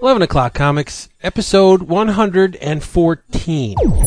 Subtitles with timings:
[0.00, 3.74] 11 o'clock comics, episode 114.
[3.78, 3.98] Well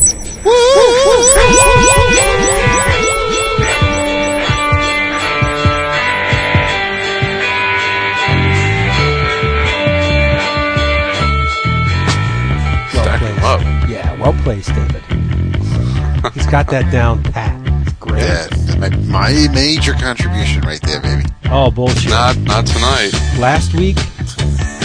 [13.22, 13.42] placed.
[13.44, 13.60] up.
[13.88, 15.02] Yeah, well placed, David.
[16.32, 17.60] He's got that down pat.
[17.82, 18.22] It's great.
[18.22, 18.46] Yeah,
[18.78, 21.24] my, my major contribution right there, baby.
[21.46, 22.08] Oh, bullshit.
[22.08, 23.10] Not not tonight.
[23.38, 23.98] last week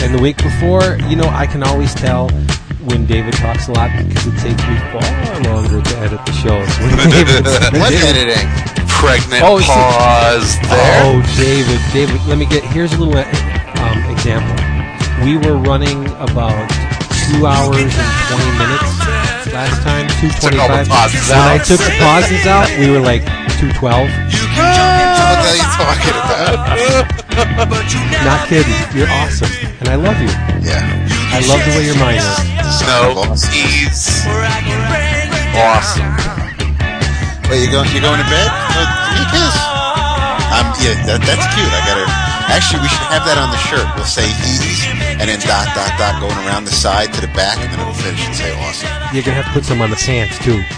[0.04, 2.30] and the week before, you know, I can always tell
[2.88, 6.68] when David talks a lot because it takes me far longer to edit the shows.
[6.80, 8.48] When David- when What editing?
[8.88, 11.04] Pregnant Oh, see- pause there.
[11.06, 12.64] Oh, David, David, let me get.
[12.74, 14.56] Here's a little um, example.
[15.24, 16.58] We were running about
[17.30, 19.07] two hours and twenty minutes
[19.58, 20.06] last time.
[20.22, 21.10] Two Took all the twenty-five.
[21.10, 23.26] pauses When I took the pauses out, we were like
[23.58, 24.06] two twelve.
[24.30, 27.10] You What the hell are you talking about?
[28.22, 28.78] Not kidding.
[28.94, 29.50] You're awesome,
[29.82, 30.30] and I love you.
[30.62, 30.86] Yeah.
[31.34, 32.38] I love the way your mind is.
[32.86, 33.44] No, Boss.
[33.50, 34.26] he's
[35.58, 36.14] awesome.
[37.50, 37.90] Wait, you going?
[37.96, 38.48] You going to bed?
[38.48, 39.56] Uh, give me a kiss.
[40.54, 41.72] Um, yeah, that, that's cute.
[41.74, 42.06] I gotta.
[42.48, 43.84] Actually, we should have that on the shirt.
[43.96, 44.88] We'll say he's,
[45.20, 47.94] and then dot dot dot going around the side to the back, and then it'll
[47.94, 48.90] finish and say awesome.
[49.14, 50.62] You're gonna have to put some on the pants too.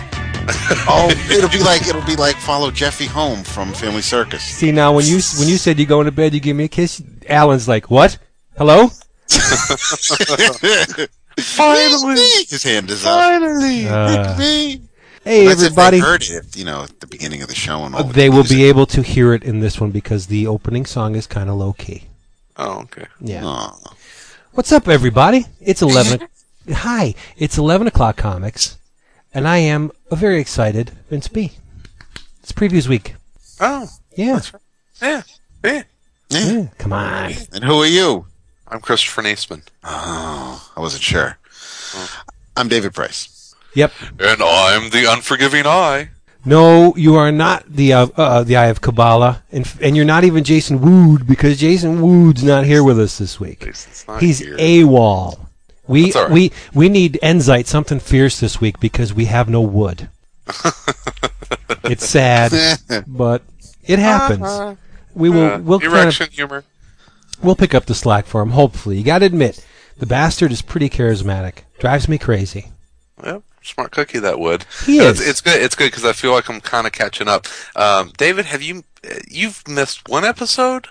[0.87, 4.41] Oh, it'll be like it'll be like follow Jeffy home from Family Circus.
[4.43, 6.67] See now, when you when you said you go into bed, you give me a
[6.67, 7.03] kiss.
[7.27, 8.17] Alan's like, "What?
[8.57, 8.87] Hello?"
[11.37, 13.19] Finally, his hand is up.
[13.19, 13.87] finally.
[13.87, 14.81] Uh, Me.
[15.23, 15.97] hey, That's everybody!
[15.97, 18.03] If they heard it, you know, at the beginning of the show and all.
[18.03, 18.57] the They will music.
[18.57, 21.55] be able to hear it in this one because the opening song is kind of
[21.57, 22.05] low key.
[22.57, 23.05] Oh, okay.
[23.21, 23.45] Yeah.
[23.45, 23.93] Aw.
[24.59, 25.45] What's up, everybody?
[25.61, 26.21] It's eleven.
[26.69, 28.77] o- Hi, it's eleven o'clock comics,
[29.33, 30.91] and I am a very excited.
[31.09, 31.53] Vince B.
[32.43, 33.15] It's previews week.
[33.61, 33.87] Oh,
[34.17, 34.41] Yeah.
[35.01, 35.21] yeah,
[35.63, 35.83] yeah.
[36.29, 36.43] Yeah.
[36.51, 36.65] yeah.
[36.77, 37.31] Come on.
[37.53, 38.25] And who are you?
[38.67, 41.37] I'm Christopher Naisman, Oh, I wasn't sure.
[41.95, 42.21] Oh.
[42.57, 43.55] I'm David Price.
[43.75, 43.93] Yep.
[44.19, 46.09] and I'm the unforgiving eye.
[46.45, 50.23] No, you are not the uh, uh, the Eye of Kabbalah, and and you're not
[50.23, 53.63] even Jason Wood because Jason Wood's not here with us this week.
[54.19, 54.55] He's here.
[54.57, 55.47] AWOL.
[55.87, 56.29] We right.
[56.29, 60.09] we we need Enzite something fierce this week because we have no wood.
[61.83, 62.51] it's sad,
[63.07, 63.43] but
[63.83, 64.77] it happens.
[65.13, 66.63] We will Uh, we'll kind of, humor.
[67.41, 68.51] we'll pick up the slack for him.
[68.51, 69.65] Hopefully, you got to admit
[69.97, 71.63] the bastard is pretty charismatic.
[71.79, 72.71] Drives me crazy.
[73.23, 74.65] Yep, smart cookie that would.
[74.85, 75.19] He is.
[75.19, 75.61] It's, it's good.
[75.61, 77.47] It's good because I feel like I'm kind of catching up.
[77.75, 78.83] Um, David, have you
[79.27, 80.87] you've missed one episode?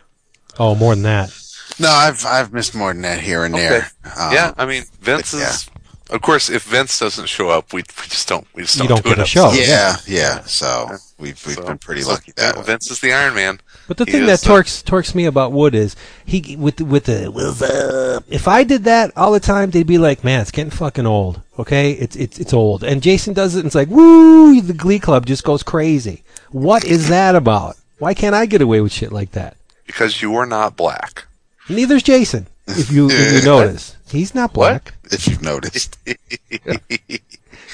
[0.59, 1.37] Oh, more than that.
[1.79, 3.91] No, I've I've missed more than that here and there.
[4.19, 5.51] Um, yeah, I mean Vince yeah.
[5.51, 5.71] is.
[6.11, 8.47] Of course, if Vince doesn't show up, we, we just don't.
[8.55, 9.53] We just don't, don't do get an a show.
[9.53, 10.41] yeah, yeah.
[10.45, 12.63] So we've we've So- been pretty so lucky that way.
[12.63, 13.61] Vince is the Iron Man.
[13.87, 16.85] But the He thing that the- torques torques me about Wood is he with the,
[16.85, 20.71] with the If I did that all the time, they'd be like, "Man, it's getting
[20.71, 22.83] fucking old." Okay, it's it's it's old.
[22.85, 26.23] And Jason does it, and it's like, "Woo!" The Glee Club just goes crazy.
[26.51, 27.77] What is that about?
[27.99, 29.57] Why can't I get away with shit like that?
[29.87, 31.25] Because you are not black.
[31.69, 32.47] Neither's Jason.
[32.67, 34.93] If you if you notice, he's not black.
[35.11, 35.97] If you've noticed,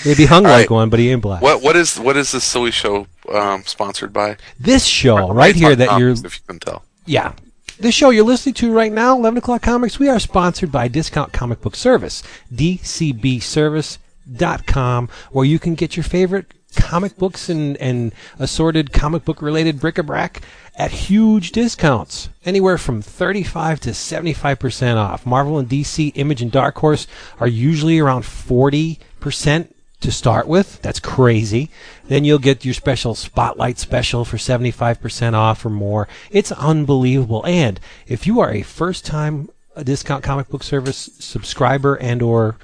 [0.04, 0.74] Maybe hung All like right.
[0.74, 1.42] one, but he ain't black.
[1.42, 4.36] What what is what is this silly show um, sponsored by?
[4.58, 6.84] This show right here that you're if you can tell.
[7.06, 7.32] Yeah.
[7.78, 11.32] This show you're listening to right now, 11 o'clock comics, we are sponsored by Discount
[11.32, 12.22] Comic Book Service,
[12.54, 19.80] dcbservice.com, where you can get your favorite comic books and, and assorted comic book related
[19.80, 20.40] bric-a-brac
[20.76, 25.26] at huge discounts, anywhere from 35 to 75% off.
[25.26, 27.08] Marvel and DC, Image and Dark Horse
[27.40, 30.80] are usually around 40% to start with.
[30.82, 31.70] That's crazy.
[32.08, 36.08] Then you'll get your special spotlight special for 75% off or more.
[36.30, 37.44] It's unbelievable.
[37.46, 39.48] And if you are a first time
[39.82, 42.56] discount comic book service subscriber and or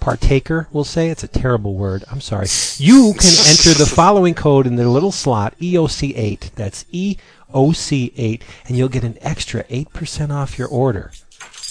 [0.00, 2.04] partaker, we'll say it's a terrible word.
[2.10, 2.46] I'm sorry.
[2.78, 6.54] You can enter the following code in the little slot EOC8.
[6.54, 11.12] That's EOC8 and you'll get an extra 8% off your order,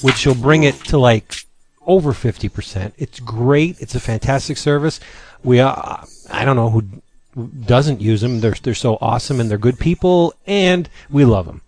[0.01, 1.45] which will bring it to like
[1.85, 2.93] over 50%.
[2.97, 3.79] It's great.
[3.79, 4.99] It's a fantastic service.
[5.43, 5.97] We uh,
[6.31, 6.83] I don't know who
[7.47, 8.39] doesn't use them.
[8.39, 11.61] They're they're so awesome and they're good people and we love them.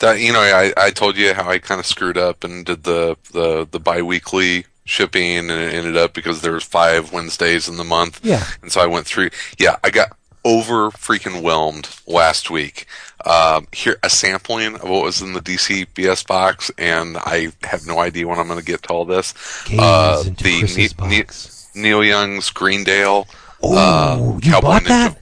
[0.00, 2.84] That you know, I, I told you how I kind of screwed up and did
[2.84, 7.76] the the the biweekly shipping, and it ended up because there was five Wednesdays in
[7.76, 8.20] the month.
[8.24, 8.44] Yeah.
[8.62, 9.30] and so I went through.
[9.58, 12.86] Yeah, I got over freaking whelmed last week.
[13.24, 17.86] Um, here a sampling of what was in the DC BS box, and I have
[17.86, 19.32] no idea when I'm going to get to all this.
[19.78, 20.30] Uh, the
[20.60, 23.28] Chris's Ne- Ne- Neil Young's Greendale.
[23.62, 24.86] Oh, uh, you Cowboy bought Ninja.
[24.88, 25.18] that?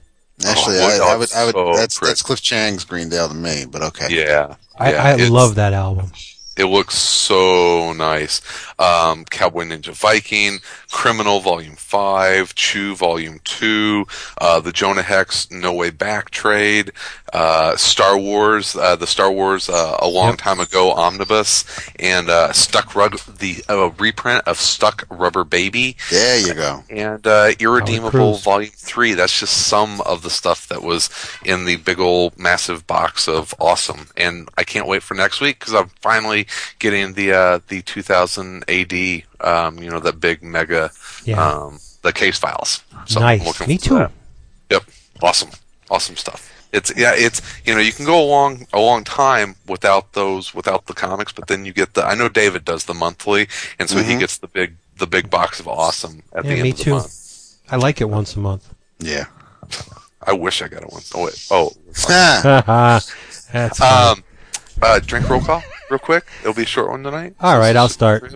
[0.47, 1.53] actually, Oh, I, boy, I would, I would.
[1.53, 4.07] so that's that's Cliff Chiang's Greendale to me, but okay.
[4.09, 6.11] Yeah, I, yeah, I it's- love that album.
[6.57, 8.41] It looks so nice.
[8.77, 10.59] Um, Cowboy Ninja Viking,
[10.91, 14.05] Criminal Volume 5, Chew Volume 2,
[14.39, 16.91] uh, the Jonah Hex No Way Back trade,
[17.31, 20.37] uh, Star Wars, uh, the Star Wars uh, A Long Yep.
[20.39, 21.63] Time Ago Omnibus,
[21.99, 26.83] and uh, Stuck Rug, the uh, reprint of Stuck Rubber Baby, There you go.
[26.89, 29.13] and uh, Irredeemable Volume 3.
[29.13, 31.09] That's just some of the stuff that was
[31.45, 34.07] in the big old massive box of awesome.
[34.17, 36.40] And I can't wait for next week because I'm finally
[36.79, 40.91] getting the uh, the 2000 AD, um, you know, the big mega,
[41.25, 41.41] Yeah.
[41.45, 42.83] um, the case files.
[43.05, 43.67] So nice.
[43.67, 43.95] Me too.
[43.95, 44.11] that.
[44.69, 44.83] Yep.
[45.21, 45.49] Awesome.
[45.89, 46.47] Awesome stuff.
[46.73, 50.53] It's yeah, it's you know, you can go a long a long time without those
[50.53, 53.47] without the comics, but then you get the I know David does the monthly
[53.77, 54.19] and so he Mhm.
[54.19, 56.91] gets the big the big box of awesome at the end me of the too.
[56.91, 57.13] month.
[57.69, 58.73] I like it once a month.
[58.99, 59.25] Yeah.
[60.25, 61.11] I wish I got it once.
[61.13, 61.47] Oh wait.
[61.51, 61.73] Oh.
[63.51, 64.23] That's um
[64.81, 66.25] uh drink roll call real quick.
[66.41, 67.35] It'll be a short one tonight.
[67.39, 68.33] All right, I'll start.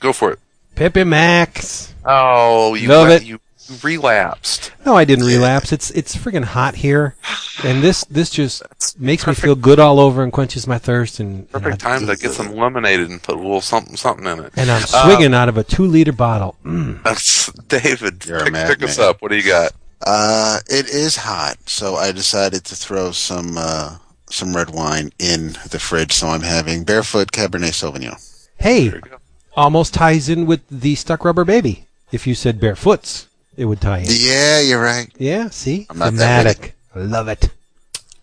[0.00, 0.38] Go for it.
[0.74, 1.94] Pepsi Max.
[2.04, 3.26] Oh, you Love let- it.
[3.28, 3.40] you
[3.82, 4.70] relapsed.
[4.84, 5.72] No, I didn't relapse.
[5.72, 7.16] It's it's friggin' hot here,
[7.64, 8.62] and this this just
[9.00, 11.18] makes me feel good all over and quenches my thirst.
[11.18, 14.26] And and, Perfect I, time to get some lemonade and put a little something something
[14.26, 14.52] in it.
[14.56, 16.54] and I'm Uh, swigging out of a two liter bottle.
[16.64, 17.02] Mm.
[17.02, 18.20] That's David.
[18.20, 19.20] Pick, pick us up.
[19.22, 19.72] What do you got?
[20.02, 23.96] Uh, it is hot, so I decided to throw some uh,
[24.30, 26.12] some red wine in the fridge.
[26.12, 28.16] So I'm having Barefoot Cabernet Sauvignon.
[28.58, 29.16] Hey, There you go.
[29.56, 31.86] almost ties in with the stuck rubber baby.
[32.12, 34.06] If you said barefoots, it would tie in.
[34.08, 35.10] Yeah, you're right.
[35.18, 36.74] Yeah, see, I'm not that thematic.
[36.94, 37.50] I love it.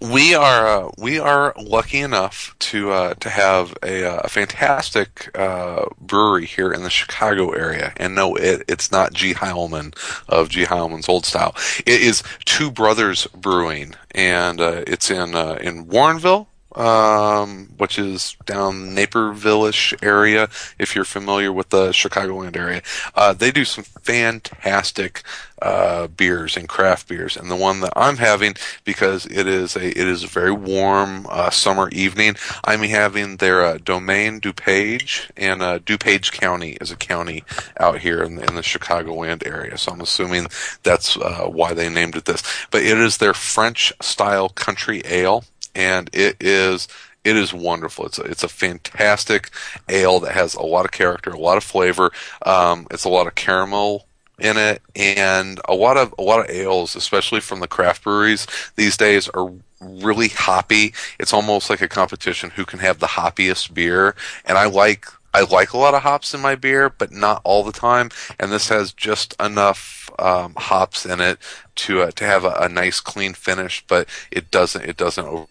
[0.04, 5.32] We are uh, we are lucky enough to uh, to have a, uh, a fantastic
[5.34, 9.34] uh, brewery here in the Chicago area, and no, it, it's not G.
[9.34, 9.96] Heileman
[10.28, 10.66] of G.
[10.66, 11.56] Heileman's Old Style.
[11.86, 18.36] It is Two Brothers Brewing, and uh, it's in uh, in Warrenville, um, which is
[18.46, 20.50] down Naperville-ish area.
[20.80, 22.82] If you're familiar with the Chicagoland area,
[23.16, 25.24] uh, they do some fantastic
[25.62, 27.38] uh, beers and craft beers.
[27.38, 31.26] And the one that I'm having, because it is a it is a very warm
[31.30, 32.36] uh, summer evening,
[32.66, 37.44] I'm having their uh, Domaine DuPage, and uh, DuPage County is a county
[37.80, 39.78] out here in the, in the Chicagoland area.
[39.78, 40.48] So I'm assuming
[40.84, 42.44] that's uh, why they named it this.
[42.70, 46.88] But it is their French style country ale, and it is
[47.24, 48.06] it is wonderful.
[48.06, 49.50] It's a, it's a fantastic
[49.88, 52.12] ale that has a lot of character, a lot of flavor.
[52.46, 54.06] Um, it's a lot of caramel
[54.40, 58.48] in it, and a lot of a lot of ales, especially from the craft breweries
[58.76, 60.94] these days, are really hoppy.
[61.20, 64.16] It's almost like a competition who can have the hoppiest beer,
[64.46, 65.06] and I like.
[65.36, 68.12] I like a lot of hops in my beer, but not all the time.
[68.40, 71.40] And this has just enough um, hops in it
[71.78, 75.50] to uh, to have a, a nice clean finish, but it doesn't it doesn't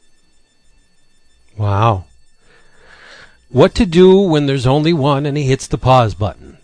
[1.57, 2.05] Wow.
[3.51, 6.57] What to do when there's only one and he hits the pause button?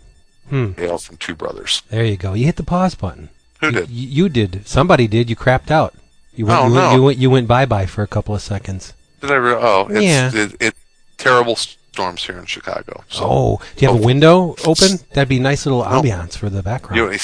[0.49, 0.71] Hmm.
[0.77, 1.83] ale from Two Brothers.
[1.89, 2.33] There you go.
[2.33, 3.29] You hit the pause button.
[3.61, 3.89] Who You- did?
[3.89, 4.67] You, you did.
[4.67, 5.29] Somebody did.
[5.29, 5.93] You crapped out.
[6.33, 6.59] You went.
[6.59, 6.95] Oh, you, went no.
[6.95, 7.17] you went.
[7.19, 8.93] You went bye bye for a couple of seconds.
[9.21, 9.35] Did I?
[9.35, 10.31] Re- oh, it's, Yeah.
[10.33, 10.75] it, it
[11.17, 13.03] terrible storms here in Chicago.
[13.09, 14.99] So oh, do you have a window open?
[15.13, 16.01] That'd be a nice little No.
[16.01, 16.95] ambiance for the background.
[16.95, 17.19] you,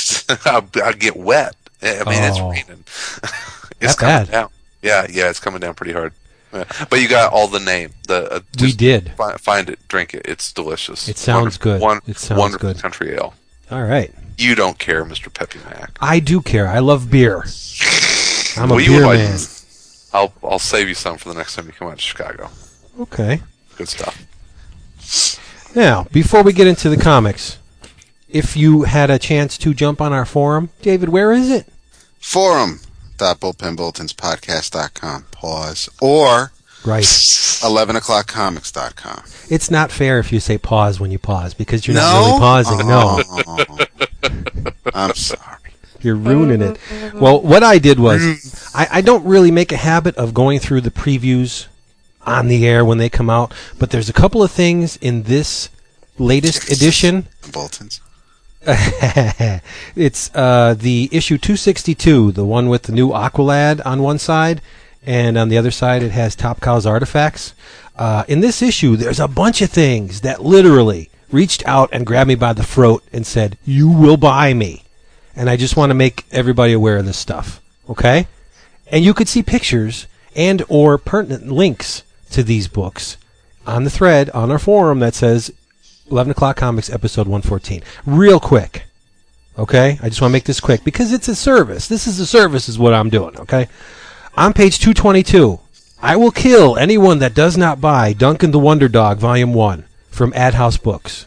[0.84, 1.56] I'll get wet.
[1.82, 2.52] I mean, it's Oh.
[2.52, 2.84] raining.
[3.82, 4.32] it's coming bad.
[4.32, 4.50] down.
[4.82, 6.14] Yeah, yeah, it's coming down pretty hard.
[6.56, 6.63] Yeah.
[6.90, 7.92] But you got all the name.
[8.07, 9.12] The uh, we did.
[9.18, 10.22] fi- find it, drink it.
[10.25, 11.07] It's delicious.
[11.10, 11.81] It sounds Wonderful- good.
[11.81, 12.81] One, It sounds wonderful good.
[12.81, 13.34] country ale.
[13.72, 14.13] All right.
[14.38, 15.34] You don't care, Mr.
[15.34, 15.98] Peppy Mac.
[16.01, 16.68] I do care.
[16.68, 17.44] I love beer.
[18.58, 19.39] I'm a Well, you beer like- man.
[20.13, 22.50] I'll I'll save you some for the next time you come out to Chicago.
[23.01, 23.41] Okay.
[23.77, 24.15] Good stuff.
[25.75, 27.58] Now, before we get into the comics,
[28.30, 31.68] if you had a chance to jump on our forum, David, where is it?
[33.17, 35.25] Forum.bullpenbulletinspodcast.com.
[35.31, 35.89] Pause.
[36.01, 36.51] Or
[36.86, 37.07] Right.
[37.63, 39.24] 11 o'clock comics.com.
[39.50, 42.88] It's not fair if you say pause when you pause because you're not really pausing.
[42.88, 43.86] No, Oh.
[44.93, 45.57] I'm sorry.
[46.01, 46.77] you're ruining it.
[47.15, 48.72] Well, what I did was mm.
[48.75, 51.65] I, I don't really make a habit of going through the previews
[52.24, 55.69] on the air when they come out, but there's a couple of things in this
[56.19, 57.25] latest edition.
[57.51, 58.00] Bulletins.
[59.95, 64.60] it's uh, the issue 262, the one with the new Aqualad on one side,
[65.05, 67.53] and on the other side it has Top Cow's artifacts.
[67.95, 72.27] Uh, in this issue, there's a bunch of things that literally reached out and grabbed
[72.27, 74.84] me by the throat and said, "You will buy me,"
[75.36, 77.62] and I just want to make everybody aware of this stuff.
[77.88, 78.27] Okay,
[78.88, 83.17] and you could see pictures and or pertinent links to these books
[83.67, 85.51] on the thread on our forum that says
[86.12, 88.84] 11 o'clock comics episode 114 real quick
[89.58, 92.26] okay i just want to make this quick because it's a service this is a
[92.26, 93.68] service is what i'm doing okay
[94.38, 95.60] on page 222
[96.02, 100.34] I will kill anyone that does not buy Duncan the Wonder Dog Volume 1 from
[100.36, 101.26] Ad House Books.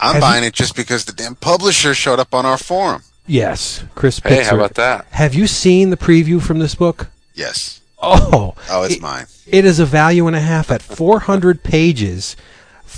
[0.00, 3.02] I'm Have buying it just because the damn publisher showed up on our forum.
[3.26, 4.50] Yes, Chris Hey, Pitzer.
[4.50, 5.06] how about that?
[5.12, 7.08] Have you seen the preview from this book?
[7.34, 7.80] Yes.
[8.00, 9.26] Oh, Oh, it's it- mine.
[9.46, 12.36] It is a value and a half at 400 pages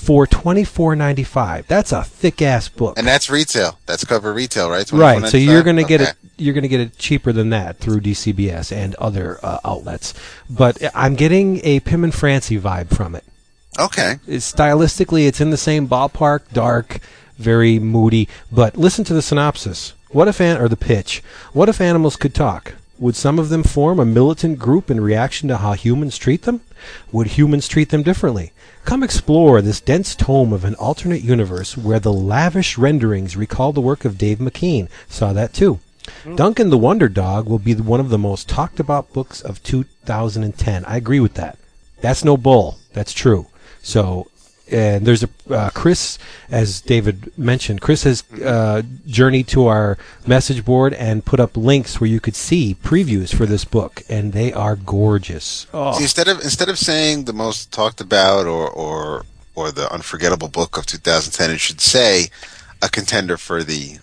[0.00, 1.66] for 24.95.
[1.66, 2.98] That's a thick ass book.
[2.98, 3.78] And that's retail.
[3.86, 4.90] That's cover retail, right?
[4.90, 5.88] Right, so you're going to $24.95?
[5.88, 6.14] get it.
[6.38, 10.14] You're going to get it cheaper than that through DCBS and other uh, outlets.
[10.48, 13.24] But I'm getting a Pim and Francie vibe from it.
[13.78, 14.18] Okay.
[14.26, 17.00] It's, stylistically, it's in the same ballpark, dark,
[17.36, 18.26] very moody.
[18.50, 19.92] But listen to the synopsis.
[20.08, 21.22] What if an or the pitch?
[21.52, 22.74] What if animals could talk?
[22.98, 26.62] Would some of them form a militant group in reaction to how humans treat them?
[27.12, 28.52] Would humans treat them differently?
[28.84, 33.80] Come explore this dense tome of an alternate universe where the lavish renderings recall the
[33.80, 34.88] work of Dave McKean.
[35.08, 35.80] Saw that too.
[36.24, 36.36] Hmm.
[36.36, 40.84] Duncan the Wonder Dog will be one of the most talked about books of 2010.
[40.84, 41.58] I agree with that.
[42.00, 42.78] That's no bull.
[42.92, 43.46] That's true.
[43.82, 44.28] So,
[44.70, 46.18] and there's a uh, Chris,
[46.50, 52.00] as David mentioned, Chris has uh, journeyed to our message board and put up links
[52.00, 55.66] where you could see previews for this book, and they are gorgeous.
[55.72, 59.24] Oh, See, instead of instead of saying the most talked about or or
[59.54, 62.30] or the unforgettable book of 2010, it should say
[62.82, 63.98] a contender for the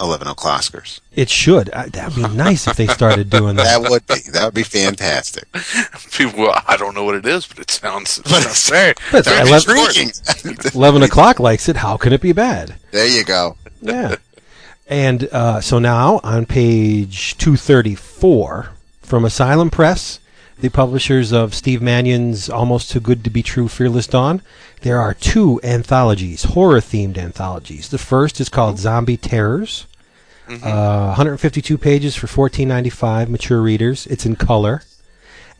[0.00, 1.00] 11 O'clockers.
[1.14, 1.68] it should.
[1.68, 3.80] That'd be nice if they started doing that.
[3.80, 5.44] That would be that would be fantastic.
[6.12, 8.94] People, well, I don't know what it is, but it sounds, it But it's- very,
[9.12, 9.66] But very it's
[10.44, 10.72] Intriguing.
[10.74, 11.76] Eleven o'clock likes it.
[11.76, 12.74] How can it be bad?
[12.90, 13.56] there you go.
[13.80, 14.16] Yeah.
[14.88, 18.70] And uh, so now on page 234
[19.02, 20.20] from Asylum Press,
[20.58, 24.40] the publishers of Steve Mannion's Almost Too Good to Be True Fearless Dawn,
[24.80, 27.88] there are two anthologies, horror themed anthologies.
[27.88, 29.86] The first is called Zombie Terrors.
[30.48, 34.06] Uh, 152 pages for 14.95 mature readers.
[34.06, 34.82] It's in color.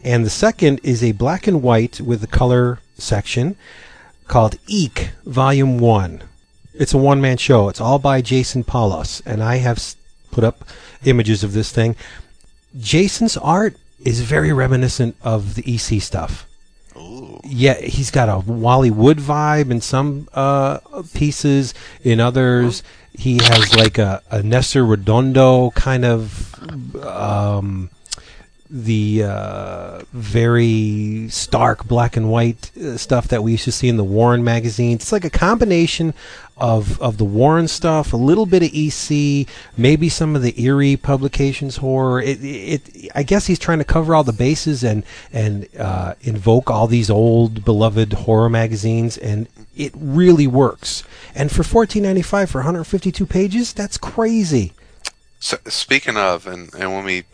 [0.04, 3.56] And the second is a black and white with the color section
[4.28, 6.22] called Eek Volume 1.
[6.74, 7.68] It's a one man show.
[7.68, 9.20] It's all by Jason Paulus.
[9.26, 9.96] And I have
[10.30, 10.64] put up
[11.04, 11.96] images of this thing.
[12.78, 13.76] Jason's art
[14.06, 16.46] is very reminiscent of the EC stuff.
[16.96, 17.40] Ooh.
[17.44, 20.78] Yeah, he's got a Wally Wood vibe in some uh,
[21.12, 21.75] pieces.
[22.02, 22.82] In others,
[23.12, 26.54] he has like a, a Nestor Redondo kind of
[27.04, 27.90] um,
[28.68, 33.96] the uh, very stark black and white uh, stuff that we used to see in
[33.96, 35.02] the Warren magazines.
[35.02, 36.14] It's like a combination
[36.56, 39.46] of of the Warren stuff, a little bit of EC,
[39.76, 42.20] maybe some of the eerie publications horror.
[42.20, 46.70] It, it, I guess he's trying to cover all the bases and and uh, invoke
[46.70, 51.02] all these old beloved horror magazines, and it really works.
[51.35, 54.73] And for fourteen ninety five for one hundred fifty two pages, that's crazy.
[55.38, 57.25] So, speaking of, and, and let me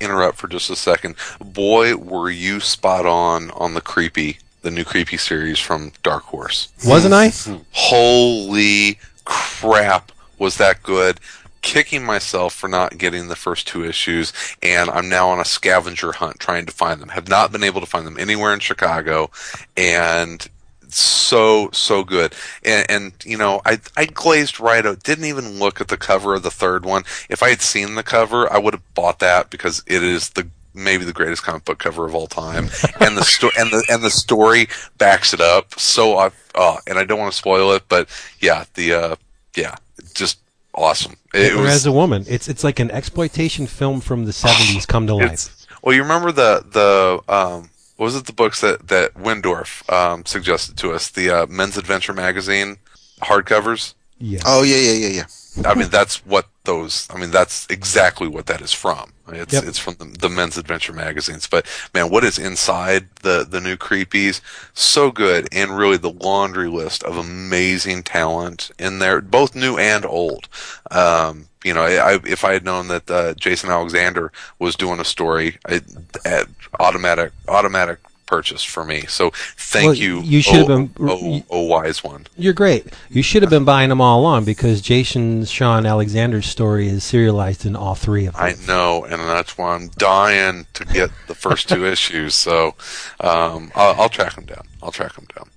[0.00, 1.16] interrupt for just a second.
[1.40, 6.68] Boy, were you spot on on the creepy, the new creepy series from Dark Horse.
[6.84, 7.32] Wasn't I?
[7.72, 11.20] Holy crap, was that good?
[11.62, 16.12] Kicking myself for not getting the first two issues, and I'm now on a scavenger
[16.12, 17.08] hunt trying to find them.
[17.10, 19.30] Have not been able to find them anywhere in Chicago,
[19.76, 20.48] and
[20.96, 22.34] so so good.
[22.64, 25.02] And, and you know, I I glazed right out.
[25.02, 27.04] Didn't even look at the cover of the third one.
[27.28, 30.48] If I had seen the cover, I would have bought that because it is the
[30.74, 32.68] maybe the greatest comic book cover of all time,
[33.00, 35.78] and the sto- and the and the story backs it up.
[35.78, 38.08] So I oh, and I don't want to spoil it, but
[38.40, 39.16] yeah, the uh,
[39.56, 39.76] yeah,
[40.14, 40.38] just
[40.74, 41.16] awesome.
[41.34, 45.06] It was as a woman, it's it's like an exploitation film from the seventies come
[45.08, 45.66] to life.
[45.82, 50.24] well, you remember the the um, what was it the books that that Windorf um,
[50.24, 52.76] suggested to us the uh, Men's Adventure magazine
[53.20, 53.94] hardcovers.
[54.18, 54.40] Yeah.
[54.44, 55.68] Oh yeah, yeah, yeah, yeah.
[55.68, 57.08] I mean, that's what those.
[57.10, 59.12] I mean, that's exactly what that is from.
[59.28, 59.64] It's Yep.
[59.64, 61.46] it's from the, the Men's Adventure magazines.
[61.46, 64.40] But man, what is inside the the new creepies?
[64.74, 70.04] So good, and really the laundry list of amazing talent in there, both new and
[70.04, 70.48] old.
[70.90, 74.30] Um, you know, I, if I had known that uh, Jason Alexander
[74.60, 75.80] was doing a story, I,
[76.24, 76.46] at
[76.78, 79.02] automatic automatic purchase for me.
[79.06, 80.20] So thank Well, you.
[80.22, 82.26] you should have oh, been- oh, oh, wise one.
[82.36, 82.86] You're great.
[83.08, 87.64] You should have been buying them all along because Jason Shawn Alexander's story is serialized
[87.64, 88.42] in all three of them.
[88.42, 92.34] I know, and that's why I'm dying to get the first two issues.
[92.34, 92.74] So
[93.20, 94.66] um, I'll, I'll track them down.
[94.82, 95.48] I'll track them down.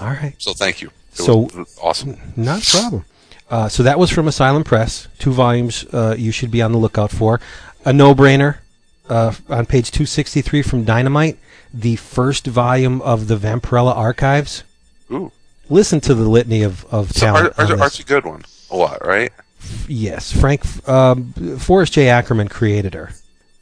[0.00, 0.34] all right.
[0.38, 0.88] So thank you.
[1.12, 1.48] It So-
[1.82, 2.16] awesome.
[2.36, 3.04] Not a problem.
[3.48, 5.08] Uh, so that was from Asylum Press.
[5.18, 7.40] Two volumes uh, you should be on the lookout for.
[7.84, 8.58] A no brainer
[9.08, 11.36] uh, on page 263 from Dynamite,
[11.72, 14.64] the first volume of the Vampirella Archives.
[15.10, 15.32] Ooh,
[15.68, 17.58] Listen to the litany of, of so talent.
[17.58, 17.80] Ar- Ar-.
[17.82, 19.32] Archie Goodwin, a lot, right?
[19.86, 22.08] Yes, Frank um, Forrest J.
[22.08, 23.10] Ackerman created her.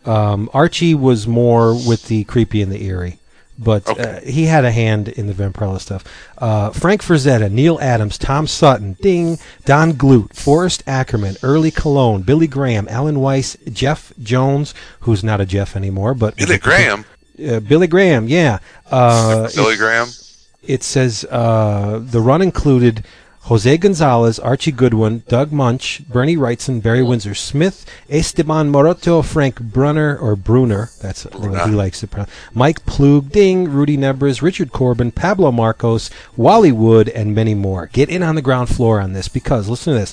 [0.06, 3.18] Um, Archie was more with the creepy and the eerie,
[3.58, 4.02] but Okay.
[4.02, 6.04] uh, he had a hand in the Vampirella stuff.
[6.38, 12.46] Uh, Frank Frazetta, Neal Adams, Tom Sutton, Ding, Don Glut, Forrest Ackerman, Early Cologne, Billy
[12.46, 17.04] Graham, Alan Weiss, Jeff Jones, who's not a Jeff anymore, but Billy Graham.
[17.46, 18.58] Uh, Billy Graham, yeah.
[18.90, 20.08] Uh, Billy Graham.
[20.62, 23.04] it says uh, the run included
[23.42, 30.18] Jose Gonzalez, Archie Goodwin, Doug Moench, Bernie Wrightson, Barry Windsor Smith, Esteban Maroto, Frank Brunner
[30.18, 31.72] or Bruner, that's the way he Brunner.
[31.76, 37.34] likes to pronounce, Mike Ploog, Ding, Rudy Nebres, Richard Corbin, Pablo Marcos, Wally Wood, and
[37.34, 37.86] many more.
[37.92, 40.12] Get in on the ground floor on this because listen to this.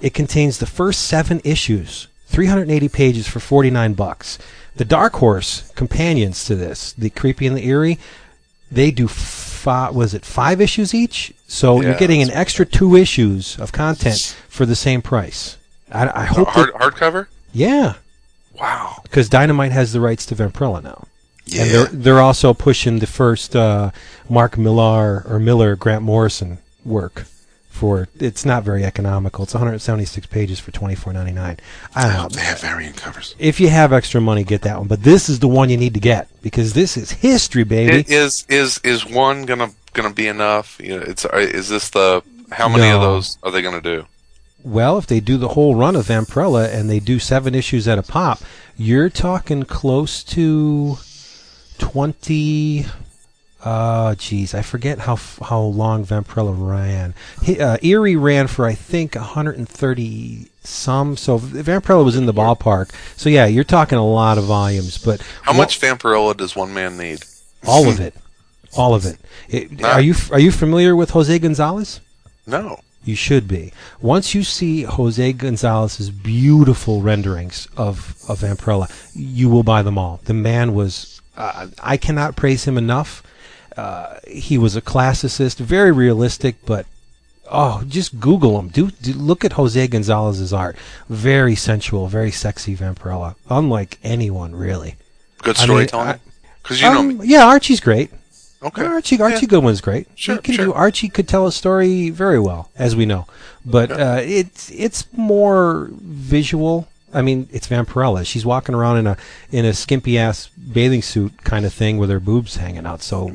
[0.00, 4.36] It contains the first seven issues, 380 pages for 49 bucks.
[4.78, 7.98] The Dark Horse companions to this, the creepy and the eerie,
[8.70, 9.94] they do five.
[9.94, 11.32] Was it five issues each?
[11.46, 15.56] So you're getting an extra two issues of content for the same price.
[15.90, 16.48] I, I hope.
[16.48, 17.26] Hard, that- hardcover?
[17.52, 17.94] yeah,
[18.58, 19.00] Wow.
[19.02, 21.06] because Dynamite has the rights to Vampirella now.
[21.46, 21.62] Yeah.
[21.62, 23.90] And they're they're also pushing the first uh,
[24.28, 27.24] Mark Millar or Miller Grant Morrison work
[27.78, 29.44] for it's not very economical.
[29.44, 31.58] It's 176 pages for 24.99.
[31.94, 32.28] I don't know.
[32.28, 33.36] they have variant covers.
[33.38, 34.88] If you have extra money, get that one.
[34.88, 37.98] But this is the one you need to get because this is history, baby.
[38.00, 40.80] It is is is one gonna gonna be enough?
[40.82, 44.06] You know, it's uh, is this the how many of those are they gonna do?
[44.64, 47.96] Well, if they do the whole run of Vampirella and they do seven issues at
[47.96, 48.40] a pop,
[48.76, 50.98] you're talking close to
[51.78, 52.86] 20.
[53.64, 57.14] Uh, geez, I forget how how long Vampirella ran.
[57.42, 61.16] He, uh, Eerie ran for I think 130 some.
[61.16, 62.90] So Vampirella was in the ballpark.
[63.16, 64.98] So yeah, you're talking a lot of volumes.
[64.98, 67.24] But How wha- much Vampirella does one man need?
[67.66, 68.14] All of it.
[68.76, 69.18] All of it.
[69.48, 69.82] It-.
[69.84, 72.00] Are you are you familiar with Jose Gonzalez?
[72.46, 72.80] No.
[73.04, 73.72] You should be.
[74.00, 80.20] Once you see Jose Gonzalez's beautiful renderings of, of Vampirella, you will buy them all.
[80.24, 83.22] The man was, uh, I cannot praise him enough.
[83.78, 86.84] Uh, he was a classicist, very realistic, but
[87.50, 88.68] oh, just Google him.
[88.68, 90.76] Do, do look at Jose Gonzalez's art.
[91.08, 93.36] Very sensual, very sexy Vampirella.
[93.48, 94.96] Unlike anyone, really.
[95.42, 96.18] Good storytelling.
[96.62, 97.26] Because you know Um, me.
[97.28, 98.10] yeah, Archie's great.
[98.60, 98.84] Okay.
[98.84, 99.50] Archie Archie Yeah.
[99.50, 100.08] Goodwin's great.
[100.16, 100.64] Sure, he can sure.
[100.66, 103.26] do Archie could tell a story very well, as we know.
[103.64, 106.88] But uh, it's it's more visual.
[107.12, 108.26] I mean, it's Vampirella.
[108.26, 109.16] She's walking around in a
[109.50, 113.02] in a skimpy ass bathing suit kind of thing with her boobs hanging out.
[113.02, 113.30] So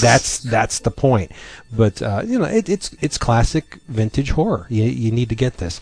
[0.00, 1.32] that's that's the point.
[1.70, 4.66] But uh, you know, it, it's it's classic vintage horror.
[4.70, 5.80] You you need to get this.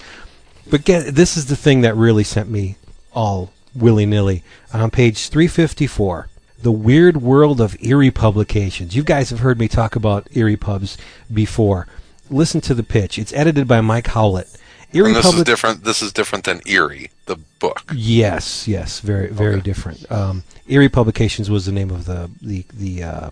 [0.69, 2.77] But get this is the thing that really sent me
[3.13, 6.29] all willy nilly on page 354.
[6.63, 8.97] The Weird World of Eerie Publications.
[8.97, 10.97] You guys have heard me talk about Eerie Pubs
[11.33, 11.87] before.
[12.31, 13.19] Listen to the pitch.
[13.19, 14.49] It's edited by Mike Howlett.
[14.97, 15.85] Eerie And this is different.
[15.85, 17.83] This is different than Eerie, the book.
[17.95, 19.63] Yes, yes, very, very Okay.
[19.63, 20.11] different.
[20.11, 23.31] Um, Eerie Publications was the name of the the the uh,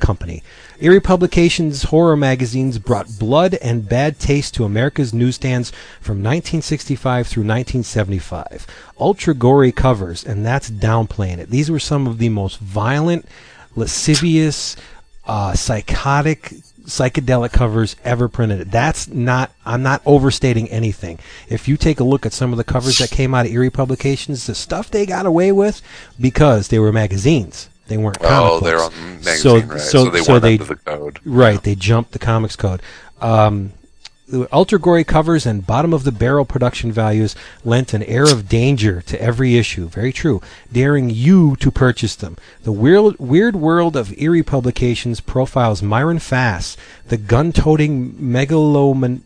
[0.00, 0.42] company.
[0.80, 7.44] Eerie Publications horror magazines brought blood and bad taste to America's newsstands from 1965 through
[7.44, 8.66] 1975.
[9.00, 11.48] Ultra gory covers, and that's downplaying it.
[11.50, 13.26] These were some of the most violent,
[13.74, 14.76] lascivious,
[15.26, 16.52] uh, psychotic,
[16.86, 18.70] psychedelic covers ever printed.
[18.70, 19.50] That's not.
[19.64, 21.18] I'm not overstating anything.
[21.48, 23.70] If you take a look at some of the covers that came out of Eerie
[23.70, 25.82] Publications, the stuff they got away with
[26.20, 27.68] because they were magazines.
[27.88, 28.18] They weren't.
[28.20, 29.80] Oh, they're on magazine, So- right?
[29.80, 31.20] so- So, they so weren't they- under the code.
[31.24, 32.82] Right, they jumped the comics code.
[33.20, 33.72] Um,
[34.52, 39.00] ultra gory covers and bottom of the barrel production values lent an air of danger
[39.02, 39.88] to every issue.
[39.88, 40.40] Very true,
[40.72, 42.36] daring you to purchase them.
[42.62, 49.20] The weird, weird world of eerie publications profiles Myron Fass, the gun-toting megaloman.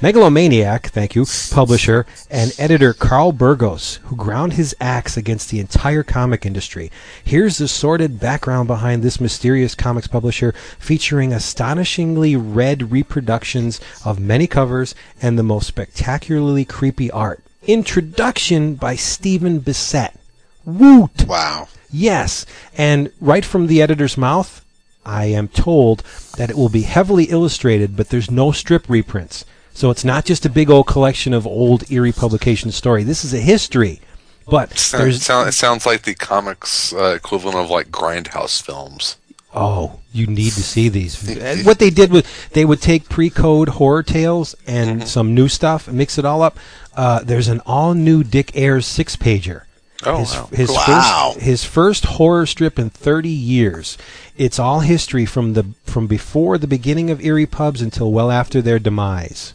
[0.00, 6.02] Megalomaniac, thank you, publisher and editor Carl Burgos, who ground his axe against the entire
[6.02, 6.90] comic industry.
[7.24, 14.46] Here's the sordid background behind this mysterious comics publisher, featuring astonishingly red reproductions of many
[14.46, 17.42] covers and the most spectacularly creepy art.
[17.66, 20.16] Introduction by Stephen Bissette.
[20.64, 21.26] Woot!
[21.26, 21.68] Wow.
[21.90, 22.44] Yes,
[22.76, 24.64] and right from the editor's mouth,
[25.06, 26.02] I am told
[26.36, 29.44] that it will be heavily illustrated, but there's no strip reprints.
[29.74, 33.02] So it's not just a big old collection of old Eerie publication story.
[33.02, 34.00] This is a history.
[34.46, 39.16] But Sound, there's sound, it sounds like the comics uh, equivalent of like Grindhouse films.
[39.54, 41.64] oh, you need to see these.
[41.64, 45.96] What they did was they would take pre-code horror tales and some new stuff and
[45.96, 46.58] mix it all up.
[46.94, 49.62] Uh, there's an all-new Dick Ayers six-pager.
[50.06, 50.48] Oh, his, wow.
[50.52, 51.32] his Wow.
[51.34, 53.96] first his first horror strip in 30 years.
[54.36, 58.60] It's all history from the from before the beginning of Eerie pubs until well after
[58.60, 59.54] their demise.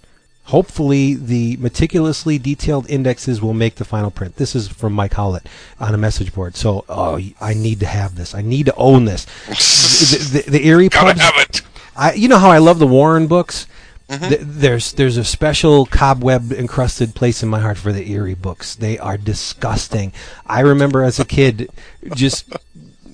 [0.50, 4.38] Hopefully, the meticulously detailed indexes will make the final print.
[4.38, 5.48] This is from Mike Howlett
[5.80, 6.56] on a message board.
[6.56, 8.34] So, oh, I need to have this.
[8.34, 9.26] I need to own this.
[9.46, 11.22] the, the, the Eerie Gotta pubs.
[11.22, 11.62] have it.
[11.96, 13.68] I, you know how I love the Warren books.
[14.10, 14.28] Mm-hmm.
[14.28, 18.74] Th- there's there's a special cobweb encrusted place in my heart for the Eerie books.
[18.74, 20.14] They are disgusting.
[20.48, 21.70] I remember as a kid
[22.16, 22.52] just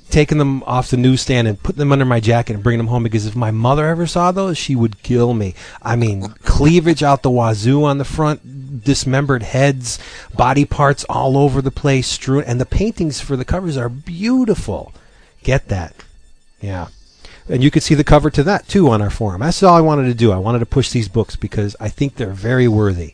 [0.10, 3.04] taking them off the newsstand and putting them under my jacket and bringing them home
[3.04, 5.56] because if my mother ever saw those, she would kill me.
[5.82, 10.00] I mean, cleavage out the wazoo on the front, dismembered heads,
[10.34, 14.94] body parts all over the place, strewn, and the paintings for the covers are beautiful.
[15.44, 15.96] Get that.
[16.62, 16.88] Yeah.
[17.48, 19.42] And you could see the cover to that too on our forum.
[19.42, 20.32] That's all I wanted to do.
[20.32, 23.14] I wanted to push these books because I think they're very worthy.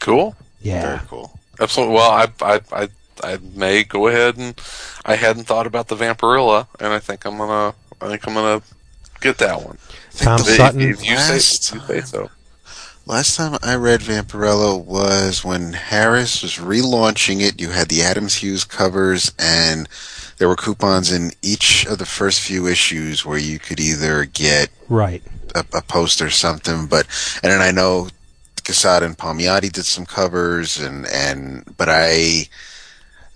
[0.00, 0.36] Cool.
[0.60, 0.96] Yeah.
[0.96, 1.38] Very cool.
[1.60, 1.96] Absolutely.
[1.96, 2.88] Well, I, I, I,
[3.24, 4.60] I may go ahead and
[5.04, 8.62] I hadn't thought about the Vampirella, and I think I'm gonna, I think I'm gonna
[9.20, 9.78] get that one.
[10.16, 10.80] Tom If- Sutton.
[10.80, 12.30] If you say, Last if you say so.
[13.06, 17.58] Last time I read Vampirella was when Harris was relaunching it.
[17.58, 19.88] You had the Adams Hughes covers, and
[20.36, 24.68] there were coupons in each of the first few issues where you could either get
[24.90, 25.22] Right.
[25.54, 26.86] a, a poster or something.
[26.86, 27.06] But
[27.42, 28.08] and then I know
[28.66, 32.48] Quesada and Palmiotti did some covers, and and but I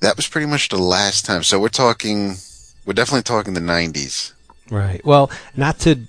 [0.02, 1.42] that was pretty much the last time.
[1.42, 2.36] So we're talking,
[2.84, 4.32] we're definitely talking the '90s.
[4.70, 5.04] Right.
[5.04, 6.00] Well, not to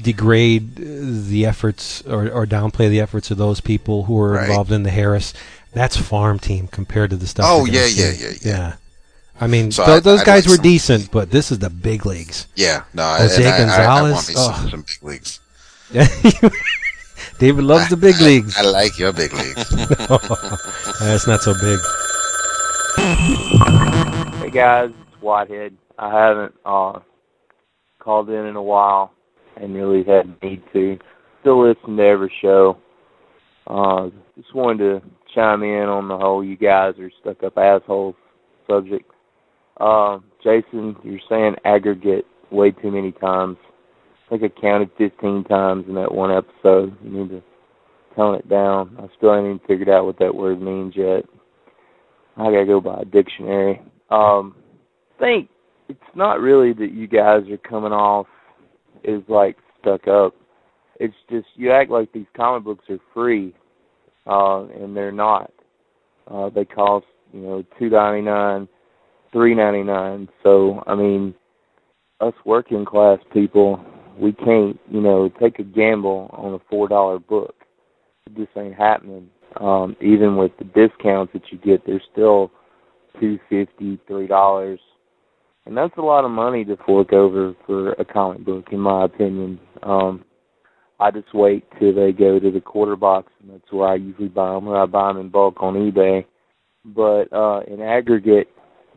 [0.00, 4.48] degrade the efforts or, or downplay the efforts of those people who were Right.
[4.48, 5.32] involved in the Harris.
[5.72, 7.46] That's farm team compared to the stuff.
[7.48, 8.72] Oh, you're yeah, yeah, yeah, yeah.
[9.40, 12.06] I mean, So tho- I- those I'd guys were decent, but this is the big
[12.06, 12.46] leagues.
[12.56, 13.52] Yeah, no, oh, Jose I, I,
[13.98, 14.68] I want Gonzalez, oh.
[14.70, 15.40] some big leagues.
[17.38, 18.56] David loves the big I- leagues.
[18.56, 19.68] I, like your big leagues.
[21.00, 21.78] That's not so big.
[22.96, 25.76] Hey guys, it's Whitehead.
[25.98, 27.00] I haven't uh,
[27.98, 29.12] called in in a while
[29.56, 30.98] and really had need to.
[31.40, 32.78] Still listen to every show.
[33.66, 35.02] Uh, just wanted to
[35.34, 38.14] chime in on the whole you guys are stuck up assholes
[38.66, 39.10] subject.
[39.78, 43.58] Uh, Jason, you're saying aggregate way too many times.
[44.26, 46.96] I think I counted 15 times in that one episode.
[47.04, 47.42] You need to
[48.14, 48.96] tone it down.
[48.98, 51.24] I still haven't even figured out what that word means yet.
[52.36, 53.80] I gotta go buy a dictionary.
[54.10, 54.54] Um,
[55.18, 55.48] think
[55.88, 58.26] it's not really that you guys are coming off
[59.06, 60.34] as like stuck up.
[60.98, 63.54] It's just you act like these comic books are free,
[64.26, 65.52] uh, and they're not.
[66.30, 68.68] Uh, they cost you know two ninety nine,
[69.32, 70.28] three ninety nine.
[70.42, 71.34] So I mean,
[72.20, 73.84] us working class people,
[74.18, 77.54] we can't you know take a gamble on a four dollar book.
[78.26, 79.30] It just ain't happening.
[79.60, 82.50] Um, even with the discounts that you get, they're still
[83.20, 84.80] two fifty, three dollars,
[85.64, 89.04] and that's a lot of money to fork over for a comic book, in my
[89.04, 89.58] opinion.
[89.82, 90.24] Um,
[90.98, 94.28] I just wait till they go to the quarter box, and that's where I usually
[94.28, 96.24] buy them, or I buy them in bulk on eBay.
[96.84, 98.48] But uh, in aggregate,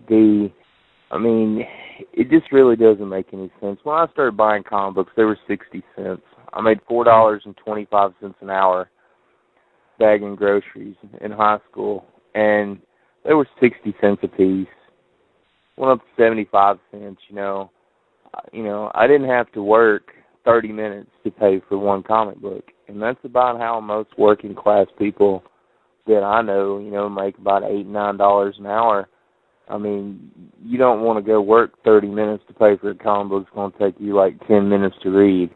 [0.08, 0.52] the,
[1.12, 1.66] I mean,
[2.14, 3.80] it just really doesn't make any sense.
[3.84, 6.22] When I started buying comic books, they were sixty cents.
[6.54, 8.90] I made four dollars and twenty five cents an hour
[10.00, 12.80] bagging groceries in high school, and
[13.26, 14.68] they were sixty cents a piece.
[15.78, 17.22] Went up to seventy five cents.
[17.30, 17.72] You know,
[18.52, 20.12] you know, I didn't have to work
[20.46, 24.88] thirty minutes to pay for one comic book, and that's about how most working class
[24.98, 25.44] people
[26.08, 29.08] that I know, you know, make about eight nine dollars an hour.
[29.68, 30.32] I mean,
[30.64, 33.44] you don't want to go work thirty minutes to pay for a comic book.
[33.44, 35.52] It's going to take you like ten minutes to read,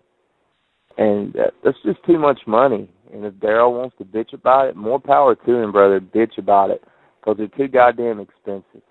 [0.97, 2.89] and that, that's just too much money.
[3.13, 5.99] And if Daryl wants to bitch about it, more power to him, brother.
[5.99, 6.83] Bitch about it,
[7.19, 8.81] because they're too goddamn expensive.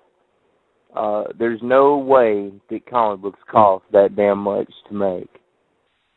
[0.94, 5.40] Uh, there's no way that comic books cost that damn much to make.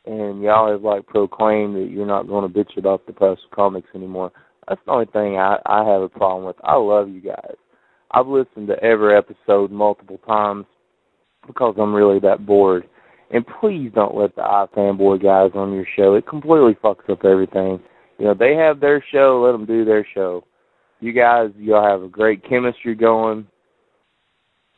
[0.04, 3.56] And y'all have like proclaimed that you're not going to bitch about the price of
[3.56, 4.30] comics anymore.
[4.68, 6.56] That's the only thing I, I have a problem with.
[6.62, 7.56] I love you guys.
[8.12, 10.66] I've listened to every episode multiple times
[11.46, 12.88] because I'm really that bored.
[13.32, 16.14] And please don't let the iFanboy guys on your show.
[16.14, 17.80] It completely fucks up everything.
[18.18, 20.44] You know, they have their show, let them do their show.
[21.00, 23.46] You guys, you'll have a great chemistry going.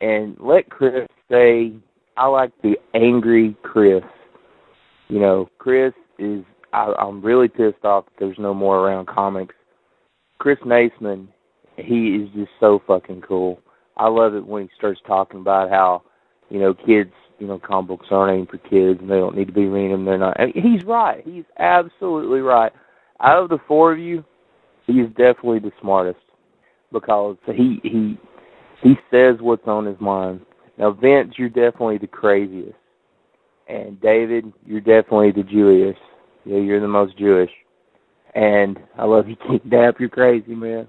[0.01, 1.73] And let Chris say,
[2.17, 4.03] I like the angry Chris.
[5.09, 9.55] You know, Chris is, I, I'm really pissed off that there's no more around comics.
[10.39, 11.29] Chris Naisman,
[11.77, 13.61] he is just so fucking cool.
[13.97, 16.03] I love it when he starts talking about how,
[16.51, 19.47] you know, kids, you know, comic books aren't aimed for kids and they don't need
[19.47, 20.05] to be reading them.
[20.05, 20.39] They're not.
[20.39, 21.23] I mean, he's right.
[21.25, 22.73] He's absolutely right.
[23.21, 24.25] Out of the four of you,
[24.87, 26.21] he is definitely the smartest
[26.93, 28.19] because he he
[28.83, 30.41] he says what's on his mind.
[30.79, 32.77] Now, Vince, you're definitely the craziest,
[33.69, 35.99] and David, you're definitely the Jewish.
[36.45, 37.51] Yeah, you're the most Jewish.
[38.35, 39.97] And I love you, King Dap.
[39.99, 40.89] You're crazy, man.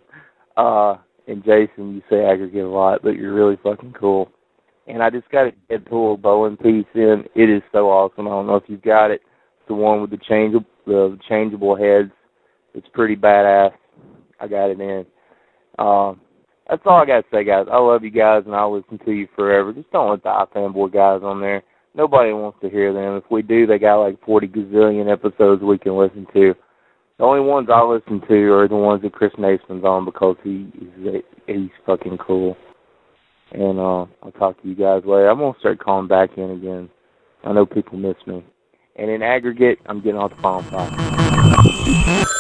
[0.55, 4.29] Uh, and Jason, you say aggregate a lot, but you're really fucking cool.
[4.87, 7.23] And I just got a Deadpool Bowen piece in.
[7.35, 8.27] It is so awesome.
[8.27, 9.21] I don't know if you've got it.
[9.59, 12.11] It's the one with the changeable, the changeable heads.
[12.73, 13.71] It's pretty badass.
[14.39, 15.05] I got it in.
[15.77, 16.21] Um,
[16.69, 17.65] that's all I got to say, guys.
[17.71, 19.73] I love you guys, and I'll listen to you forever.
[19.73, 21.63] Just don't let the iFanboy guys on there.
[21.95, 23.17] Nobody wants to hear them.
[23.17, 26.53] If we do, they got like 40 gazillion episodes we can listen to.
[27.17, 30.71] The only ones I listen to are the ones that Chris Naismith's on because he
[30.73, 32.55] he's, he's fucking cool.
[33.51, 35.29] And uh, I'll talk to you guys later.
[35.29, 36.89] I'm gonna start calling back in again.
[37.43, 38.45] I know people miss me.
[38.95, 40.69] And in aggregate, I'm getting off the phone.
[40.71, 42.36] Bye.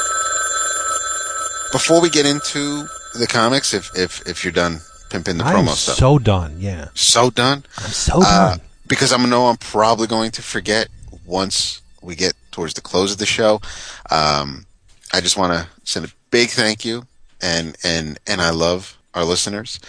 [1.71, 4.79] Before we get into the comics, if if if you're done
[5.09, 6.55] pimping the I'm promo stuff, so done.
[6.59, 7.63] Yeah, so done.
[7.77, 8.61] I'm so Uh, done.
[8.87, 10.87] because I'm know I'm probably going to forget
[11.25, 13.61] once we get towards the close of the show.
[14.09, 14.65] Um,
[15.13, 17.05] I just want to send a big thank you,
[17.41, 19.79] and and and I love our listeners,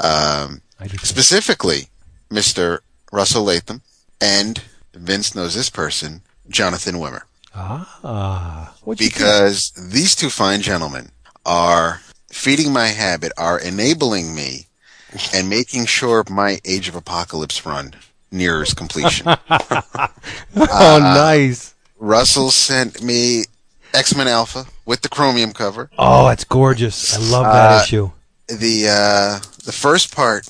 [0.00, 1.88] um, I specifically
[2.30, 2.78] Mr.
[3.12, 3.82] Russell Latham
[4.20, 4.62] and
[4.94, 7.22] Vince knows this person, Jonathan Wimmer,
[7.54, 11.10] Ah, because these two fine gentlemen
[11.50, 14.66] are feeding my habit, are enabling me,
[15.34, 17.94] and making sure my Age of Apocalypse run
[18.30, 19.26] nears completion.
[19.50, 20.08] oh,
[20.56, 21.74] uh, nice.
[21.98, 23.44] Russell sent me
[23.92, 25.90] X Men Alpha with the chromium cover.
[25.98, 27.16] Oh, it's gorgeous.
[27.16, 28.10] I love that Uh, issue.
[28.46, 30.46] The uh, the first part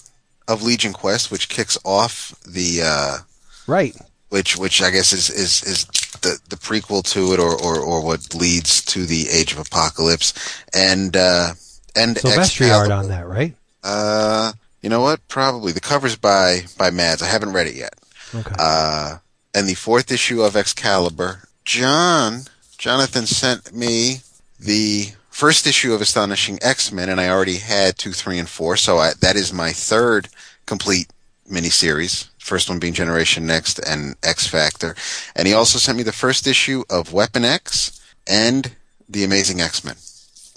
[0.47, 3.19] of Legion Quest, which kicks off the uh,
[3.67, 3.97] Right.
[4.31, 5.85] Which which I guess is is, is
[6.23, 10.33] the, the prequel to it, or, or, or what leads to the Age of Apocalypse,
[10.75, 11.53] and uh,
[11.95, 13.55] and Silvestri art on that, right?
[13.85, 15.27] Uh, you know what?
[15.29, 17.23] Probably the cover's by by Mads.
[17.23, 17.95] I haven't read it yet.
[18.35, 18.55] Okay.
[18.59, 19.19] uh,
[19.55, 21.41] and the fourth issue of Excalibur.
[21.65, 22.43] John,
[22.79, 24.21] Jonathan sent me
[24.59, 28.99] the first issue of Astonishing X-Men, and I already had two, three, and four, so
[28.99, 30.29] I, that is my third
[30.67, 31.09] complete
[31.51, 32.30] miniseries.
[32.41, 34.97] First one being Generation Next and X Factor.
[35.37, 38.73] And he also sent me the first issue of Weapon X and
[39.09, 39.95] The Amazing X-Men.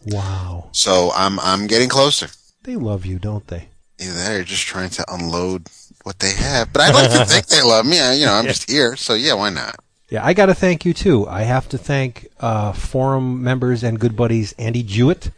[0.07, 0.69] wow.
[0.71, 2.27] So I'm I'm getting closer.
[2.63, 3.67] They love you, don't they?
[3.99, 5.67] Either they're just trying to unload
[6.03, 6.71] what they have.
[6.73, 7.99] But I'd like to think they love me.
[7.99, 9.75] I, you know, I'm just here, so yeah, why not?
[10.09, 11.27] Yeah, I got to thank you too.
[11.27, 15.31] I have to thank uh, forum members and good buddies Andy Jewett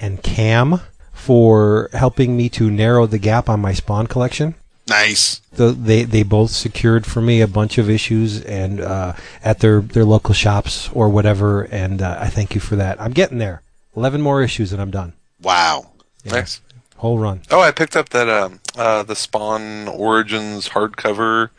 [0.00, 0.80] and Cam
[1.12, 4.54] for helping me to narrow the gap on my Spawn collection.
[4.88, 5.40] Nice.
[5.52, 9.12] The, they they both secured for me a bunch of issues and uh,
[9.44, 13.00] at their their local shops or whatever, and uh, I thank you for that.
[13.00, 13.62] I'm getting there.
[13.96, 15.12] Eleven more issues and I'm done.
[15.40, 15.90] Wow.
[16.24, 16.32] Yeah.
[16.32, 16.60] Nice.
[16.96, 17.42] Whole run.
[17.50, 21.50] Oh, I picked up that um, uh, the Spawn Origins hardcover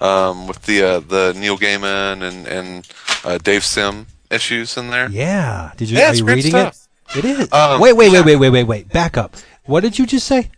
[0.00, 2.88] um, with the uh, the Neil Gaiman and and
[3.24, 5.08] uh, Dave Sim issues in there.
[5.10, 5.72] Yeah.
[5.76, 6.88] Did you Yeah, are you great reading stuff.
[7.14, 7.18] it?
[7.18, 7.52] It is.
[7.52, 8.88] Um, wait, wait, wait, wait, wait, wait, wait.
[8.88, 9.36] Back up.
[9.66, 10.50] What did you just say?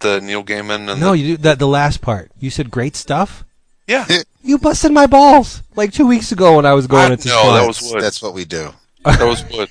[0.00, 2.30] The the Neil Gaiman and No, the, you that the last part.
[2.38, 3.44] You said great stuff.
[3.86, 4.06] yeah.
[4.42, 7.40] You busted my balls like two weeks ago when I was going I- into no,
[7.40, 7.54] Spawn.
[7.54, 8.02] that was That's, wood.
[8.02, 8.72] that's what we do.
[9.04, 9.68] That was wood.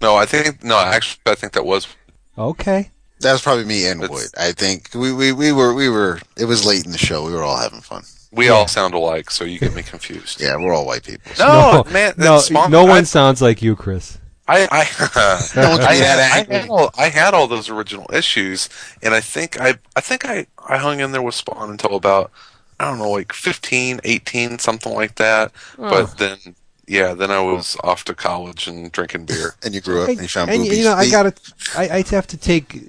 [0.00, 0.78] No, I think no.
[0.78, 1.86] Actually, I think that was.
[2.36, 2.90] okay.
[3.20, 4.30] That was probably me and It's- Wood.
[4.38, 6.20] I think we, we, we were we were.
[6.36, 7.24] It was late in the show.
[7.24, 8.02] We were all having fun.
[8.30, 10.38] We all sound alike, so you get me confused.
[10.40, 11.32] Yeah, we're all white people.
[11.38, 12.12] No, man.
[12.18, 14.18] no, that's Spawn- no I- one sounds like you, Chris.
[14.48, 14.84] I I,
[15.56, 18.68] No one can I, had, I, had all, I had all those original issues,
[19.02, 22.30] and I think I I think I, I hung in there with Spawn until about
[22.78, 25.52] I don't know like 15, 18, something like that.
[25.78, 26.38] But then
[26.86, 29.54] yeah, then I was off to college and drinking beer.
[29.64, 30.78] And you grew up and you found and boobies.
[30.78, 31.34] you know, I gotta,
[31.76, 32.80] I, I have to take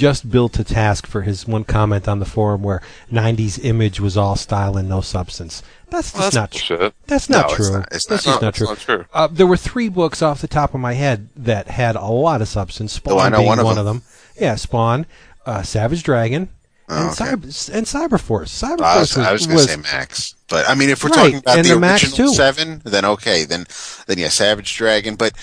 [0.00, 2.82] just Bill to task for his one comment on the forum where
[3.12, 5.62] '90s image was all style and no substance.
[5.90, 6.92] That's just Well, that's not true.
[7.06, 7.78] That's not No, it's true.
[7.78, 7.88] not.
[7.92, 8.32] It's that's not.
[8.32, 8.66] just No, not it's true.
[8.66, 9.04] not true.
[9.12, 12.40] Uh, there were three books off the top of my head that had a lot
[12.42, 12.94] of substance.
[12.94, 13.86] Spawn Oh, I know being one of one them.
[13.86, 14.02] of them.
[14.40, 15.06] Yeah, Spawn,
[15.46, 16.48] uh, Savage Dragon,
[16.88, 17.24] Oh, and, okay.
[17.36, 18.48] Cyber, and Cyberforce.
[18.48, 21.16] Cyberforce I was, was, was going to say Max, but I mean, if we're Right,
[21.16, 23.66] talking about the, the original seven, then okay, then
[24.08, 25.14] then yeah, Savage Dragon.
[25.16, 25.34] But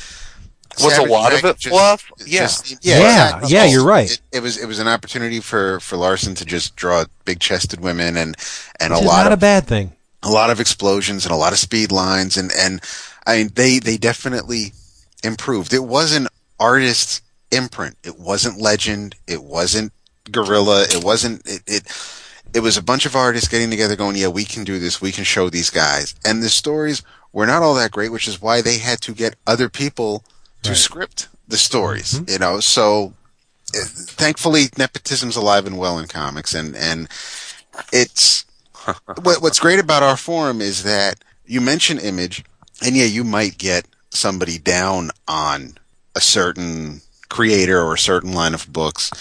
[0.84, 2.12] Was a Savage lot of Dragon it fluff?
[2.26, 2.42] Yeah.
[2.42, 3.50] just- Yeah, exactly.
[3.54, 4.12] yeah, you're right.
[4.12, 7.80] It, it was it was an opportunity for for Larsen to just draw big chested
[7.80, 8.36] women and
[8.80, 9.94] and which a lot not of a bad thing.
[10.24, 12.82] a lot of explosions and a lot of speed lines and and
[13.26, 14.74] I mean they they definitely
[15.24, 15.74] improved.
[15.74, 16.28] It was an
[16.60, 17.96] artist's imprint.
[18.04, 19.16] It wasn't Legend.
[19.28, 19.94] It wasn't
[20.32, 20.84] Gorilla.
[20.84, 21.62] It wasn't it.
[21.68, 21.84] it
[22.54, 25.02] it was a bunch of artists getting together going, yeah, we can do this.
[25.02, 26.16] We can show these guys.
[26.24, 29.36] And the stories were not all that great, which is why they had to get
[29.46, 30.24] other people
[30.64, 30.78] to Right.
[30.78, 33.14] script the stories, you know, so
[33.76, 37.08] uh, thankfully nepotism's alive and well in comics and, and
[37.94, 38.46] it's,
[39.22, 42.44] what, what's great about our forum is that you mention image
[42.84, 45.78] and yeah, you might get somebody down on
[46.16, 49.12] a certain creator or a certain line of books,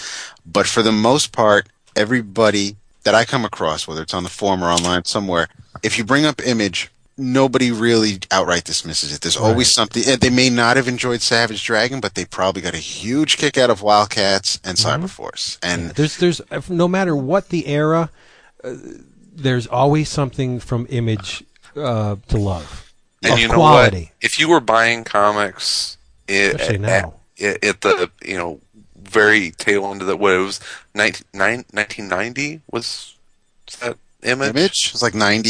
[0.45, 4.63] but for the most part, everybody that I come across, whether it's on the forum
[4.63, 5.49] or online somewhere,
[5.83, 9.21] if you bring up image, nobody really outright dismisses it.
[9.23, 10.03] There's always something.
[10.07, 13.57] and They may not have enjoyed Savage Dragon, but they probably got a huge kick
[13.57, 15.59] out of Wildcats and Cyberforce.
[15.63, 18.11] And There's there's no matter what the era,
[18.63, 18.75] uh,
[19.35, 21.43] there's always something from Image
[21.77, 22.93] uh, to love.
[23.23, 24.01] And you know quality.
[24.01, 24.13] what?
[24.21, 25.97] If you were buying comics
[26.29, 27.15] i- Especially at, now.
[27.41, 28.61] at, at the you know
[29.01, 30.61] very tail end of the what it was
[30.95, 33.15] 19, nine- 1990 was
[33.81, 34.51] that image?
[34.51, 35.49] Image was like 90,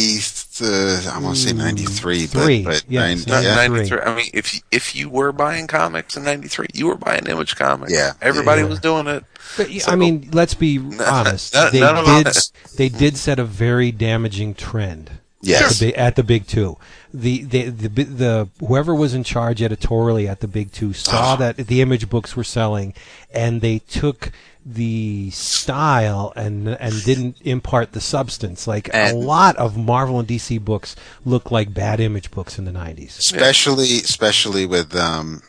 [0.62, 3.54] uh, I want to say 93, Three, but, but yes, nine- Not yeah.
[3.68, 4.00] 93.
[4.00, 7.56] I mean, if you, if you were buying comics in '93, you were buying Image
[7.56, 7.92] comics.
[7.92, 8.12] Yeah.
[8.20, 8.68] everybody Yeah.
[8.68, 9.24] was doing it.
[9.56, 11.54] But, So- I mean, let's be honest.
[11.54, 15.10] none- they none of did us- they did set a very damaging trend.
[15.42, 15.72] Yes.
[15.74, 16.76] At the, bi- at the big two,
[17.14, 21.36] the, the the the whoever was in charge editorially at the big two saw Ah.
[21.36, 22.94] that the image books were selling,
[23.32, 24.32] and they took
[24.68, 28.66] the style and and didn't impart the substance.
[28.66, 32.72] Like a lot of Marvel and DC books look like bad image books in the
[32.72, 33.16] nineties.
[33.16, 35.40] especially especially with um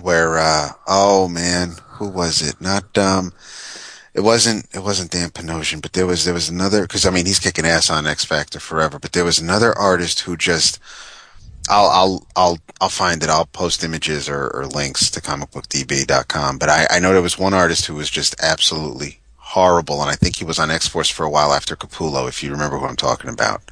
[0.00, 3.34] where uh oh man who was it not um
[4.14, 7.26] it wasn't it wasn't Dan Panosian but there was there was another because I mean
[7.26, 10.80] he's kicking ass on X Factor forever but there was another artist who just
[11.68, 13.28] I'll I'll I'll I'll find it.
[13.28, 17.54] I'll post images or, or links to comicbookdb.com but I, I know there was one
[17.54, 21.24] artist who was just absolutely horrible and I think he was on X Force for
[21.24, 23.62] a while after Capullo if you remember who I'm talking about.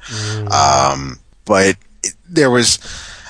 [0.51, 2.79] Um but it, there was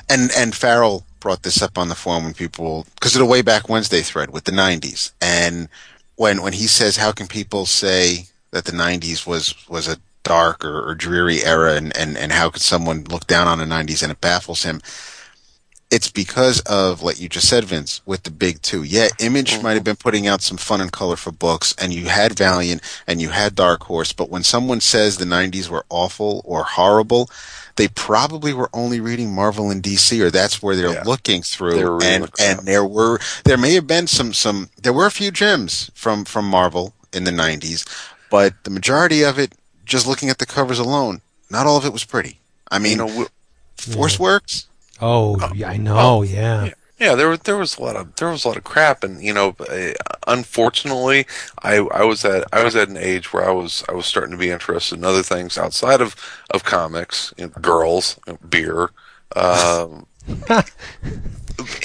[0.10, 3.42] and and Farrell brought this up on the forum when people because of the way
[3.42, 5.70] back Wednesday thread with the 90s and
[6.16, 10.64] when when he says how can people say that the 90s was was a dark
[10.64, 14.04] or, or dreary era and, and and how could someone look down on the 90s
[14.04, 14.82] and it baffles him
[15.90, 19.72] it's because of like you just said Vince with the big two yeah image might
[19.72, 19.86] have mm-hmm.
[19.86, 23.56] been putting out some fun and colorful books and you had Valiant and you had
[23.56, 27.30] Dark Horse but when someone says the 90s were awful or horrible
[27.76, 31.04] they probably were only reading Marvel and DC, or that's where they're Yeah.
[31.04, 31.82] looking through.
[31.82, 35.12] were reading and and there were there may have been some some there were a
[35.12, 37.86] few gems from from Marvel in the '90s,
[38.30, 39.54] but the majority of it,
[39.86, 42.40] just looking at the covers alone, not all of it was pretty.
[42.70, 43.26] I mean, You know, we-
[43.94, 44.68] Force Works.
[45.02, 46.22] Oh, yeah, I know.
[46.22, 46.66] yeah.
[46.66, 49.04] yeah, yeah, there was there was a lot of there was a lot of crap,
[49.04, 49.94] and you know, uh,
[50.28, 51.26] unfortunately,
[51.64, 54.32] I I was at I was at an age where I was I was starting
[54.32, 56.16] to be interested in other things outside of
[56.52, 58.92] of comics, you know, girls, you know, beer.
[59.36, 60.06] Um,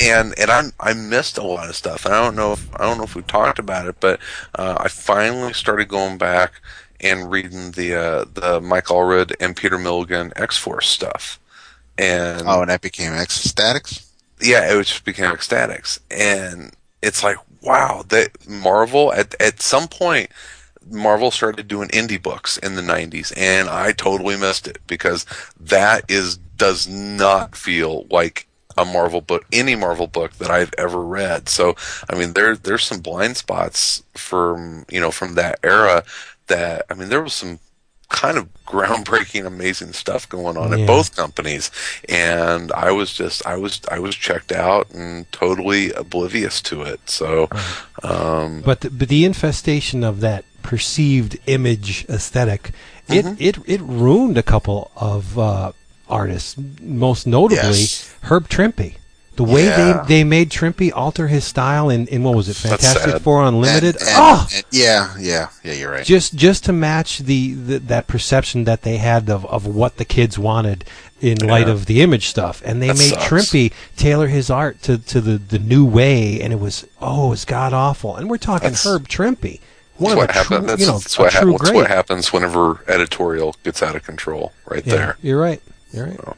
[0.03, 2.05] and and I I missed a lot of stuff.
[2.05, 4.21] And I don't know if I don't know if we talked about it, but
[4.55, 6.61] uh, I finally started going back
[7.01, 11.39] and reading the uh, the Mike Allred and Peter Milligan X Force stuff.
[11.99, 14.07] And Oh, and that became X-Statix.
[14.41, 20.31] yeah, it just became X-Statix, and it's like wow, that Marvel at at some point.
[20.89, 25.27] Marvel started doing indie books in the 90s and I totally missed it because
[25.59, 28.47] that is does not feel like
[28.79, 31.49] a Marvel book any Marvel book that I've ever read.
[31.49, 31.75] So
[32.09, 36.05] I mean there there's some blind spots from you know from that era
[36.49, 37.59] that I mean there was some
[38.09, 40.79] kind of groundbreaking amazing stuff going on Yeah.
[40.85, 41.71] at both companies
[42.09, 47.01] and I was just I was I was checked out and totally oblivious to it.
[47.11, 47.49] So
[48.03, 52.71] um But the, but the infestation of that perceived image aesthetic,
[53.09, 53.35] it Mm-hmm.
[53.39, 55.73] it it ruined a couple of uh,
[56.09, 56.57] artists.
[56.81, 58.13] Most notably, Yes.
[58.23, 58.97] Herb Trimpe.
[59.37, 60.03] The way Yeah.
[60.07, 63.21] they they made Trimpy alter his style in, in what was it, Fantastic.
[63.23, 63.97] Four Unlimited?
[63.97, 65.73] And- and- oh, and- yeah, yeah, yeah.
[65.75, 66.05] You're right.
[66.07, 70.05] just just to match the, the that perception that they had of, of what the
[70.07, 70.85] kids wanted
[71.21, 73.25] in light of the image stuff and they That made sucks.
[73.27, 77.47] Trimpe tailor his art to, to the, the new way and it was oh it's
[77.47, 79.61] god awful and we're talking That's- Herb Trimpy,
[79.97, 80.49] one that's of happens.
[80.49, 84.53] true, you know that's what, that's what happens whenever editorial gets out of control.
[84.67, 85.17] Right yeah, there.
[85.23, 86.35] you're right you're right Oh.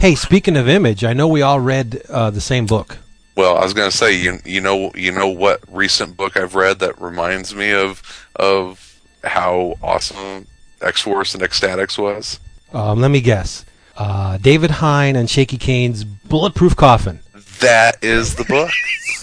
[0.00, 2.98] Hey speaking of image I know we all read uh, the same book
[3.36, 6.54] Well, I was going to say, you you know you know what recent book I've
[6.54, 8.02] read that reminds me of
[8.36, 10.46] of how awesome
[10.80, 12.40] X Force and X-Statix was.
[12.72, 13.64] um, let me guess
[13.96, 17.20] uh, David Hine and Shaky Kane's Bulletproof Coffin
[17.60, 18.70] That is the book.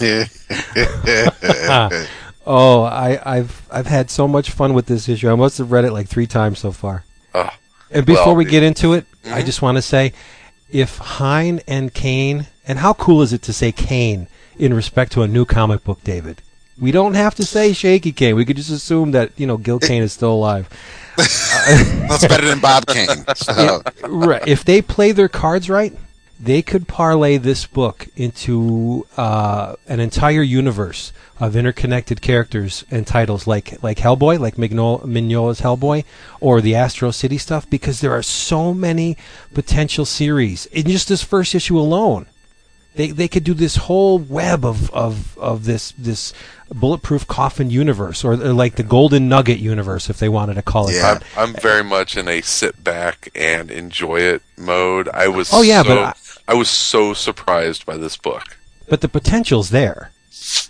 [2.50, 5.28] Oh, I, I've I've had so much fun with this issue.
[5.30, 7.04] I must have read it like three times so far.
[7.34, 7.50] Oh,
[7.90, 9.44] And before Well, we get into it, I Mhm.
[9.44, 10.14] just want to say,
[10.70, 15.22] if Hine and Kane, and how cool is it to say Kane in respect to
[15.22, 16.42] a new comic book, David?
[16.80, 18.36] We don't have to say Shaky Kane.
[18.36, 20.68] We could just assume that you know Gil Kane is still alive.
[21.16, 23.08] That's better than Bob Kane.
[23.34, 24.46] So, right.
[24.46, 25.92] If they play their cards right,
[26.40, 33.46] they could parlay this book into uh, an entire universe of interconnected characters and titles
[33.46, 36.04] like like Hellboy, like Migno- Mignola's Hellboy,
[36.40, 39.16] or the Astro City stuff, because there are so many
[39.54, 42.26] potential series in just this first issue alone.
[42.94, 46.32] They they could do this whole web of of, of this this
[46.72, 50.88] bulletproof coffin universe, or, or like the Golden Nugget universe, if they wanted to call
[50.88, 51.14] it Yeah.
[51.14, 51.22] that.
[51.36, 55.08] I'm, I'm very much in a sit back and enjoy it mode.
[55.14, 56.12] I was Oh, yeah, so, but I,
[56.54, 58.56] was so surprised by this book.
[58.88, 60.10] But the potential's there.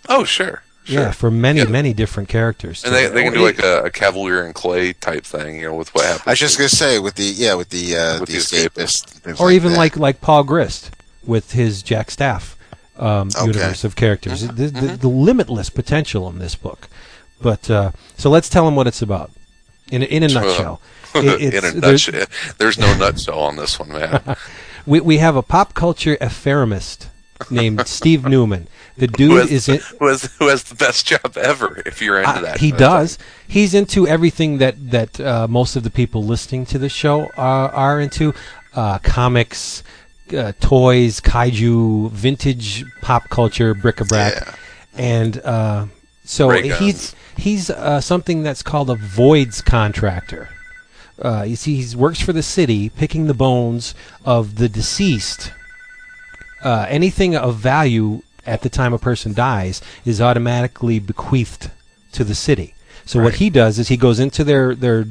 [0.08, 0.62] Oh, sure.
[0.84, 1.00] Sure.
[1.00, 1.66] Yeah, for many, Yeah.
[1.66, 2.82] many different characters.
[2.82, 5.74] and they, they can do like a, a Kavalier and Clay type thing, you know,
[5.74, 6.26] with what happens.
[6.26, 9.04] I was just gonna say with the yeah with the uh, With the the escapist,
[9.10, 9.78] things or even that.
[9.78, 10.90] like like Paul Grist
[11.26, 12.56] with his Jack Staff
[12.96, 13.46] um, Okay.
[13.48, 14.42] universe of characters.
[14.44, 14.56] Mm-hmm.
[14.56, 16.88] The, the, the limitless potential in this book.
[17.42, 19.30] But uh, so let's tell them what it's about
[19.92, 20.80] in a, in a nutshell.
[21.14, 22.26] It- in it's- a there's- nutshell.
[22.56, 24.36] There's no nutshell on this one, man.
[24.88, 27.06] we we have a pop culture ephemerist
[27.50, 28.66] named Steve Newman.
[28.96, 32.02] The who, dude has, is in, who, has, who has the best job ever, if
[32.02, 32.58] you're into Uh, that.
[32.58, 33.16] he does.
[33.46, 37.68] He's into everything that that uh, most of the people listening to the show are,
[37.70, 38.34] are into:
[38.74, 39.84] uh, comics,
[40.36, 44.54] uh, toys, kaiju, vintage pop culture, bric-a-brac, Yeah.
[44.96, 45.86] and uh,
[46.24, 50.48] so he's he's uh, something that's called a voids contractor.
[51.20, 53.94] Uh, you see, he works for the city, picking the bones
[54.24, 55.52] of the deceased.
[56.62, 61.70] Uh, anything of value at the time a person dies is automatically bequeathed
[62.12, 62.74] to the city.
[63.04, 65.06] So what he does is he goes into their their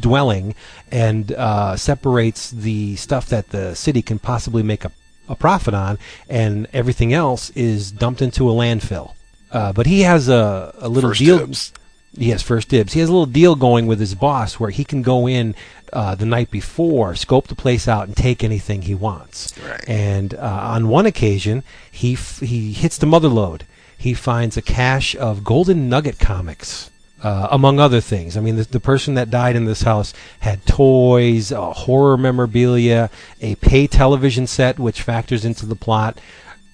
[0.00, 0.54] dwelling
[0.92, 4.92] and uh, separates the stuff that the city can possibly make a,
[5.28, 5.98] a profit on,
[6.28, 9.14] and everything else is dumped into a landfill.
[9.50, 11.38] Uh, but he has a, a little First deal.
[11.38, 11.72] dibs.
[12.18, 12.94] He has first dibs.
[12.94, 15.54] He has a little deal going with his boss where he can go in
[15.92, 19.52] uh, the night before, scope the place out, and take anything he wants.
[19.58, 19.84] Right.
[19.86, 23.66] And uh, on one occasion, he f- he hits the mother lode.
[23.98, 26.90] He finds a cache of Golden Nugget comics,
[27.22, 28.36] uh, among other things.
[28.36, 33.10] I mean, the, the person that died in this house had toys, uh, horror memorabilia,
[33.40, 36.18] a pay television set, which factors into the plot.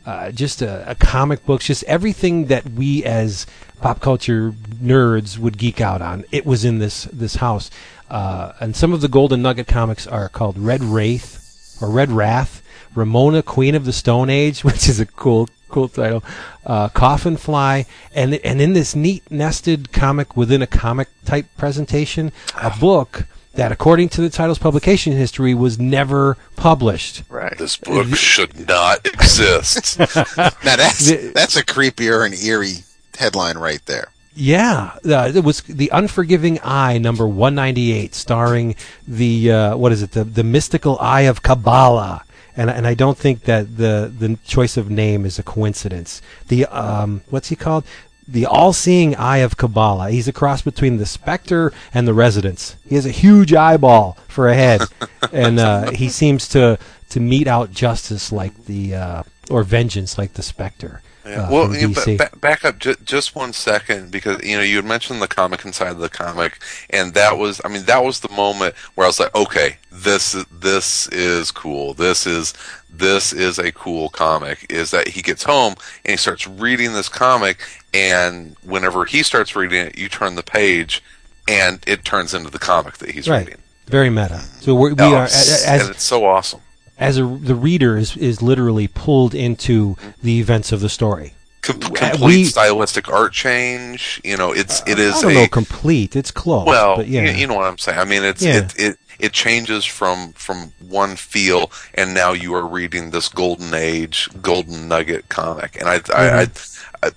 [0.05, 3.47] Uh, just a, a comic books, just everything that we as
[3.83, 4.53] pop culture
[4.83, 6.25] nerds would geek out on.
[6.31, 7.71] It was in this this house,
[8.09, 12.63] uh, and some of the Golden Nugget comics are called Red Wraith or Red Wrath,
[12.95, 16.23] Ramona, Queen of the Stone Age, which is a cool cool title,
[16.67, 22.31] uh, Coffin Fly, and and in this neat nested comic within a comic type presentation,
[22.61, 23.25] a book
[23.55, 27.23] that, according to the title's publication history, was never published.
[27.29, 27.57] right.
[27.59, 29.99] This book should not exist.
[30.65, 32.85] Now that's The- that's a creepier and eerie
[33.23, 34.09] headline right there.
[34.35, 39.93] Yeah, uh, it was the Unforgiving Eye, number one ninety eight, starring the uh, what
[39.93, 42.25] is it, the the mystical Eye of Kabbalah,
[42.57, 46.23] and and I don't think that the the choice of name is a coincidence.
[46.49, 47.85] The um, what's he called?
[48.27, 50.11] The all-seeing eye of Kabbalah.
[50.11, 52.77] He's a cross between the Spectre and the Residents.
[52.89, 54.83] He has a huge eyeball for a head,
[55.33, 56.79] and uh, he seems to
[57.11, 61.03] to mete out justice like the uh, or vengeance like the Spectre.
[61.25, 61.43] Yeah.
[61.47, 62.19] uh, well, from you know, DC.
[62.19, 65.29] ba- ba- back up ju- just one second because you know you had mentioned the
[65.29, 66.59] comic inside of the comic,
[66.91, 70.35] and that was I mean that was the moment where I was like, okay, this
[70.35, 71.95] is this is cool.
[71.95, 72.55] This is
[72.91, 74.67] this is a cool comic.
[74.69, 77.61] Is that he gets home and he starts reading this comic,
[77.95, 81.03] and whenever he starts reading it, you turn the page,
[81.49, 83.47] and it turns into the comic that he's right.
[83.47, 83.61] reading.
[83.87, 84.41] Very meta.
[84.61, 86.61] So we're, we Oh, are as and it's so awesome.
[86.99, 91.35] As a, the reader is, is literally pulled into the events of the story.
[91.63, 94.21] Com- we- complete stylistic art change.
[94.25, 96.17] You know, it's it is I don't a know complete.
[96.17, 96.67] It's close.
[96.67, 97.23] Well, but yeah.
[97.23, 97.99] you, you know what I'm saying.
[97.99, 98.59] I mean, it's Yeah.
[98.59, 103.73] it, it it changes from from one feel, and now you are reading this golden
[103.75, 106.97] age, golden nugget comic, and I I, mm-hmm.
[107.05, 107.11] I, I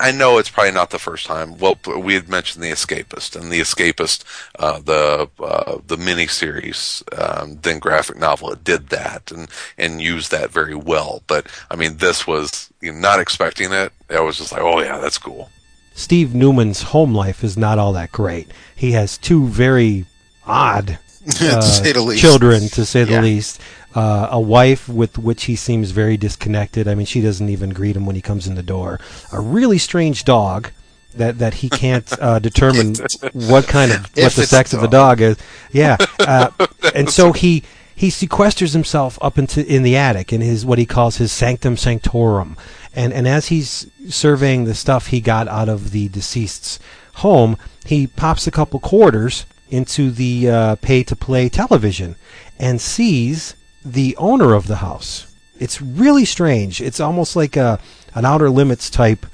[0.00, 1.56] I know it's probably not the first time.
[1.58, 4.24] Well, we had mentioned the Escapist, and the Escapist,
[4.58, 10.30] uh, the uh, the miniseries, um, then graphic novel, it did that and and used
[10.32, 11.22] that very well.
[11.26, 13.92] But I mean, this was you know, not expecting it.
[14.10, 15.50] I was just like, oh yeah, that's cool.
[15.94, 18.50] Steve Newman's home life is not all that great.
[18.76, 20.06] He has two very
[20.46, 20.98] odd
[21.36, 22.20] to uh, least.
[22.20, 23.20] children, to say the Yeah.
[23.22, 23.60] least.
[23.92, 26.86] Uh, a wife with which he seems very disconnected.
[26.86, 29.00] I mean, she doesn't even greet him when he comes in the door.
[29.32, 30.70] A really strange dog
[31.14, 32.94] that that he can't uh, determine
[33.32, 35.18] what kind of what the sex a of the dog.
[35.18, 35.36] dog is.
[35.72, 36.50] Yeah, uh,
[36.94, 37.64] and so he
[37.94, 41.76] he sequesters himself up into in the attic in his what he calls his sanctum
[41.76, 42.56] sanctorum,
[42.94, 46.78] and and as he's surveying the stuff he got out of the deceased's
[47.14, 52.16] home, he pops a couple quarters into the uh, pay to play television
[52.58, 53.54] and sees
[53.84, 55.26] the owner of the house.
[55.58, 56.80] It's really strange.
[56.80, 57.78] It's almost like a
[58.14, 59.26] an outer limits type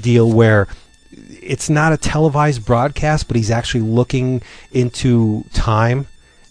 [0.00, 0.68] deal where
[1.10, 6.06] it's not a televised broadcast, but he's actually looking into time,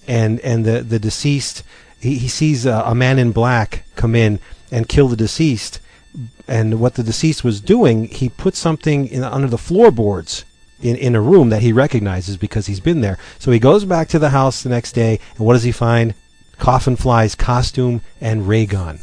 [0.08, 1.64] and and the the deceased
[2.00, 4.40] he, he sees a, a man in black come in
[4.72, 5.80] and kill the deceased,
[6.48, 10.46] and what the deceased was doing, he put something in under the floorboards
[10.82, 13.18] in, in a room that he recognizes because he's been there.
[13.40, 16.14] So he goes back to the house the next day, and what does he find?
[16.62, 19.00] Coffin Fly's costume and ray gun.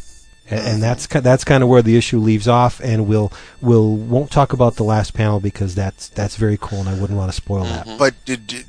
[0.50, 3.30] And, and that's that's kind of where the issue leaves off, and we'll
[3.60, 7.18] we'll won't talk about the last panel because that's that's very cool, and I wouldn't
[7.18, 7.86] want to spoil that.
[7.98, 8.64] But did, did-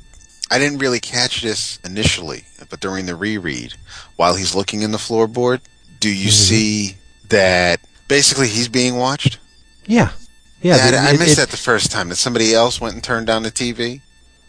[0.50, 3.74] I didn't really catch this initially, but during the reread,
[4.16, 5.60] while he's looking in the floorboard,
[6.00, 6.30] do you Mm-hmm.
[6.30, 6.96] see
[7.28, 9.38] that basically he's being watched?
[9.86, 10.10] Yeah,
[10.60, 10.76] yeah.
[10.76, 12.08] Yeah, the- I, missed it- that the first time.
[12.10, 14.00] That somebody else went and turned down the TV.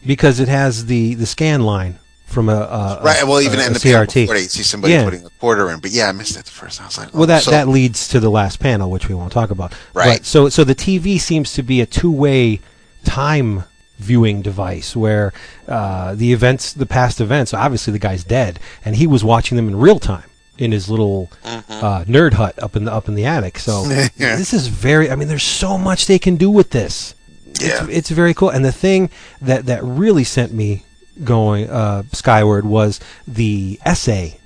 [0.06, 2.00] because it has the the scan line
[2.32, 3.24] from a, a Right.
[3.24, 4.28] Well, even a, in the CRT.
[4.28, 5.04] you see somebody Yeah.
[5.04, 5.80] putting a quarter in.
[5.80, 6.86] But yeah, I missed it the first time.
[6.86, 9.16] I was like, Well, oh, that so- that leads to the last panel, which we
[9.16, 9.74] won't talk about.
[9.94, 10.20] Right.
[10.20, 12.60] But so so the TV seems to be a two way
[13.04, 13.64] time
[14.00, 15.32] viewing device where
[15.68, 17.54] uh, the events, the past events.
[17.54, 20.24] Obviously, the guy's dead, and he was watching them in real time
[20.58, 23.58] in his little uh, nerd hut up in the up in the attic.
[23.60, 23.84] So
[24.18, 24.36] Yeah.
[24.36, 25.10] this is very.
[25.12, 27.14] I mean, there's so much they can do with this.
[27.60, 27.84] Yeah.
[27.84, 28.50] It's, it's very cool.
[28.50, 29.10] And the thing
[29.42, 30.84] that that really sent me
[31.24, 34.38] going uh, skyward was the essay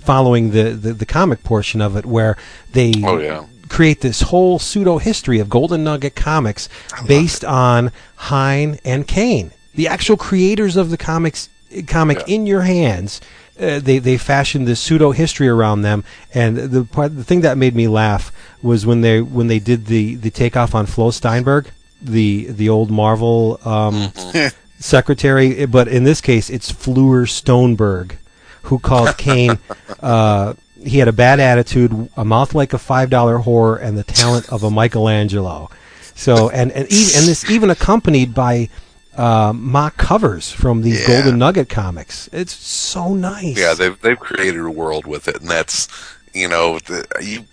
[0.00, 2.36] following the, the, the comic portion of it where
[2.72, 3.44] they Oh, yeah.
[3.68, 6.68] create this whole pseudo history of Golden Nugget comics
[7.06, 11.48] based on Hine and Kane, the actual creators of the comics
[11.86, 12.34] comic Yeah.
[12.34, 13.20] in your hands.
[13.60, 17.58] Uh, they they fashioned this pseudo history around them, and the part the thing that
[17.58, 18.30] made me laugh
[18.62, 21.66] was when they when they did the the takeoff on Flo Steinberg,
[22.00, 24.12] the the old Marvel um,
[24.78, 28.16] secretary, but in this case it's Fleur Stoneberg,
[28.62, 29.58] who called Kane.
[30.00, 34.04] uh, he had a bad attitude, a mouth like a five dollar whore, and the
[34.04, 35.70] talent of a Michelangelo.
[36.14, 38.68] So and and even, and this even accompanied by
[39.16, 41.22] uh, mock covers from these Yeah.
[41.22, 42.28] Golden Nugget comics.
[42.32, 43.58] It's so nice.
[43.58, 45.88] Yeah, they've they've created a world with it, and that's
[46.32, 47.44] you know the, you.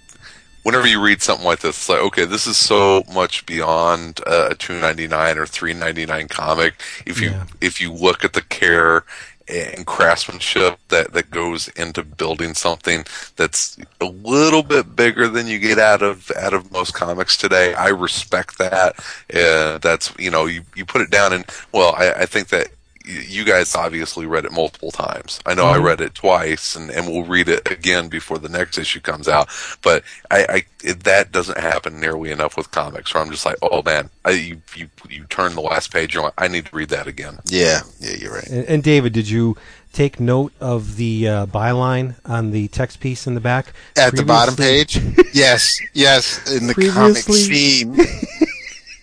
[0.65, 4.49] Whenever you read something like this, it's like okay, this is so much beyond uh,
[4.51, 6.81] a two ninety nine or three ninety nine comic.
[7.05, 7.45] If you Yeah.
[7.61, 9.05] if you look at the care
[9.47, 13.05] and craftsmanship that that goes into building something
[13.35, 17.75] that's a little bit bigger than you get out of out of most comics today,
[17.75, 18.95] I respect that.
[19.31, 22.69] Uh, that's you know you you put it down and well, I, I think that
[23.07, 25.39] you guys obviously read it multiple times.
[25.45, 28.77] I know I read it twice, and, and we'll read it again before the next
[28.77, 29.47] issue comes out.
[29.81, 33.13] But I, I it, that doesn't happen nearly enough with comics.
[33.13, 36.23] Where I'm just like, oh man, I, you you you turn the last page, you're
[36.23, 37.39] like, I need to read that again.
[37.45, 38.47] yeah, yeah, you're right.
[38.47, 39.55] And, and David, did you
[39.93, 43.71] take note of the uh, byline on the text piece in the back?
[43.95, 44.99] At the bottom page,
[45.33, 47.95] yes, yes, in the comic Previously- scene.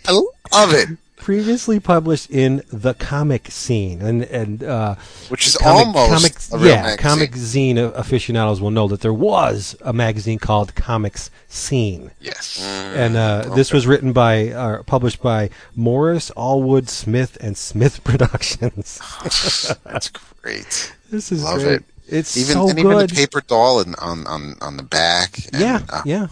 [0.07, 0.12] I
[0.53, 0.88] love it,
[1.22, 4.94] previously published in the comic scene and and uh,
[5.28, 6.98] which is comic, almost comic, yeah magazine.
[6.98, 13.16] comic zine aficionados will know that there was a magazine called Comics Scene Yes, and
[13.16, 18.98] uh, this was written by uh, published by Morris Allwood Smith and Smith Productions
[19.84, 20.08] that's
[20.42, 20.92] great.
[21.10, 21.84] this is Love great it.
[22.08, 25.38] it's Even so and even good the paper doll and on on on the back.
[25.52, 26.26] and, yeah uh, yeah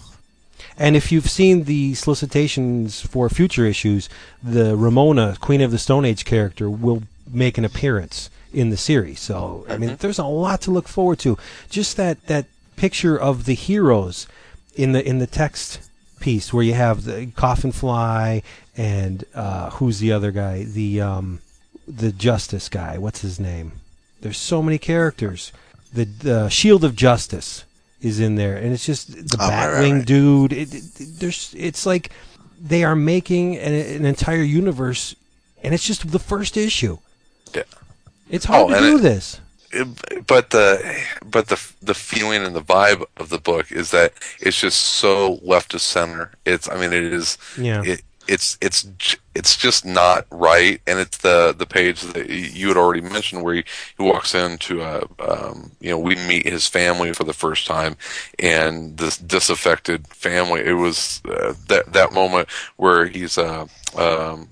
[0.81, 4.09] and if you've seen the solicitations for future issues,
[4.43, 9.21] the Ramona, Queen of the Stone Age character, will make an appearance in the series.
[9.21, 11.37] So, I mean, there's a lot to look forward to.
[11.69, 14.27] Just that, that picture of the heroes
[14.75, 18.43] in the in the text piece where you have the coffin fly
[18.75, 20.65] and uh, who's the other guy?
[20.65, 21.41] The um,
[21.87, 22.97] the justice guy.
[22.97, 23.73] What's his name?
[24.23, 25.53] There's so many characters.
[25.93, 27.65] The, the Shield of Justice
[28.01, 30.07] is in there, and it's just the Oh, right, right, Batwing right.
[30.07, 30.53] dude.
[30.53, 30.83] It, it,
[31.19, 32.11] there's, it's like
[32.61, 35.15] they are making an, an entire universe,
[35.63, 36.99] and it's just the first issue.
[37.55, 37.63] Yeah.
[38.29, 39.41] It's hard Oh, to do it- this.
[40.27, 44.59] But the but the the feeling and the vibe of the book is that it's
[44.61, 46.33] just so left of center.
[46.45, 47.81] It's I mean it is Yeah.
[47.85, 48.87] it, it's it's
[49.35, 53.57] it's just not right, and it's the the page that you had already mentioned where
[53.57, 53.65] he,
[53.99, 57.97] he walks into a um, you know we meet his family for the first time,
[58.39, 60.61] and this disaffected family.
[60.61, 63.67] It was uh, that that moment where he's uh
[63.97, 64.49] um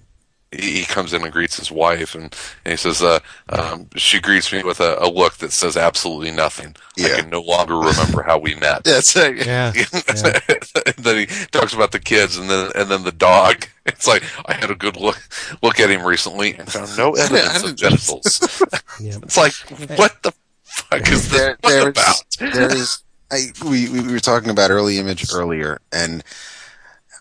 [0.51, 2.35] he he comes in and greets his wife, and,
[2.65, 3.19] and he says, uh,
[3.49, 6.75] um, she greets me with a, a look that says absolutely nothing.
[6.97, 7.09] Yeah.
[7.09, 8.85] I can no longer remember how we met.
[8.85, 9.29] That's it.
[9.49, 9.73] Yeah.
[9.75, 13.67] and then he talks about the kids, and then and then the dog.
[13.89, 15.19] It's like I had a good look
[15.63, 18.63] look at him recently and found no evidence of genitals.
[19.01, 19.17] Yeah.
[19.23, 19.55] It's like
[19.99, 22.27] what the fuck is this there, book there's, about?
[22.39, 26.23] there's, I, we, we were talking about early image earlier, and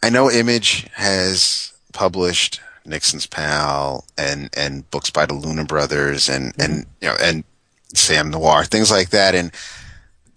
[0.03, 6.54] I know Image has published Nixon's Pal and, and books by the Luna Brothers and,
[6.54, 6.62] mm-hmm.
[6.62, 7.44] and, you know, and
[7.94, 9.36] Sam Noir, things like that.
[9.36, 9.52] And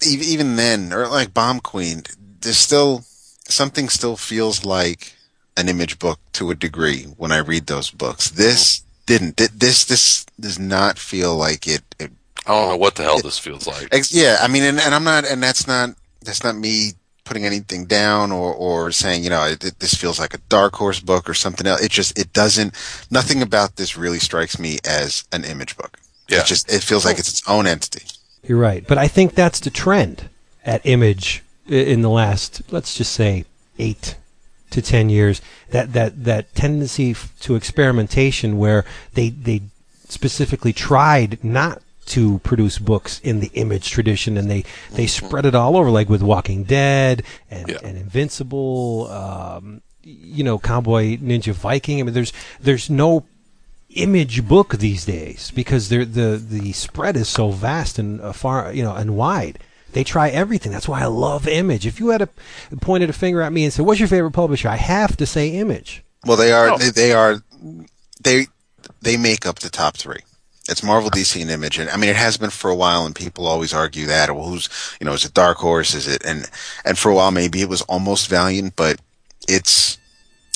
[0.07, 2.03] even then, or like Bomb Queen,
[2.41, 3.05] there's still,
[3.49, 5.15] something still feels like
[5.57, 8.31] an image book to a degree when I read those books.
[8.31, 8.87] This mm-hmm.
[9.07, 9.37] didn't.
[9.59, 12.11] This, this does not feel like it, it
[12.47, 13.89] I don't know what the hell this feels like.
[13.93, 15.91] Ex- yeah, I mean, and, and I'm not, and that's not,
[16.23, 16.93] that's not me
[17.31, 20.99] putting anything down or, or saying, you know, it, this feels like a dark horse
[20.99, 21.81] book or something else.
[21.81, 22.75] It just, it doesn't,
[23.09, 26.01] nothing about this really strikes me as an image book.
[26.29, 26.41] Yeah.
[26.41, 28.05] It just, it feels like it's its own entity.
[28.43, 30.29] You're right, but I think that's the trend
[30.65, 33.45] at Image in the last, let's just say,
[33.79, 34.17] eight
[34.71, 35.41] to ten years.
[35.71, 39.63] That that that tendency to experimentation, where they they
[40.09, 45.55] specifically tried not to produce books in the Image tradition, and they they spread it
[45.55, 47.79] all over, like with Walking Dead and, Yeah.
[47.83, 49.09] and Invincible.
[49.11, 52.01] Um, you know, Cowboy Ninja Viking.
[52.01, 53.25] I mean, there's there's no
[53.97, 58.73] image book these days because they're, the the spread is so vast and uh, far
[58.73, 59.59] you know and wide.
[59.93, 60.71] They try everything.
[60.71, 61.85] That's why I love Image.
[61.85, 62.29] If you had a,
[62.81, 65.49] pointed a finger at me and said, "What's your favorite publisher?" I have to say
[65.51, 66.05] Image.
[66.25, 66.79] Well, they are, Oh.
[66.79, 67.43] they, they are,
[68.23, 68.47] they,
[69.03, 70.21] they make up the top three.
[70.71, 73.15] It's Marvel, DC, and Image, and I mean it has been for a while, and
[73.15, 74.35] people always argue that.
[74.35, 74.69] Well, who's
[75.01, 75.95] you know, is it Dark Horse?
[75.95, 76.49] Is it and
[76.85, 79.01] and for a while maybe it was almost Valiant, but
[79.49, 79.99] it's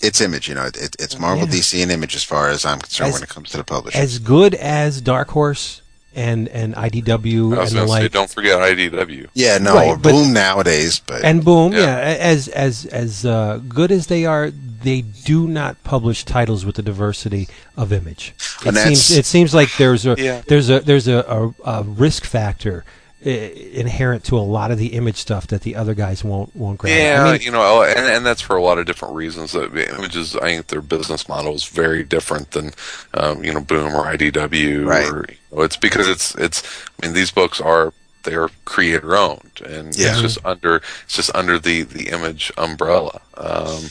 [0.03, 0.49] it's Image.
[0.49, 1.55] You know, it, it's Marvel, Yeah.
[1.55, 3.99] DC, and Image as far as I'm concerned As- when it comes to the publisher.
[3.99, 5.81] As good as Dark Horse
[6.15, 8.13] and and IDW I was and the going to say, like.
[8.13, 9.29] don't forget IDW.
[9.35, 11.79] yeah, no, Right, or but- Boom nowadays, but And boom, Yeah.
[11.81, 12.17] yeah.
[12.19, 16.83] as as as uh, good as they are, they do not publish titles with the
[16.83, 18.35] diversity of image.
[18.67, 20.43] It seems it seems like there's a Yeah.
[20.47, 21.19] there's a there's a,
[21.65, 22.85] a, a risk factor
[23.27, 26.77] uh, inherent to a lot of the image stuff that the other guys won't won't
[26.77, 26.93] grab.
[26.95, 29.53] Yeah, I mean, you know, and, and that's for a lot of different reasons.
[29.53, 32.73] That images, I think their business model is very different than,
[33.15, 34.85] um, you know, Boom or IDW.
[34.87, 35.09] Right.
[35.09, 36.63] Or, you know, it's because it's it's.
[37.03, 37.93] I mean, these books are
[38.25, 40.13] they're creator owned, and Yeah.
[40.13, 43.21] it's just under it's just under the the image umbrella.
[43.37, 43.91] Um,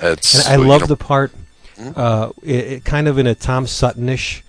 [0.00, 1.32] it's And I love know, the part,
[1.96, 4.42] uh, it, it kind of in a Tom Suttonish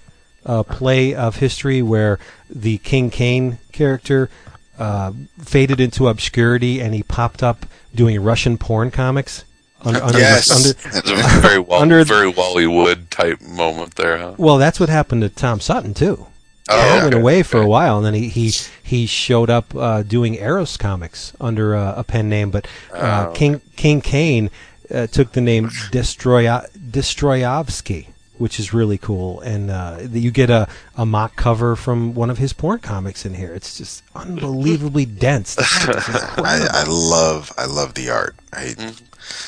[0.45, 4.29] uh, play of history where the King Kane character
[4.77, 9.43] uh, faded into obscurity and he popped up doing Russian porn comics.
[9.81, 14.17] Under, under, yes, under, it's a very well, under- very Wally Wood type moment there.
[14.17, 14.35] Huh?
[14.37, 16.27] well, that's what happened to Tom Sutton too.
[16.69, 18.51] Oh, he went away for a while, and then he he,
[18.83, 22.51] he showed up uh, doing Eros comics under uh, a pen name.
[22.51, 24.49] But uh, Oh, King King Kane
[24.93, 28.07] uh, took the name Destroy Destroyovsky,
[28.37, 29.41] which is really cool.
[29.41, 33.33] And uh, you get a, a mock cover from one of his porn comics in
[33.33, 33.53] here.
[33.53, 35.55] It's just unbelievably dense.
[35.55, 36.45] The shit is incredible.
[36.45, 38.35] I, I love I love the art.
[38.53, 38.75] I,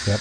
[0.08, 0.20] Yep.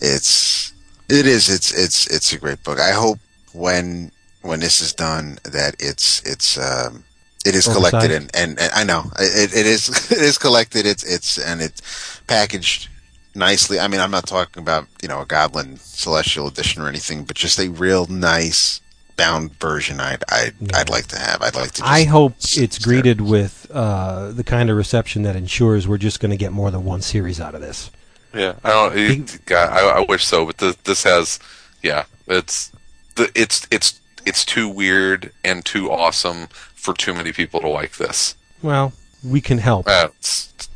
[0.00, 0.72] It's
[1.08, 2.80] it is it's it's it's a great book.
[2.80, 3.18] I hope
[3.52, 4.10] when
[4.42, 7.04] when this is done that it's it's um
[7.44, 10.86] it is collected and, and, and I know it, it is it is collected.
[10.86, 12.88] It's it's and it's packaged
[13.34, 13.80] nicely.
[13.80, 17.36] I mean, I'm not talking about you know a Goblin Celestial Edition or anything, but
[17.36, 18.80] just a real nice
[19.16, 20.00] bound version.
[20.00, 20.76] I'd I'd, Yeah.
[20.78, 21.42] I'd like to have.
[21.42, 21.80] I'd like to.
[21.80, 22.92] Just I hope sit it's there.
[22.92, 26.70] greeted with uh, the kind of reception that ensures we're just going to get more
[26.70, 27.90] than one series out of this.
[28.34, 28.96] Yeah, I don't.
[28.96, 31.38] It, God, I, I wish so, but this, this has,
[31.82, 32.72] yeah, it's
[33.16, 37.96] the it's it's it's too weird and too awesome for too many people to like
[37.96, 38.34] this.
[38.62, 38.92] Well,
[39.24, 39.86] we can help.
[39.88, 40.68] Uh, it's,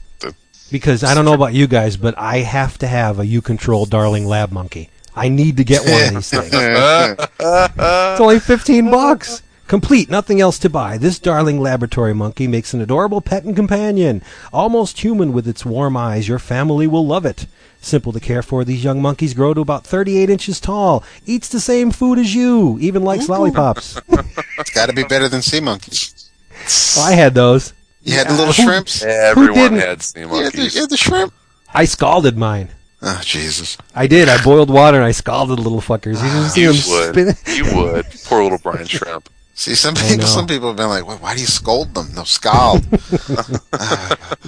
[0.70, 3.86] Because I don't know about you guys, but I have to have a U Control
[3.86, 4.90] darling lab monkey.
[5.14, 6.50] I need to get one of these things.
[7.40, 9.42] it's only 15 bucks.
[9.66, 10.96] Complete, nothing else to buy.
[10.96, 14.22] This darling laboratory monkey makes an adorable pet and companion.
[14.52, 17.46] Almost human with its warm eyes, your family will love it.
[17.86, 21.60] Simple to care for, these young monkeys grow to about 38 inches tall, eats the
[21.60, 24.00] same food as you, even likes lollipops.
[24.58, 26.28] It's got to be better than Sea Monkeys.
[26.98, 27.74] Oh, I had those.
[28.02, 29.04] You had the little Who- shrimps.
[29.04, 29.78] everyone didn't?
[29.80, 30.74] had sea You had the, monkeys.
[30.74, 31.32] you had the shrimp.
[31.72, 32.70] I scalded mine.
[33.02, 33.76] Oh Jesus!
[33.94, 34.28] I did.
[34.28, 36.14] I boiled water and I scalded the little fuckers.
[36.24, 37.54] You just see You them would, spin.
[37.56, 38.06] you would.
[38.24, 39.28] Poor little brine shrimp.
[39.54, 42.24] See, some people, some people have been like, well, "Why do you scold them?" No,
[42.24, 42.84] scald.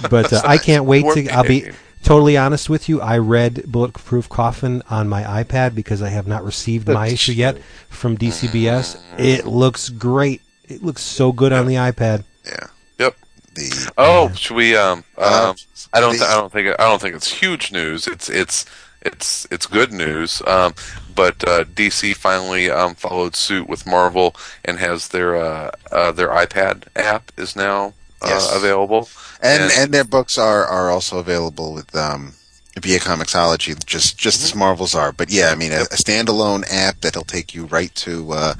[0.09, 1.27] but uh, I can't wait to.
[1.29, 1.75] I'll be behaving.
[2.03, 3.01] Totally honest with you.
[3.01, 7.57] I read Bulletproof Coffin on my iPad because I have not received my issue yet
[7.89, 9.01] from DCBS.
[9.17, 10.41] It looks great.
[10.67, 12.23] It looks so good on the iPad.
[12.45, 12.67] yeah.
[12.99, 13.15] Yep.
[13.55, 14.75] The Oh, should we?
[14.75, 15.55] Um, Uh, um,
[15.93, 16.13] I don't.
[16.13, 16.67] the- Th- I don't think.
[16.79, 18.07] I don't think it's huge news.
[18.07, 18.29] It's.
[18.29, 18.65] It's.
[19.01, 19.47] It's.
[19.49, 20.41] It's good news.
[20.45, 20.75] Um,
[21.15, 24.35] but uh, DC finally um, followed suit with Marvel
[24.65, 28.53] and has their uh, uh, their iPad app is now uh, Yes.
[28.55, 29.09] available.
[29.41, 32.33] And And- and their books are are also available with um
[32.79, 34.45] via Comixology, just just Mm-hmm.
[34.45, 35.11] as Marvels are.
[35.11, 38.53] But yeah, I mean, a, a standalone app that'll take you right to uh,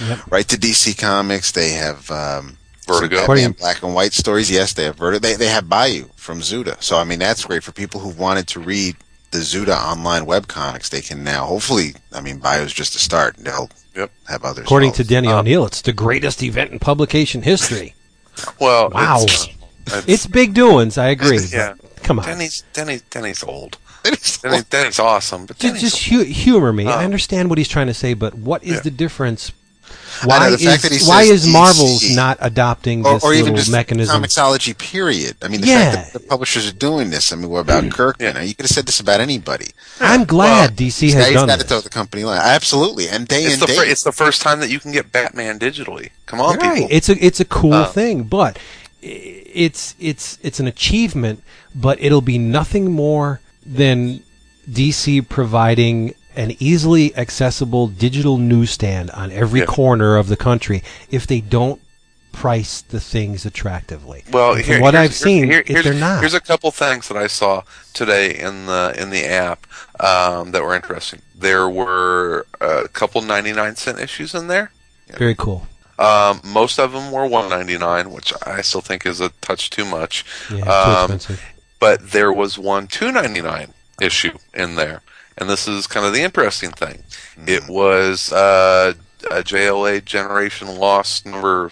[0.00, 0.18] Yep.
[0.30, 1.52] right to DC Comics.
[1.52, 3.18] They have um, Vertigo.
[3.18, 4.50] some Batman black and white stories.
[4.50, 5.20] Yes, they have Vertigo.
[5.20, 6.82] They they have Bayou from Zuda.
[6.82, 8.96] So I mean, that's great for people who wanted to read
[9.30, 10.90] the Zuda online webcomics.
[10.90, 11.94] They can now hopefully.
[12.12, 13.36] I mean, Bayou's just a start.
[13.38, 14.10] and They'll Yep.
[14.28, 14.64] have others.
[14.64, 15.04] According follow.
[15.04, 17.94] to Denny Uh, O'Neill, it's the greatest event in publication history.
[18.58, 19.22] Well, Wow.
[19.22, 19.48] it's,
[20.06, 21.38] It's big doings, I agree.
[21.52, 21.74] yeah.
[22.02, 22.24] Come on.
[22.26, 23.78] Denny's Denny's Denny's old.
[24.42, 26.86] Denny, Denny's awesome, but Just, Denny's just hu- humor me.
[26.88, 27.04] I Oh.
[27.04, 28.80] understand what he's trying to say, but what is Yeah.
[28.80, 29.52] the difference?
[30.24, 33.14] Why know, the fact that he is why says is Marvel's DC not adopting or,
[33.14, 34.22] this or even little just mechanism?
[34.22, 34.76] Comixology.
[34.76, 35.36] Period.
[35.42, 35.92] I mean, the Yeah.
[35.92, 37.32] fact that the publishers are doing this.
[37.32, 38.46] I mean, what about Kirkman?
[38.46, 39.68] You could have said this about anybody.
[40.00, 41.68] I'm glad Well, DC Now has he's done got to this.
[41.70, 42.40] toe the company line.
[42.42, 43.76] Absolutely, and day it's in the day.
[43.76, 46.10] fir- it's the first time that you can get Batman digitally.
[46.26, 46.74] Come on, right.
[46.74, 46.88] people.
[46.90, 47.86] It's a it's a cool Uh.
[47.86, 48.60] thing, but i-
[49.02, 51.42] it's it's it's an achievement.
[51.74, 54.22] But it'll be nothing more than
[54.70, 59.66] DC providing an easily accessible digital newsstand on every Yeah.
[59.66, 61.80] corner of the country if they don't
[62.32, 64.24] price the things attractively.
[64.30, 66.20] Well, here- from what I've seen, here- if here's, they're not.
[66.20, 69.66] Here's a couple things that I saw today in the in the app
[70.00, 71.20] um, that were interesting.
[71.38, 74.72] There were a couple 99 cent issues in there.
[75.18, 75.66] Very cool.
[76.02, 80.24] Um, most of them were 199, which I still think is a touch too much.
[80.50, 81.42] Yeah, too Um, expensive.
[81.78, 85.02] but there was one 299 issue in there,
[85.38, 87.04] and this is kind of the interesting thing.
[87.46, 88.94] It was uh,
[89.30, 91.70] a JLA Generation Lost number.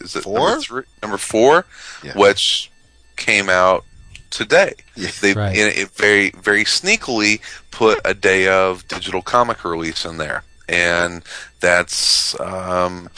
[0.00, 0.38] Is it Four?
[0.48, 0.82] number three?
[1.02, 1.64] Number four,
[2.02, 2.14] Yeah.
[2.16, 2.70] which
[3.16, 3.84] came out
[4.30, 4.74] today.
[4.96, 5.10] Yeah.
[5.20, 5.56] They Right.
[5.56, 7.40] in it very very sneakily
[7.70, 11.22] put a day of digital comic release in there, and
[11.60, 13.10] that's um,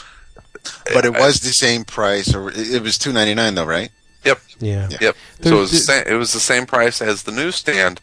[0.93, 3.67] but it I- was the same price, or it it was two ninety nine though,
[3.67, 3.91] right?
[4.25, 4.41] Yep.
[4.61, 4.89] Yeah.
[4.91, 4.99] Yeah.
[5.01, 5.17] Yep.
[5.41, 8.01] There's so it was, the the- same, it was the same price as the newsstand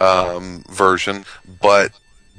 [0.00, 1.24] um, version,
[1.60, 1.92] but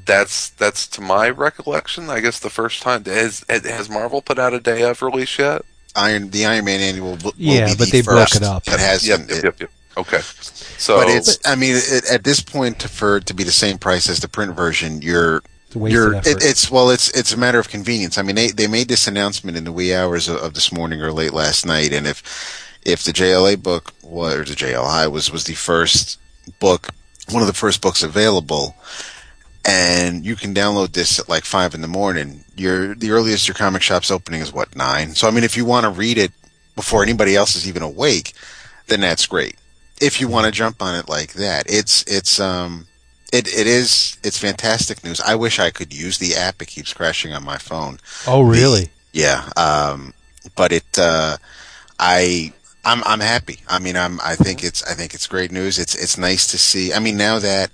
[0.06, 2.10] that's that's to my recollection.
[2.10, 5.64] I guess the first time has has Marvel put out a day of release yet?
[5.96, 8.44] Iron the Iron Man annual will, will Yeah, be but the they broke first it
[8.44, 8.66] up.
[8.66, 9.30] That has Yep.
[9.30, 9.44] Yep.
[9.44, 9.60] Yep.
[9.62, 9.70] yep.
[9.96, 10.20] Okay.
[10.22, 13.78] So But it's, I mean, it, at this point, for it to be the same
[13.78, 17.34] price as the print version, you're, It's a wasted you're, it, it's well, it's it's
[17.34, 18.18] a matter of convenience.
[18.18, 21.02] I mean, they they made this announcement in the wee hours of, of this morning
[21.02, 22.24] or late last night, and if
[22.86, 26.20] if the JLA book was or the JLI was was the first
[26.60, 26.90] book,
[27.32, 28.76] one of the first books available,
[29.66, 32.44] and you can download this at like five in the morning.
[32.56, 35.16] Your the earliest your comic shop's opening is what nine.
[35.16, 36.32] So I mean, if you want to read it
[36.76, 38.34] before anybody else is even awake,
[38.88, 39.56] then that's great.
[40.02, 42.88] If you want to jump on it like that, it's it's um
[43.34, 45.20] it it is it's fantastic news.
[45.20, 46.62] I wish I could use the app.
[46.62, 48.00] It keeps crashing on my phone.
[48.28, 48.90] oh, really?
[49.12, 50.14] Yeah, um,
[50.56, 51.38] but it uh,
[52.00, 52.54] I.
[52.86, 53.60] I'm I'm happy.
[53.70, 55.80] I mean, I'm I think it's I think it's great news.
[55.80, 56.92] It's it's nice to see.
[56.92, 57.72] I mean, now that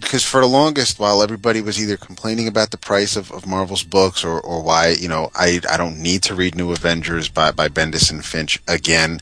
[0.00, 3.82] because for the longest while everybody was either complaining about the price of, of Marvel's
[3.82, 7.50] books or, or why you know I I don't need to read New Avengers by
[7.50, 9.20] by Bendis and Finch again.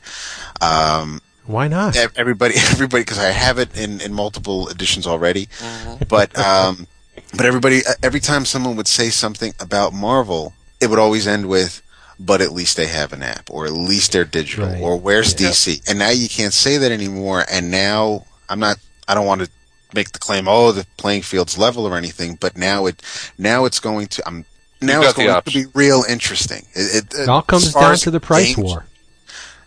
[0.61, 1.19] Um,
[1.51, 1.95] Why not?
[2.15, 5.47] everybody everybody because I have it in, in multiple editions already.
[6.07, 6.87] But um,
[7.35, 11.81] but everybody every time someone would say something about Marvel, it would always end with.
[12.19, 14.79] But at least they have an app, or at least they're digital, Right.
[14.79, 15.49] or where's Yeah.
[15.49, 15.89] DC?
[15.89, 17.43] And now you can't say that anymore.
[17.51, 18.77] And now I'm not.
[19.07, 19.49] I don't want to
[19.95, 22.35] make the claim, oh, the playing field's level or anything.
[22.39, 23.01] But now it,
[23.39, 24.27] now it's going to.
[24.27, 24.45] I'm
[24.83, 26.63] now it's going to be real interesting.
[26.75, 28.85] It, it, It all comes down to the price games- war.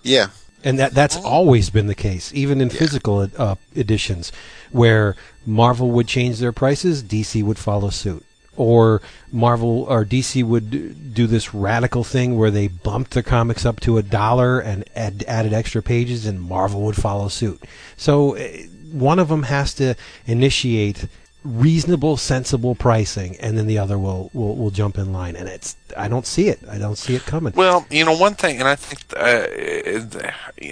[0.05, 0.28] Yeah,
[0.65, 4.33] And that that's always been the case, even in physical uh, editions,
[4.73, 8.25] where Marvel would change their prices, DC would follow suit,
[8.57, 13.79] or Marvel or DC would do this radical thing where they bumped their comics up
[13.81, 17.62] to a dollar and add, added extra pages, and Marvel would follow suit.
[17.99, 18.49] So uh,
[18.91, 21.09] one of them has to initiate
[21.45, 25.36] reasonable, sensible pricing, and then the other will, will will jump in line.
[25.36, 26.61] And it's I don't see it.
[26.68, 27.53] I don't see it coming.
[27.55, 29.47] Well, you know, one thing, and I think uh,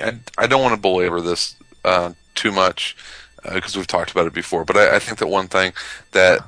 [0.04, 1.54] I, I don't want to belabor this
[1.84, 2.96] uh, too much
[3.44, 5.72] because we've talked about it before, but I, I think that one thing
[6.12, 6.40] that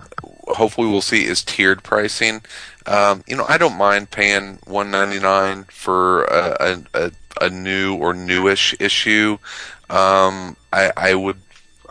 [0.49, 2.43] hopefully we'll see is tiered pricing.
[2.87, 7.97] Um, you know, I don't mind paying one ninety nine for a, a, a, new
[7.97, 9.39] or newish issue.
[9.89, 11.41] Um, I, I would,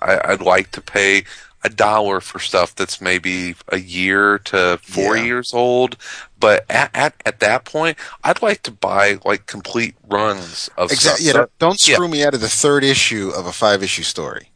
[0.01, 1.23] I, I'd like to pay
[1.63, 5.23] a dollar for stuff that's maybe a year to four Yeah.
[5.23, 5.97] years old.
[6.39, 11.25] But at, at at that point, I'd like to buy like complete runs of exactly.
[11.25, 11.33] stuff.
[11.35, 11.95] Yeah, don't, don't yeah.
[11.95, 14.49] screw me out of the third issue of a five issue story.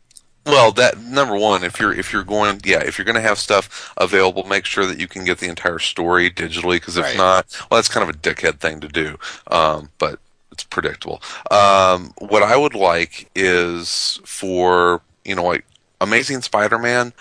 [0.46, 3.38] Well, that number one, if you're if you're going, yeah, if you're going to have
[3.38, 6.76] stuff available, make sure that you can get the entire story digitally.
[6.78, 7.18] Because if Right.
[7.18, 9.18] not, well, that's kind of a dickhead thing to do.
[9.52, 10.20] Um, but
[10.54, 11.22] it's predictable.
[11.52, 15.66] Um, what I would like is for you know like
[16.02, 17.14] Amazing Spider-Man.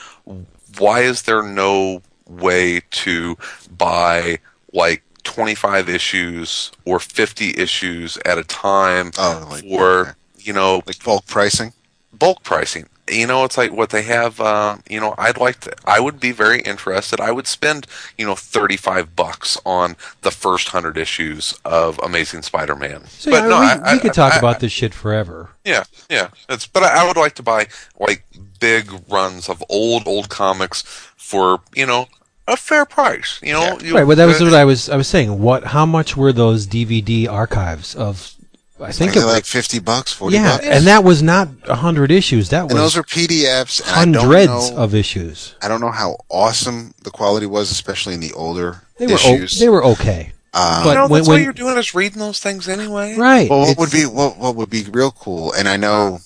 [0.78, 3.36] Why is there no way to
[3.76, 4.38] buy
[4.72, 11.02] like 25 issues or 50 issues at a time Oh, like, for you know like
[11.04, 11.72] bulk pricing.
[12.12, 12.86] bulk pricing.
[13.10, 14.40] You know, it's like what they have.
[14.40, 15.74] Uh, you know, I'd like to.
[15.84, 17.20] I would be very interested.
[17.20, 17.86] I would spend
[18.18, 23.06] you know thirty five bucks on the first hundred issues of Amazing Spider Man.
[23.06, 25.50] So yeah, we, we could talk about this shit forever.
[25.64, 26.28] Yeah, yeah.
[26.48, 28.24] It's but I, I would like to buy like
[28.58, 30.82] big runs of old old comics
[31.16, 32.08] for you know
[32.48, 33.40] a fair price.
[33.42, 34.06] You know, you, Right.
[34.06, 35.40] Well, that was what I was I was saying.
[35.40, 35.64] What?
[35.64, 38.32] How much were those DVD archives of?
[38.78, 40.66] I think Think it, like fifty bucks, forty yeah, bucks.
[40.66, 42.50] and that was not a hundred issues.
[42.50, 43.80] That And those was are PDFs.
[43.80, 45.54] And I don't hundreds know- of issues.
[45.62, 49.14] I don't know how awesome the quality was, especially in the older They were o-
[49.16, 49.58] issues.
[49.58, 50.32] they were okay.
[50.52, 53.14] Um, but you know, when- that's when- what you're doing is reading those things anyway.
[53.16, 53.48] Right.
[53.48, 55.52] well, what It's- would be what, what would be real cool?
[55.52, 56.20] And I know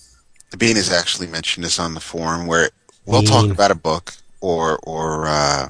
[0.59, 2.71] Bean has actually mentioned this on the forum where
[3.07, 5.69] we'll talk about a book or or uh,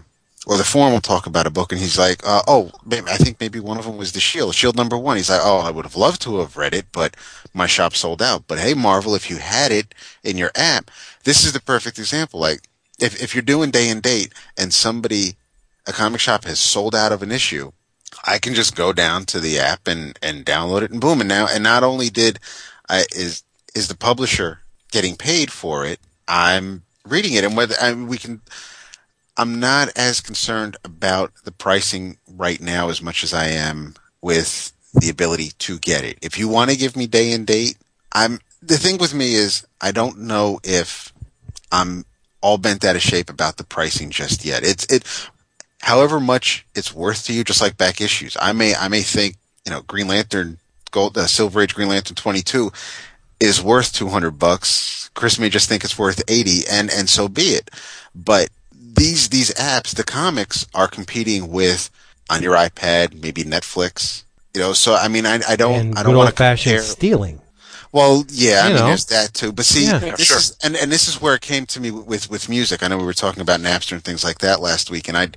[0.51, 3.39] or the forum will talk about a book, and he's like, uh, "Oh, I think
[3.39, 5.85] maybe one of them was the Shield, Shield number one." He's like, "Oh, I would
[5.85, 7.17] have loved to have read it, but
[7.55, 9.95] my shop sold out." But hey, Marvel, if you had it
[10.25, 10.91] in your app,
[11.23, 12.41] this is the perfect example.
[12.41, 12.63] Like
[12.99, 15.37] if if you're doing day and date, and somebody
[15.87, 17.71] a comic shop has sold out of an issue,
[18.25, 21.21] I can just go down to the app and, and download it and boom.
[21.21, 22.39] And now, and not only did
[22.89, 23.43] I, is,
[23.75, 28.19] is the publisher getting paid for it, I'm reading it and whether, I mean, we
[28.19, 28.41] can,
[29.37, 34.73] I'm not as concerned about the pricing right now as much as I am with
[34.95, 36.19] the ability to get it.
[36.23, 37.77] If you want to give me day and date,
[38.13, 41.13] I'm, the thing with me is I don't know if
[41.73, 42.05] I'm
[42.43, 44.63] all bent out of shape about the pricing just yet.
[44.65, 45.05] It's, it,
[45.83, 48.37] however much it's worth to you, just like back issues.
[48.41, 50.59] I may I may think you know Green Lantern
[50.91, 52.73] Gold uh, Silver Age Green Lantern twenty two
[53.39, 55.11] is worth two hundred bucks.
[55.15, 57.71] Chris may just think it's worth eighty, and and so be it.
[58.15, 58.49] But
[58.95, 61.91] these these apps, the comics, are competing with
[62.29, 64.25] on your iPad, maybe Netflix.
[64.55, 66.83] You know, so I mean, I, I don't and I don't want to fashioned compare.
[66.91, 67.41] stealing.
[67.93, 68.87] Well, yeah, I mean, know.
[68.87, 69.53] there's that too.
[69.53, 70.01] But see, Yeah.
[70.05, 70.39] Yeah, this sure.
[70.39, 72.83] is and, and this is where it came to me with with music.
[72.83, 75.29] I know we were talking about Napster and things like that last week, and I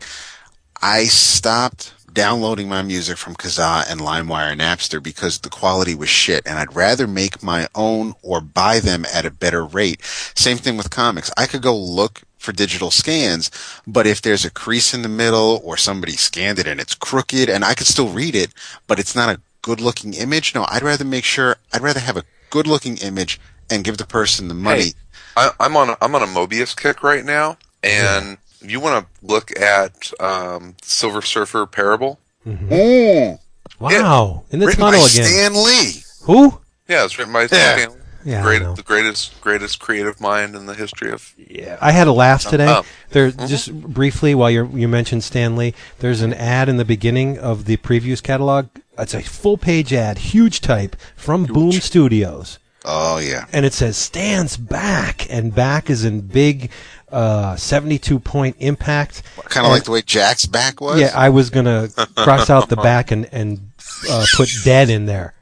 [0.81, 6.09] I stopped downloading my music from Kazaa and LimeWire and Napster because the quality was
[6.09, 10.03] shit, and I'd rather make my own or buy them at a better rate.
[10.35, 11.31] Same thing with comics.
[11.35, 13.49] I could go look for digital scans,
[13.87, 17.49] but if there's a crease in the middle or somebody scanned it and it's crooked,
[17.49, 18.53] and I could still read it,
[18.85, 22.17] but it's not a good looking image, no, I'd rather make sure I'd rather have
[22.17, 23.39] a good looking image
[23.69, 24.81] and give the person the money.
[24.83, 24.93] Hey,
[25.37, 29.25] I, I'm on a, I'm on a Moebius kick right now, and you want to
[29.25, 32.19] look at um, Silver Surfer Parable?
[32.45, 33.39] Ooh,
[33.79, 34.43] Wow.
[34.51, 35.07] In the written by again.
[35.07, 36.03] Stan Lee.
[36.23, 36.59] Who?
[36.87, 37.47] Yeah, it's written by Yeah.
[37.47, 37.91] Stan.
[38.25, 41.33] Yeah, Great, the greatest greatest creative mind in the history of.
[41.37, 42.67] Yeah, I had a laugh today.
[42.69, 42.85] Oh.
[43.09, 47.37] There, just briefly, while you you mentioned Stan Lee, there's an ad in the beginning
[47.37, 48.67] of the previews catalog.
[48.97, 53.45] It's a full page ad, huge type from Boom Studios, Oh yeah.
[53.51, 56.69] and it says "Stan's back," and back is in big,
[57.11, 59.23] uh, 72 point impact.
[59.45, 60.99] Kind of like the way Jack's back was.
[61.01, 63.71] Yeah, I was gonna cross out the back and and
[64.09, 65.33] uh, put dead in there.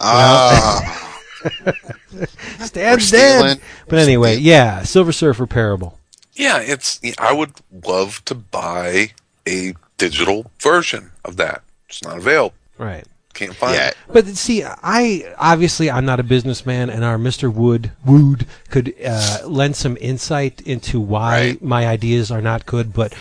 [0.00, 1.04] Ah,
[2.64, 3.60] Stan's We're dead.
[3.88, 5.98] But anyway, yeah, Silver Surfer Parable.
[6.34, 7.00] Yeah, it's.
[7.18, 7.52] I would
[7.84, 9.12] love to buy
[9.46, 11.62] a digital version of that.
[11.88, 12.54] It's not available.
[12.78, 13.04] Right.
[13.34, 13.88] Can't find yeah.
[13.88, 13.96] it.
[14.12, 17.52] But see, I obviously I'm not a businessman, and our Mr.
[17.52, 21.62] Wood Wood could uh, lend some insight into why Right.
[21.62, 22.92] my ideas are not good.
[22.92, 23.14] But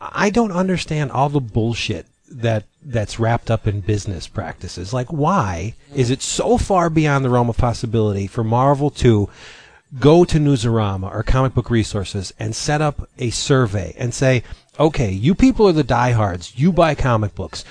[0.00, 4.92] I don't understand all the bullshit that that's wrapped up in business practices.
[4.92, 9.28] Like, why is it so far beyond the realm of possibility for Marvel to
[9.98, 14.42] go to Newsarama or Comic Book Resources and set up a survey and say,
[14.78, 16.58] okay, you people are the diehards.
[16.58, 17.64] You buy comic books.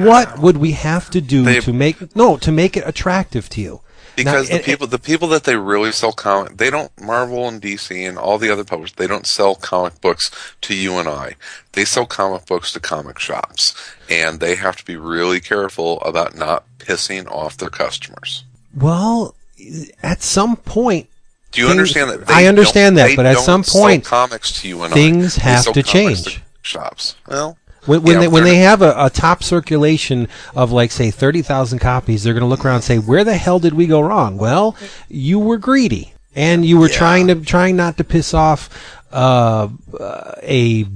[0.00, 3.60] What would we have to do They- to make no to make it attractive to
[3.60, 3.80] you?
[4.16, 7.46] Because Now, the it- people, the people that they really sell comic, they don't Marvel
[7.48, 8.96] and DC and all the other publishers.
[8.96, 10.30] They don't sell comic books
[10.62, 11.36] to you and I.
[11.72, 13.74] They sell comic books to comic shops,
[14.08, 18.44] and they have to be really careful about not pissing off their customers.
[18.76, 19.34] well,
[20.02, 21.06] at some point,
[21.52, 22.30] Do you Things- understand that?
[22.30, 25.42] I understand that, but at some point, comics to you and things I.
[25.42, 26.40] Have to change.
[26.62, 27.16] shops.
[27.26, 31.10] Well, when, when Yeah, they when they have a, a top circulation of like say
[31.10, 33.86] thirty thousand copies, they're going to look around and say, "Where the hell did we
[33.86, 34.76] go wrong?" Well,
[35.08, 36.98] you were greedy, and you were Yeah.
[36.98, 38.68] trying to trying not to piss off
[39.12, 39.68] uh,
[39.98, 40.86] uh, a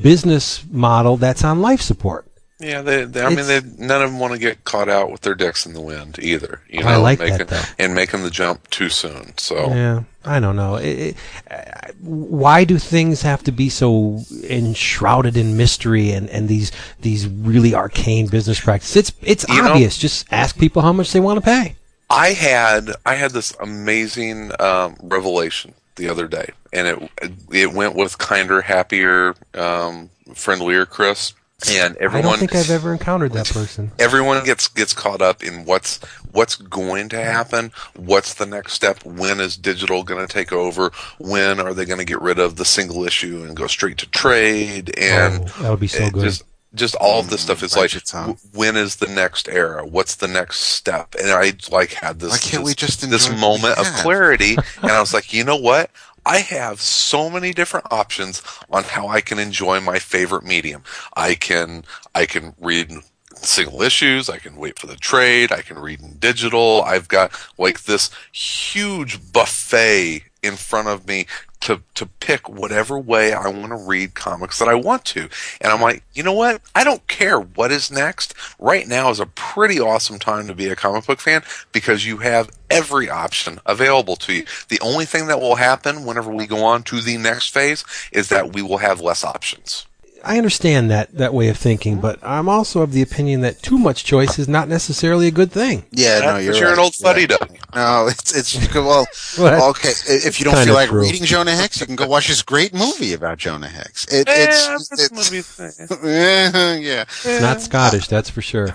[0.00, 2.26] business model that's on life support.
[2.62, 5.22] Yeah, they, they I mean, they none of them want to get caught out with
[5.22, 6.60] their dicks in the wind either.
[6.68, 7.62] You know, I like that, making, though.
[7.78, 9.36] and making the jump too soon.
[9.36, 10.76] So Yeah, I don't know.
[10.76, 11.16] It,
[11.50, 17.26] it, why do things have to be so enshrouded in mystery and, and these these
[17.26, 18.96] really arcane business practices?
[18.96, 19.98] It's it's You know- obvious.
[19.98, 21.76] Just ask people how much they want to pay.
[22.08, 27.10] I had I had this amazing um, revelation the other day, and it
[27.50, 31.32] it went with kinder, happier, um, friendlier Chris,
[31.70, 32.26] and everyone.
[32.26, 33.92] I don't think I've ever encountered that person.
[33.98, 36.00] everyone gets gets caught up in what's
[36.32, 40.90] what's going to happen, what's the next step, when is digital going to take over,
[41.18, 44.06] when are they going to get rid of the single issue and go straight to
[44.10, 46.22] trade, and Oh, that would be so good.
[46.24, 46.44] Just,
[46.74, 48.36] just all of this stuff is mm, like, Bite your tongue.
[48.36, 49.84] w- when is the next era?
[49.86, 51.14] What's the next step?
[51.20, 52.30] And I like had this.
[52.30, 54.56] Why can't this, we just this enjoy what we moment of clarity?
[54.82, 55.90] and I was like, you know what?
[56.24, 60.82] I have so many different options on how I can enjoy my favorite medium.
[61.16, 62.92] I can I can read
[63.34, 64.28] single issues.
[64.28, 65.52] I can wait for the trade.
[65.52, 66.82] I can read in digital.
[66.82, 71.26] I've got like this huge buffet in front of me
[71.62, 75.28] to, to pick whatever way I want to read comics that I want to.
[75.60, 76.60] And I'm like, you know what?
[76.74, 78.34] I don't care what is next.
[78.58, 81.42] Right now is a pretty awesome time to be a comic book fan
[81.72, 84.44] because you have every option available to you.
[84.68, 88.28] The only thing that will happen whenever we go on to the next phase is
[88.28, 89.86] that we will have less options.
[90.24, 93.78] I understand that that way of thinking, but I'm also of the opinion that too
[93.78, 95.84] much choice is not necessarily a good thing.
[95.90, 96.72] Yeah, no, you're you're right.
[96.74, 97.74] an old You're fuddy right.
[97.74, 99.06] No, it's it's well,
[99.38, 99.90] Well, okay.
[100.06, 101.00] If you don't feel like true.
[101.02, 104.06] reading Jonah Hex, you can go watch this great movie about Jonah Hex.
[104.12, 107.02] It, Eh, it's that's it's what we yeah.
[107.02, 108.68] It's not Scottish, that's for sure.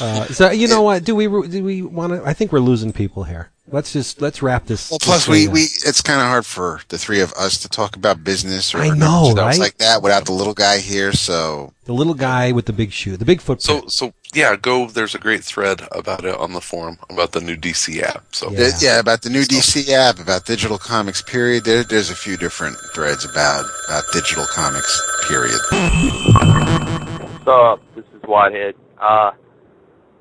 [0.00, 1.04] uh, so you know what?
[1.04, 2.24] Do we do we want to?
[2.24, 3.50] I think we're losing people here.
[3.72, 4.90] Let's just let's wrap this.
[4.90, 5.52] Well, plus we, up.
[5.52, 8.78] we it's kind of hard for the three of us to talk about business or
[8.78, 9.58] I know, stuff right?
[9.58, 11.12] like that without the little guy here.
[11.12, 13.62] So the little guy with the big shoe, the big foot.
[13.62, 14.86] So, so yeah, go.
[14.86, 18.24] There's a great thread about it on the forum about the new DC app.
[18.32, 18.58] So, Yeah.
[18.58, 21.22] yeah, yeah about the new DC app, about digital comics.
[21.22, 21.64] Period.
[21.64, 25.00] There, there's a few different threads about about digital comics.
[25.28, 25.60] Period.
[25.70, 27.80] What's up?
[27.94, 28.74] This is Whitehead.
[28.98, 29.30] Uh,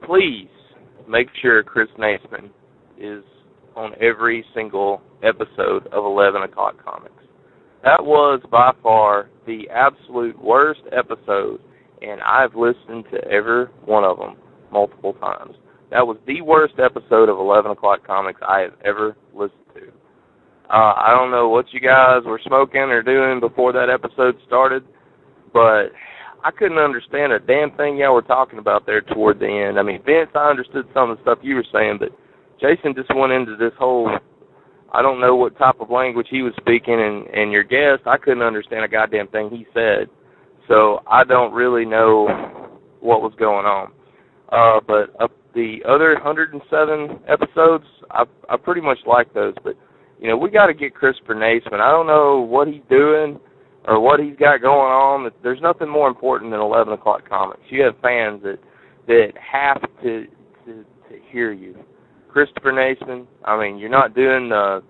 [0.03, 0.49] please
[1.07, 2.49] make sure Chris Naisman
[2.99, 3.23] is
[3.79, 7.23] on every single episode of 11 O'Clock Comics.
[7.81, 11.61] That was by far the absolute worst episode,
[12.01, 14.35] and I've listened to every one of them
[14.69, 15.55] multiple times.
[15.91, 19.87] That was the worst episode of 11 O'Clock Comics I have ever listened to.
[20.69, 24.83] Uh, I don't know what you guys were smoking or doing before that episode started,
[25.53, 25.93] but
[26.43, 29.79] I couldn't understand a damn thing y'all were talking about there toward the end.
[29.79, 32.11] I mean, Vince, I understood some of the stuff you were saying, but
[32.59, 34.09] Jason just went into this whole
[34.91, 38.17] I don't know what type of language he was speaking and and your guest, I
[38.17, 40.09] couldn't understand a goddamn thing he said.
[40.67, 42.27] So I don't really know
[42.99, 43.91] what was going on.
[44.49, 49.75] Uh but uh, the other 107 episodes, I I pretty much like those, but
[50.19, 51.73] you know, we got to get Christopher Naismith.
[51.79, 53.39] I don't know what he's doing
[53.85, 55.31] or what he's got going on.
[55.41, 57.61] There's nothing more important than 11 o'clock comics.
[57.69, 58.59] You have fans that
[59.07, 60.27] that have to
[60.65, 61.75] to, to hear you.
[62.29, 63.27] Christopher Naismith.
[63.43, 64.81] I mean, you're not doing uh,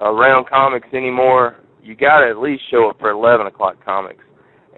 [0.00, 1.56] around comics anymore.
[1.82, 4.24] You got to at least show up for 11 o'clock comics,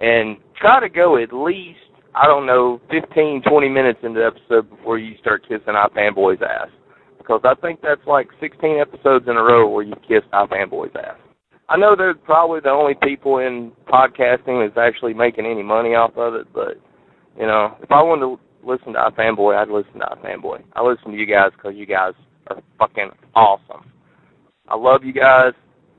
[0.01, 1.79] and try to go at least
[2.13, 6.69] I don't know 15, 20 minutes into the episode before you start kissing iFanboy's ass,
[7.17, 11.17] because I think that's like 16 episodes in a row where you kissed iFanboy's ass.
[11.69, 16.17] I know they're probably the only people in podcasting that's actually making any money off
[16.17, 16.75] of it, but
[17.39, 20.63] you know, if I wanted to listen to iFanboy, I'd listen to iFanboy.
[20.73, 22.13] I listen to you guys because you guys
[22.47, 23.91] are fucking awesome.
[24.67, 25.53] I love you guys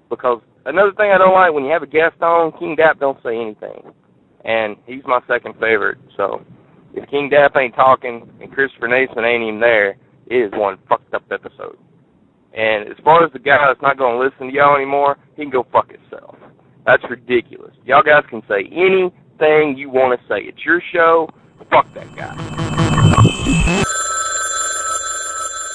[0.09, 3.23] because another thing I don't like when you have a guest on, King Dap don't
[3.23, 3.93] say anything,
[4.45, 5.99] and he's my second favorite.
[6.17, 6.45] So
[6.95, 9.97] if King Dap ain't talking and Christopher Nason ain't even there,
[10.27, 11.79] it is one fucked up episode.
[12.55, 15.43] And as far as the guy that's not going to listen to y'all anymore, he
[15.43, 16.37] can go fuck himself.
[16.85, 17.75] That's ridiculous.
[17.85, 20.41] Y'all guys can say anything you want to say.
[20.43, 21.29] It's your show.
[21.71, 22.52] Fuck that guy.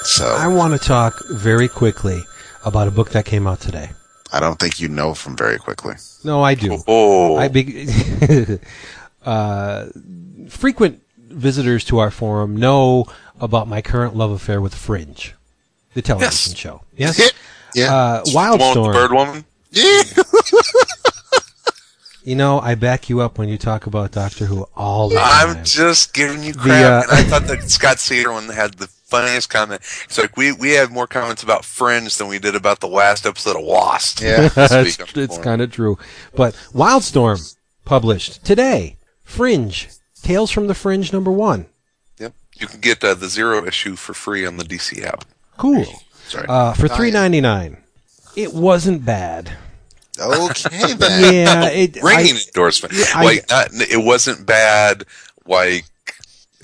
[0.04, 2.24] So I want to talk very quickly
[2.66, 3.92] about a book that came out today.
[4.32, 5.96] I don't think you know from very quickly.
[6.24, 6.80] No, I do.
[6.88, 7.88] Oh, I be-
[9.26, 9.88] uh,
[10.50, 13.06] frequent visitors to our forum know
[13.40, 15.34] about my current love affair with Fringe,
[15.94, 16.58] the television Yes.
[16.58, 16.82] show.
[16.96, 17.32] Yes.
[17.76, 17.94] Yeah.
[17.94, 18.94] Uh, the Wildstorm.
[18.94, 19.46] bird woman.
[19.72, 20.02] yeah.
[22.28, 25.56] You know, I back you up when you talk about Doctor Who all the time.
[25.60, 27.06] I'm just giving you crap.
[27.06, 29.80] uh, and I thought that Scott Cedar one had the funniest comment.
[30.04, 33.26] It's like we we had more comments about Fringe than we did about the last
[33.26, 34.20] episode of Lost.
[34.20, 34.50] Yeah.
[34.56, 35.98] That's, Speak up it's kind of true.
[36.36, 37.56] But Wildstorm
[37.86, 38.98] published today.
[39.24, 39.88] Fringe,
[40.22, 41.68] Tales from the Fringe number one.
[42.20, 42.34] Yep.
[42.58, 45.24] You can get uh, the zero issue for free on the DC app.
[45.56, 45.86] Cool.
[46.28, 46.46] Sorry.
[46.50, 46.98] Uh, for Nice.
[46.98, 47.78] three ninety nine.
[48.36, 49.54] It wasn't bad.
[50.20, 51.34] Okay then.
[51.34, 51.96] Yeah, it.
[52.04, 52.94] ringing I- endorsement.
[53.16, 55.06] I- like not, it wasn't bad.
[55.46, 55.86] Like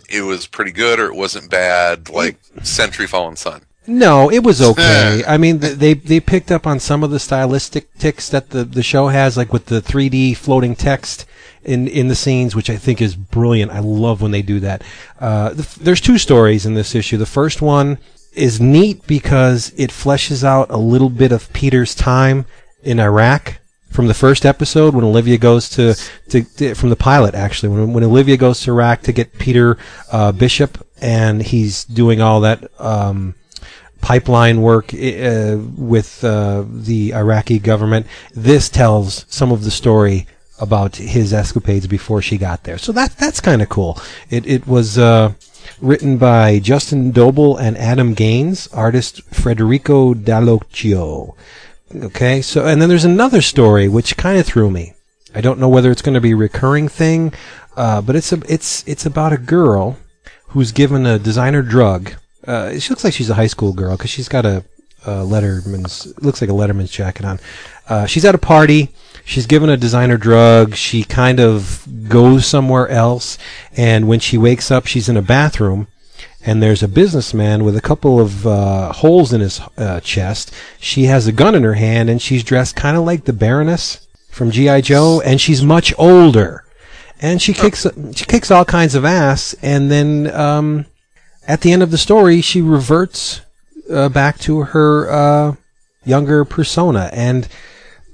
[0.09, 2.09] it was pretty good, or it wasn't bad.
[2.09, 3.61] Like Century Fallen Sun.
[3.85, 5.23] No, it was okay.
[5.27, 8.83] I mean, they they picked up on some of the stylistic ticks that the, the
[8.83, 11.25] show has, like with the 3D floating text
[11.63, 13.71] in in the scenes, which I think is brilliant.
[13.71, 14.83] I love when they do that.
[15.19, 17.17] Uh, the, there's two stories in this issue.
[17.17, 17.97] The first one
[18.33, 22.45] is neat because it fleshes out a little bit of Peter's time
[22.83, 23.59] in Iraq
[23.89, 25.95] from the first episode when Olivia goes to,
[26.29, 29.77] to, to from the pilot actually when when Olivia goes to Iraq to get Peter
[30.11, 33.35] uh, Bishop and he's doing all that um,
[34.03, 38.05] pipeline work uh, with uh, the Iraqi government.
[38.33, 40.27] This tells some of the story
[40.59, 42.77] about his escapades before she got there.
[42.77, 43.99] So that that's kind of cool.
[44.29, 45.33] It it was uh,
[45.81, 51.35] written by Justin Doble and Adam Gaines, artist Federico Dallocchio.
[51.95, 54.93] Okay, so and then there's another story which kind of threw me.
[55.35, 57.33] I don't know whether it's going to be a recurring thing,
[57.75, 59.97] uh, but it's a it's it's about a girl
[60.47, 62.13] who's given a designer drug.
[62.47, 64.65] Uh, she looks like she's a high school girl because she's got a,
[65.05, 67.39] a Letterman's looks like a Letterman's jacket on.
[67.87, 68.89] Uh, she's at a party.
[69.23, 70.75] She's given a designer drug.
[70.75, 73.37] She kind of goes somewhere else,
[73.77, 75.87] and when she wakes up, she's in a bathroom
[76.45, 80.53] and there's a businessman with a couple of uh, holes in his uh, chest.
[80.79, 84.07] She has a gun in her hand, and she's dressed kind of like the Baroness
[84.29, 86.65] from GI Joe, and she's much older.
[87.21, 90.85] And she kicks she kicks all kinds of ass, and then um,
[91.47, 93.41] at the end of the story, she reverts
[93.89, 95.55] uh, back to her uh,
[96.03, 97.47] younger persona, and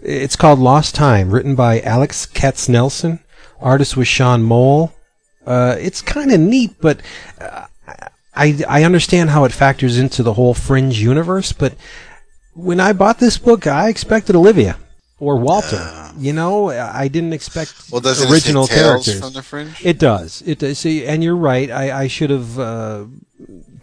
[0.04, 3.20] it's called Lost Time, written by Alex Katsnelson.
[3.60, 4.94] Artist was Sean Mole.
[5.46, 7.02] Uh, it's kind of neat, but
[7.42, 7.66] uh,
[8.44, 11.74] I, I understand how it factors into the whole Fringe universe, but
[12.54, 14.78] when I bought this book, I expected Olivia
[15.20, 16.12] or Walter.
[16.18, 19.20] you know, I didn't expect Well, original characters.
[19.20, 19.76] from the Fringe?
[19.84, 20.42] It does.
[20.46, 20.80] It does.
[20.80, 21.70] See, and you're right.
[21.70, 23.06] I, I should have uh,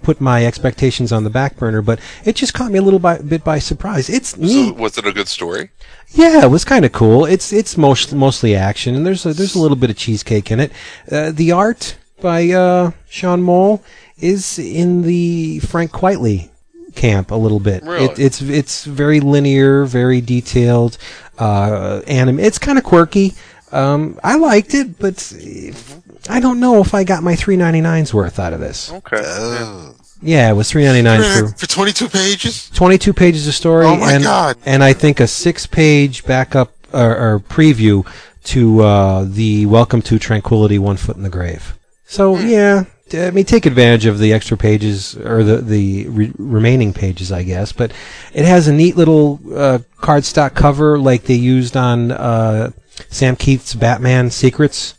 [0.03, 3.19] put my expectations on the back burner, but it just caught me a little by,
[3.19, 4.09] bit by surprise.
[4.09, 4.77] It's So neat.
[4.77, 5.71] was it a good story?
[6.11, 7.27] Yeah, it was kind of cool.
[7.27, 10.61] It's it's most, mostly action, and there's a, there's a little bit of cheesecake in
[10.61, 10.73] it.
[11.11, 13.83] Uh, the art by uh, Sean Mole
[14.19, 16.51] is in the Frank Quitely
[16.95, 17.83] camp a little bit.
[17.83, 18.05] Really?
[18.05, 20.99] It, it's it's very linear, very detailed.
[21.39, 23.35] Uh, anim- It's kind of quirky.
[23.73, 26.01] Um, I liked it, but if,
[26.31, 28.91] I don't know if I got my three ninety nine's worth out of this.
[28.93, 29.17] Okay.
[29.21, 29.23] Yeah.
[29.61, 29.95] Oh.
[30.23, 32.71] Yeah, it was three ninety nine for For 22 pages?
[32.71, 34.57] 22 pages of story Oh my and God.
[34.65, 38.07] and I think a six page backup or, or preview
[38.45, 41.79] to uh, the Welcome to Tranquility One Foot in the Grave.
[42.07, 42.47] So Hmm.
[42.49, 46.93] yeah, t- I mean take advantage of the extra pages or the the re- remaining
[46.93, 47.73] pages, I guess.
[47.73, 47.93] But
[48.35, 52.73] it has a neat little uh, cardstock cover like they used on uh,
[53.09, 54.95] Sam Kieth's Batman Secrets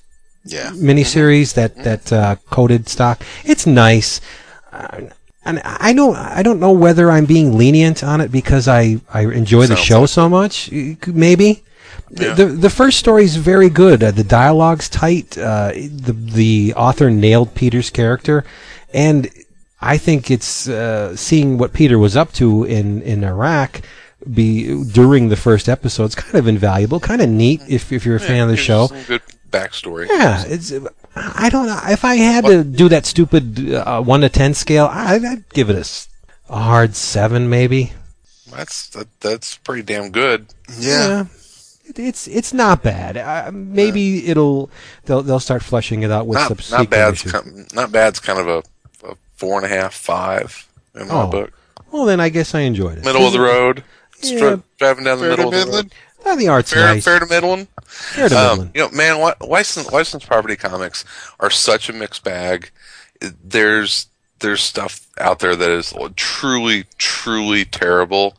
[0.45, 0.71] Yeah.
[0.71, 3.21] miniseries that that uh, coated stock.
[3.43, 4.21] It's nice,
[4.71, 5.01] uh,
[5.43, 9.21] and I know I don't know whether I'm being lenient on it because I I
[9.23, 10.71] enjoy the Sounds show like so much.
[11.07, 11.63] Maybe.
[12.09, 12.33] Yeah.
[12.33, 14.03] The the first story is very good.
[14.03, 15.37] Uh, the dialogue's tight.
[15.37, 18.45] Uh, the the author nailed Peter's character,
[18.93, 19.29] and
[19.81, 23.81] I think it's uh, seeing what Peter was up to in in Iraq
[24.33, 26.05] be during the first episode.
[26.05, 28.87] It's kind of invaluable, kind of neat if if you're a fan of the show.
[28.87, 29.21] Some good
[29.51, 30.07] backstory.
[30.07, 30.73] Yeah, it's.
[31.15, 34.87] I don't know if I had to do that stupid uh, one to ten scale.
[34.91, 37.93] I'd, I'd give it a, a hard seven, maybe.
[38.51, 40.47] That's that, that's pretty damn good.
[40.79, 41.25] Yeah.
[41.87, 43.17] It, it's it's not bad.
[43.17, 44.69] Uh, maybe it'll
[45.05, 47.31] they'll they'll start flushing it out with Not subsequent not bad's issues.
[47.31, 51.27] kind, not bad's kind of a, a four and a half five in my Oh,
[51.31, 51.53] book.
[51.91, 53.05] Well, then I guess I enjoyed it.
[53.05, 53.83] Middle of the road.
[54.21, 54.39] Yeah.
[54.39, 55.93] Stri- driving down the Fair to middle of the Midland?
[56.25, 56.31] road.
[56.33, 57.05] Ah, the art's Fair, nice.
[57.05, 57.67] fair to Midland.
[57.85, 58.71] Fair to Um, Midland.
[58.75, 61.05] you know, man, Wi- license license property comics
[61.39, 62.71] are such a mixed bag.
[63.21, 64.07] There's
[64.39, 68.35] there's stuff out there that is truly truly terrible,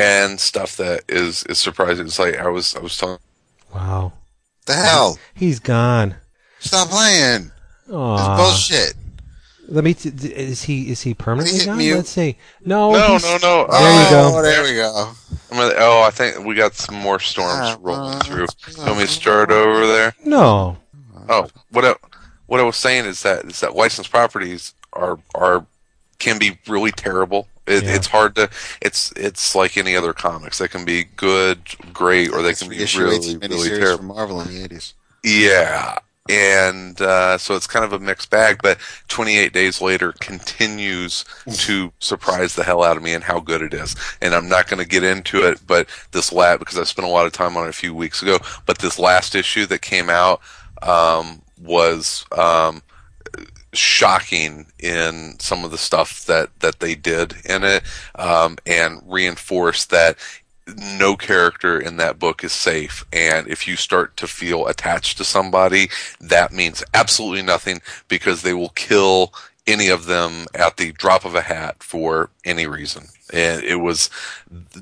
[0.00, 2.06] and stuff that is is surprising.
[2.06, 3.18] It's like I was I was telling.
[3.74, 4.12] Wow,
[4.66, 5.18] The hell?
[5.34, 6.16] he's gone.
[6.58, 7.50] Stop playing.
[7.86, 8.36] It's Aw.
[8.36, 8.94] bullshit.
[9.68, 9.94] Let me.
[9.94, 11.78] T- d- is he is he permanently hit gone?
[11.78, 11.94] mute.
[11.96, 12.36] Let's see.
[12.64, 12.92] No.
[12.92, 13.66] No, no, no.
[13.70, 14.32] There you go.
[14.34, 15.12] Oh, there we go.
[15.52, 18.46] I'm gonna, oh, I think we got some more storms rolling through.
[18.68, 20.14] You want me to start over there?
[20.24, 20.76] No.
[21.28, 21.94] Oh, what I,
[22.46, 25.64] what I was saying is that is that licensed properties are are
[26.18, 27.46] can be really terrible.
[27.70, 27.94] It, Yeah.
[27.94, 28.50] It's hard to.
[28.82, 30.58] It's it's like any other comics.
[30.58, 31.60] They can be good,
[31.92, 33.96] great, or they can be really really miniseries terrible.
[33.98, 34.94] from Marvel in the 80s.
[35.24, 35.98] Yeah.
[36.28, 38.78] And uh, so it's kind of a mixed bag, but
[39.08, 41.24] 28 days later continues
[41.54, 43.96] to surprise the hell out of me and how good it is.
[44.20, 47.10] And I'm not going to get into it, but this last because I spent a
[47.10, 48.38] lot of time on it a few weeks ago.
[48.64, 50.40] But this last issue that came out
[50.82, 52.82] um, was um,
[53.72, 57.82] shocking in some of the stuff that that they did in it,
[58.16, 60.16] um, and reinforced that
[60.76, 63.04] no character in that book is safe.
[63.12, 65.88] And if you start to feel attached to somebody,
[66.20, 69.32] that means absolutely nothing because they will kill
[69.66, 73.08] any of them at the drop of a hat for any reason.
[73.32, 74.10] And it was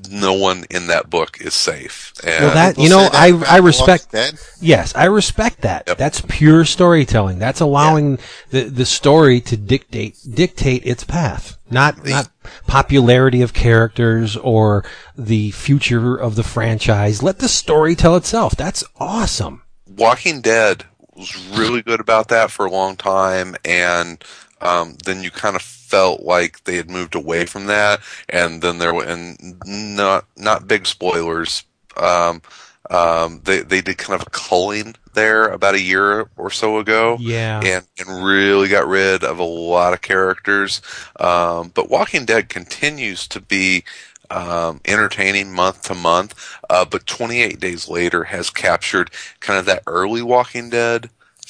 [0.09, 2.13] no one in that book is safe.
[2.23, 4.13] And Well, that you know, that I I respect.
[4.13, 4.39] Walking Dead.
[4.59, 5.83] Yes, I respect that.
[5.87, 5.97] Yep.
[5.97, 7.39] That's pure storytelling.
[7.39, 8.19] That's allowing
[8.49, 12.29] the the story to dictate dictate its path, not not
[12.67, 14.85] popularity of characters or
[15.17, 17.21] the future of the franchise.
[17.21, 18.55] Let the story tell itself.
[18.55, 19.63] That's awesome.
[19.87, 20.85] Walking Dead
[21.15, 24.23] was really good about that for a long time, and
[24.61, 27.99] um, then you kind of felt like they had moved away from that,
[28.29, 31.63] and then there were and not not big spoilers.
[31.97, 32.41] Um,
[32.89, 37.17] um, they they did kind of a culling there about a year or so ago,
[37.19, 37.59] Yeah.
[37.63, 40.81] and and really got rid of a lot of characters.
[41.19, 43.83] Um, but Walking Dead continues to be
[44.31, 46.35] um, entertaining month to month.
[46.69, 51.09] Uh, but 28 days later has captured kind of that early Walking Dead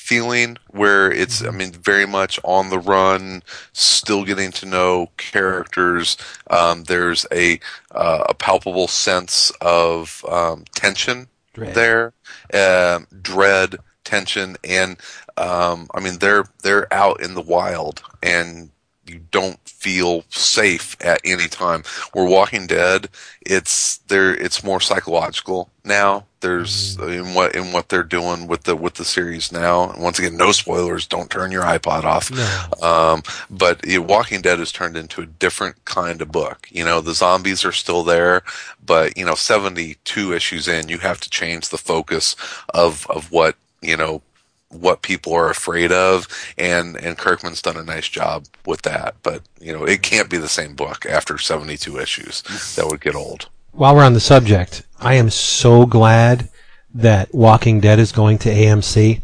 [0.09, 6.17] feeling where it's, I mean, very much on the run, still getting to know characters.
[6.49, 7.59] Um, there's a,
[7.91, 11.75] uh, a palpable sense of um, tension Dread.
[11.75, 12.13] there,
[12.53, 14.97] um, dread, tension, and
[15.37, 18.71] um, I mean they're they're out in the wild, and
[19.05, 21.83] you don't feel safe at any time.
[22.13, 23.09] We're Walking Dead.
[23.41, 24.33] It's there.
[24.33, 26.25] It's more psychological now.
[26.39, 29.89] There's in what in what they're doing with the with the series now.
[29.89, 31.05] And once again, no spoilers.
[31.05, 32.31] Don't turn your iPod off.
[32.31, 32.87] No.
[32.87, 36.69] Um, but it, Walking Dead has turned into a different kind of book.
[36.71, 38.43] You know, the zombies are still there,
[38.85, 42.35] but you know, 72 issues in, you have to change the focus
[42.73, 44.21] of, of what, you know,
[44.69, 46.27] what people are afraid of.
[46.57, 50.37] And, and Kirkman's done a nice job with that, but you know, it can't be
[50.37, 52.43] the same book after 72 issues.
[52.75, 53.49] That would get old.
[53.71, 56.49] While we're on the subject, I am so glad
[56.93, 59.21] that Walking Dead is going to AMC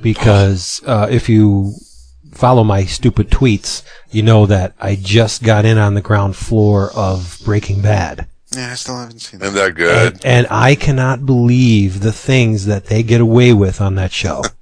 [0.00, 1.74] because uh, if you
[2.32, 6.90] follow my stupid tweets, you know that I just got in on the ground floor
[6.94, 8.26] of Breaking Bad.
[8.54, 9.46] Yeah, I still haven't seen that.
[9.46, 10.12] Isn't that good?
[10.14, 14.42] And, and I cannot believe the things that they get away with on that show.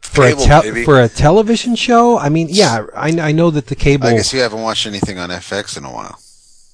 [0.00, 0.84] For a, Cable, tel- baby.
[0.86, 4.06] for a television show, I mean, yeah, I, I know that the cable.
[4.06, 6.18] I guess you haven't watched anything on FX in a while.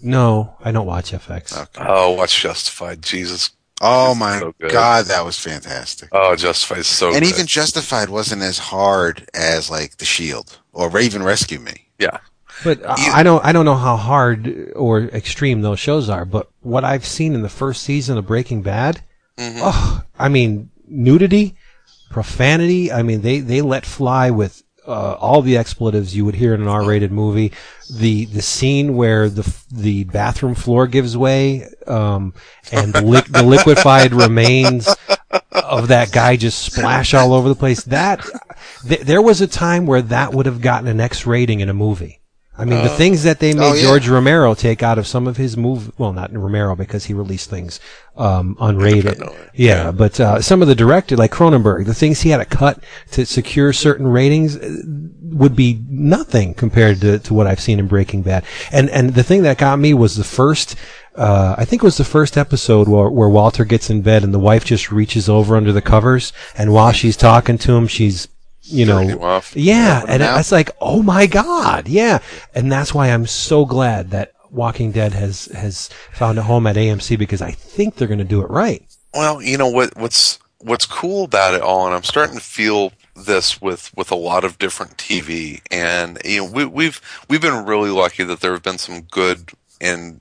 [0.02, 1.56] No, I don't watch FX.
[1.56, 1.84] Okay.
[1.86, 3.02] Oh, watch Justified.
[3.02, 3.50] Jesus.
[3.80, 6.08] Oh my so god, that was fantastic.
[6.12, 7.16] Oh, Justified so good.
[7.16, 7.34] and good.
[7.34, 11.88] even Justified wasn't as hard as like The Shield or Raven Rescue Me.
[11.98, 12.18] yeah.
[12.64, 16.24] But I I don't I don't know how hard or extreme those shows are.
[16.24, 19.02] But what I've seen in the first season of Breaking Bad,
[19.38, 21.56] oh, I mean nudity,
[22.10, 22.92] profanity.
[22.92, 26.62] I mean they they let fly with uh, all the expletives you would hear in
[26.62, 27.52] an R-rated movie.
[27.94, 32.34] The the scene where the the bathroom floor gives way um,
[32.72, 34.88] and the, li- the liquefied remains
[35.52, 37.84] of that guy just splash all over the place.
[37.84, 38.24] That
[38.86, 41.74] th- there was a time where that would have gotten an X rating in a
[41.74, 42.22] movie.
[42.56, 43.82] I mean, the things that they made Oh, yeah.
[43.82, 47.48] George Romero take out of some of his move, well, not Romero because he released
[47.48, 47.80] things
[48.16, 49.14] um, unrated.
[49.14, 49.48] Independently.
[49.54, 52.84] Yeah, but uh, some of the director, like Cronenberg, the things he had to cut
[53.12, 54.82] to secure certain ratings uh,
[55.22, 58.44] would be nothing compared to, to what I've seen in Breaking Bad.
[58.70, 60.76] And and the thing that got me was the first.
[61.14, 64.32] Uh, I think it was the first episode where, where Walter gets in bed and
[64.32, 68.28] the wife just reaches over under the covers, and while she's talking to him, she's
[68.64, 69.01] you know,
[69.55, 72.20] yeah, and it's like, oh my god, yeah,
[72.55, 76.76] and that's why I'm so glad that Walking Dead has has found a home at
[76.76, 78.84] AMC because I think they're going to do it right.
[79.14, 82.93] Well, you know what what's what's cool about it all, and I'm starting to feel
[83.14, 87.64] this with with a lot of different TV, and you know we, we've we've been
[87.64, 90.20] really lucky that there have been some good and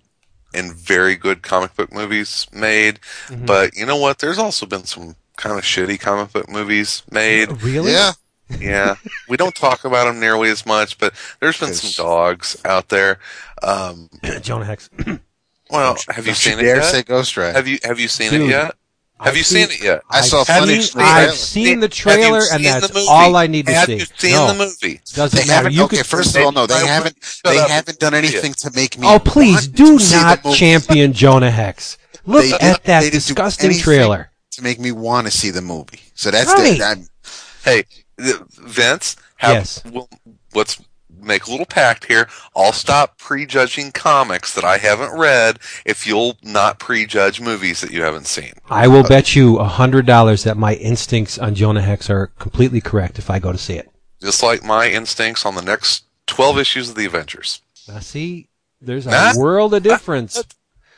[0.53, 3.45] and very good comic book movies made, mm-hmm.
[3.45, 4.19] but you know what?
[4.19, 7.61] There's also been some kind of shitty comic book movies made.
[7.61, 7.91] Really?
[7.91, 8.13] Yeah.
[8.59, 8.95] Yeah,
[9.29, 13.19] we don't talk about them nearly as much, but there's been some dogs out there.
[13.63, 14.09] Um,
[14.41, 14.89] Jonah Hex.
[15.69, 16.85] well, have you Don't seen it dare yet?
[16.85, 17.53] say Ghost Rider.
[17.53, 18.75] Have you have you seen Dude, it yet?
[19.19, 20.01] Have I've you seen, it yet?
[20.09, 21.07] I saw a I've funny seen, trailer.
[21.07, 23.97] I've seen the Have you trailer, and that's all I need to Have see.
[23.97, 24.99] you seen no, the movie?
[25.13, 25.53] doesn't They matter.
[25.53, 25.73] haven't.
[25.73, 27.15] You okay, could, first of all, no, they haven't.
[27.43, 29.07] They Shut haven't done anything to make me.
[29.07, 31.99] oh please want do to see the not champion Jonah Hex.
[32.25, 34.31] Look They did- at that they didn't do disgusting trailer.
[34.51, 36.01] to to make me want to see the movie.
[36.15, 36.79] So that's Right.
[36.79, 37.07] the, I'm,
[37.63, 38.00] Hey, th-
[38.59, 39.83] Vince, have, Yes.
[39.85, 40.09] we'll,
[40.53, 40.81] let's
[41.19, 42.27] make a little pact here.
[42.55, 48.01] I'll stop prejudging comics that I haven't read if you'll not prejudge movies that you
[48.01, 48.53] haven't seen.
[48.69, 52.81] I will bet you a hundred dollars that my instincts on Jonah Hex are completely
[52.81, 53.89] correct if I go to see it.
[54.21, 57.61] Just like my instincts on the next 12 issues of the Avengers.
[57.87, 58.47] Now, see,
[58.79, 59.33] there's a Nah.
[59.37, 60.43] world of difference.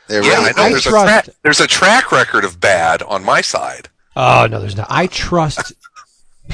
[0.08, 0.62] there Yeah, really I know.
[0.64, 3.88] I there's, trust- a tra- there's a track record of bad on my side.
[4.16, 4.86] Oh no, there's not.
[4.90, 5.72] I trust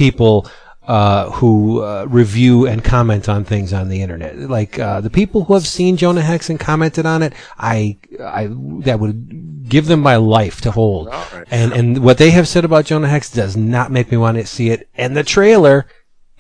[0.00, 0.50] people
[0.88, 4.34] uh, who uh, review and comment on things on the internet.
[4.38, 8.48] Like uh, the people who have seen Jonah Hex and commented on it, I, I
[8.86, 11.08] that would give them my life to hold.
[11.08, 11.46] Right.
[11.50, 14.46] And and what they have said about Jonah Hex does not make me want to
[14.46, 14.88] see it.
[14.94, 15.86] And the trailer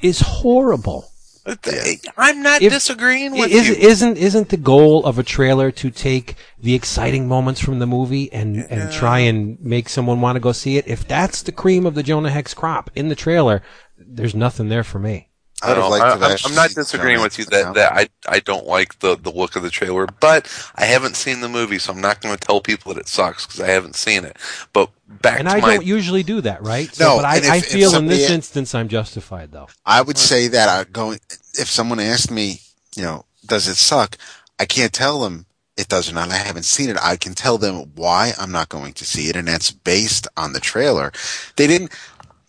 [0.00, 1.09] is horrible.
[1.46, 3.74] Eh, I'm not If- disagreeing with Is, you.
[3.74, 8.32] Isn't isn't the goal of a trailer to take the exciting moments from the movie
[8.32, 10.86] and, and try and make someone want to go see it?
[10.86, 13.62] If that's the cream of the Jonah Hex crop in the trailer,
[13.96, 15.28] there's nothing there for me.
[15.62, 18.08] I'd No, have liked I, to I'm- I'm not disagreeing with you that, that I,
[18.26, 21.78] I don't like the, the look of the trailer, but I haven't seen the movie,
[21.78, 24.38] so I'm not going to tell people that it sucks because I haven't seen it.
[24.72, 26.92] But back And I my don't usually do that, right?
[26.94, 29.68] So, No, but I, if- I feel in this instance I'm justified though.
[29.84, 31.18] I would say that I going
[31.58, 32.60] if someone asked me,
[32.96, 34.16] you know, does it suck?
[34.58, 35.46] I can't tell them
[35.76, 36.30] it does or not.
[36.30, 36.96] I haven't seen it.
[37.02, 40.52] I can tell them why I'm not going to see it, and that's based on
[40.52, 41.10] the trailer.
[41.56, 41.90] They didn't.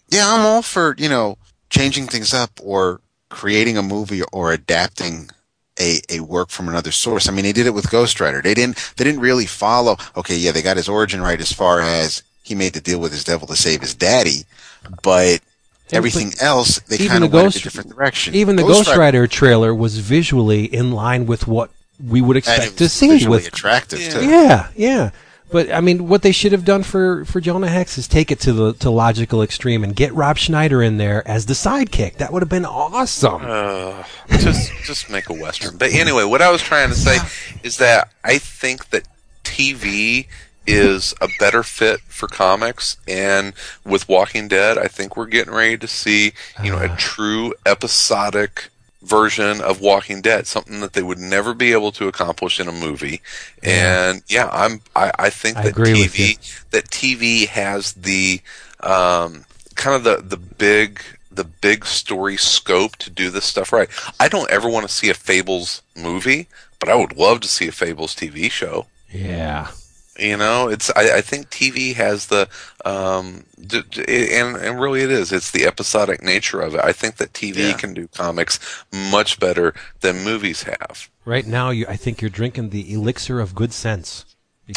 [0.10, 1.38] Yeah, I'm all for you know
[1.70, 5.30] changing things up or creating a movie or adapting
[5.80, 7.30] a, a work from another source.
[7.30, 8.42] I mean, they did it with Ghost Rider.
[8.42, 9.96] They didn't they didn't really follow.
[10.18, 13.12] Okay, yeah, they got his origin right as far as he made the deal with
[13.12, 14.44] his devil to save his daddy,
[15.04, 15.42] but
[15.94, 18.34] everything else they kind of the went Ghost- in a different direction.
[18.36, 21.70] Even the Ghost, Rider trailer was visually in line with what
[22.06, 24.10] we would expect to see visually with attractive Yeah.
[24.10, 24.26] too.
[24.26, 25.10] Yeah, yeah.
[25.52, 28.40] But I mean, what they should have done for, for Jonah Hex is take it
[28.40, 32.16] to the to logical extreme and get Rob Schneider in there as the sidekick.
[32.20, 33.42] That would have been awesome.
[33.46, 35.76] Uh, just just make a western.
[35.76, 37.18] But anyway, what I was trying to say
[37.64, 39.04] is that I think that
[39.44, 40.28] TV
[40.68, 45.78] is a better fit for comics, and with Walking Dead, I think we're getting ready
[45.78, 46.34] to see
[46.64, 48.70] you know a true episodic
[49.02, 52.72] version of Walking Dead, something that they would never be able to accomplish in a
[52.72, 53.22] movie.
[53.64, 55.76] And yeah, I'm I, I think I that.
[55.76, 56.38] TV
[56.72, 58.42] that TV has the
[58.82, 61.02] um, kind of the the big
[61.32, 63.90] the big story scope to do this stuff right.
[64.20, 66.48] I don't ever want to see a Fables movie,
[66.80, 68.88] but I would love to see a Fables TV show.
[69.12, 69.72] yeah.
[70.22, 72.48] You know, it's I, I think TV has the
[72.86, 75.32] um d- d- and and really it is.
[75.32, 76.82] It's the episodic nature of it.
[76.84, 77.78] I think that TV Yeah.
[77.78, 78.60] can do comics
[78.94, 81.10] much better than movies have.
[81.26, 84.26] Right now, you I think you're drinking the elixir of good sense.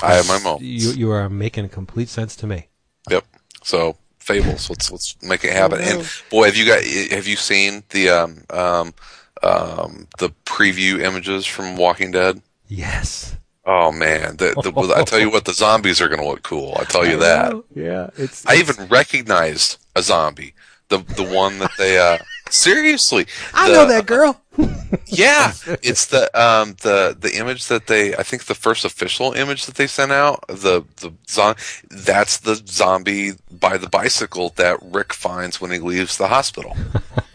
[0.03, 0.65] I have my Because moments.
[0.65, 2.69] You you are making complete sense to me.
[3.11, 3.25] Yep.
[3.63, 5.81] So Fables, let's let's make it happen.
[5.83, 8.95] And boy, have you got have you seen the um um
[9.43, 12.41] um the preview images from Walking Dead?
[12.67, 13.37] Yes.
[13.67, 16.77] Oh man, the, the, I tell you what, the zombies are going to look cool.
[16.79, 17.55] I tell you that.
[17.75, 18.45] Yeah, it's.
[18.47, 20.55] I even recognized a zombie,
[20.89, 21.99] the the one that they.
[21.99, 22.19] uh
[22.51, 24.41] Seriously, I the- know that girl.
[25.07, 28.15] Yeah, it's the um the the image that they.
[28.15, 30.45] I think the first official image that they sent out.
[30.47, 31.57] The the zon-
[31.91, 36.77] That's the zombie by the bicycle that Rick finds when he leaves the hospital.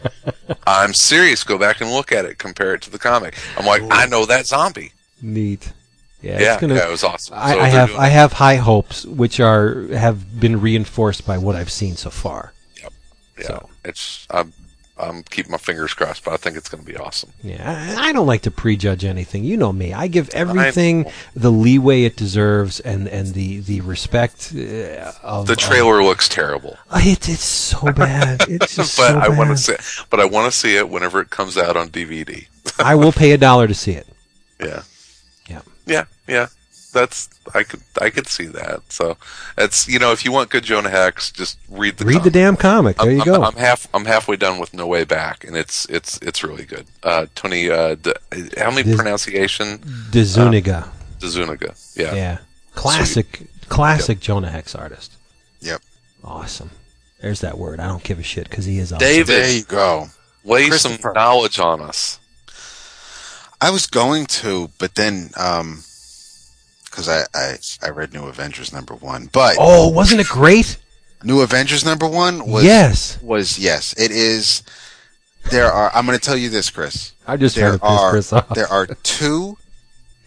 [0.66, 1.44] I'm serious.
[1.44, 2.38] Go back and look at it.
[2.38, 3.34] Compare it to the comic.
[3.58, 4.92] I'm like, I know that zombie.
[5.20, 5.72] Neat.
[6.22, 6.74] Yeah, Yeah, it's gonna.
[6.74, 7.34] yeah, it was awesome.
[7.38, 11.56] I, So I have I have high hopes, which are have been reinforced by what
[11.56, 12.52] I've seen so far.
[12.82, 12.92] Yep.
[13.38, 14.52] Yeah, So- it's I'm
[14.98, 17.32] I'm keeping my fingers crossed, but I think it's going to be awesome.
[17.42, 19.44] Yeah, I, I don't like to prejudge anything.
[19.44, 19.94] You know me.
[19.94, 25.56] I give everything the leeway it deserves and, and the the respect uh, of The
[25.56, 28.42] trailer looks terrible, Of, it's it's so bad.
[28.48, 30.04] It's but just so I want to see.
[30.10, 32.46] But I want to see it whenever it comes out on DVD.
[32.78, 34.06] I will pay a dollar to see it.
[34.62, 34.82] Yeah,
[35.86, 36.04] Yeah.
[36.28, 36.46] yeah, yeah.
[36.92, 38.80] That's I could I could see that.
[38.88, 39.16] So
[39.56, 42.56] it's you know if you want good Jonah Hex, just read the Read the damn
[42.56, 42.96] comic.
[42.96, 43.42] There I'm, you I'm- go.
[43.44, 46.86] I'm half I'm halfway done with No Way Back, and it's it's it's really good.
[47.04, 48.12] Uh, Tony, uh, D-
[48.58, 49.80] how many This- pronunciation?
[50.10, 50.90] De Zuniga.
[51.22, 51.74] Zuniga.
[51.94, 52.14] Yeah.
[52.14, 52.38] yeah.
[52.74, 55.12] Classic classic Jonah Hex artist.
[55.60, 55.82] Yep.
[56.24, 56.70] Awesome.
[57.20, 57.80] There's that word.
[57.80, 59.06] I don't give a shit because he is awesome.
[59.06, 60.08] David, There you go.
[60.44, 62.18] lay some knowledge on us.
[63.60, 65.82] I was going to, but then um
[66.90, 70.76] 'cause because I, I I read New Avengers number one, but Oh, wasn't it great?
[71.22, 73.18] New Avengers number one was yes.
[73.22, 74.62] was yes, it is.
[75.50, 75.90] There are.
[75.94, 77.12] I'm going to tell you this, Chris.
[77.26, 78.48] I'm just There are Chris off.
[78.54, 79.56] there are two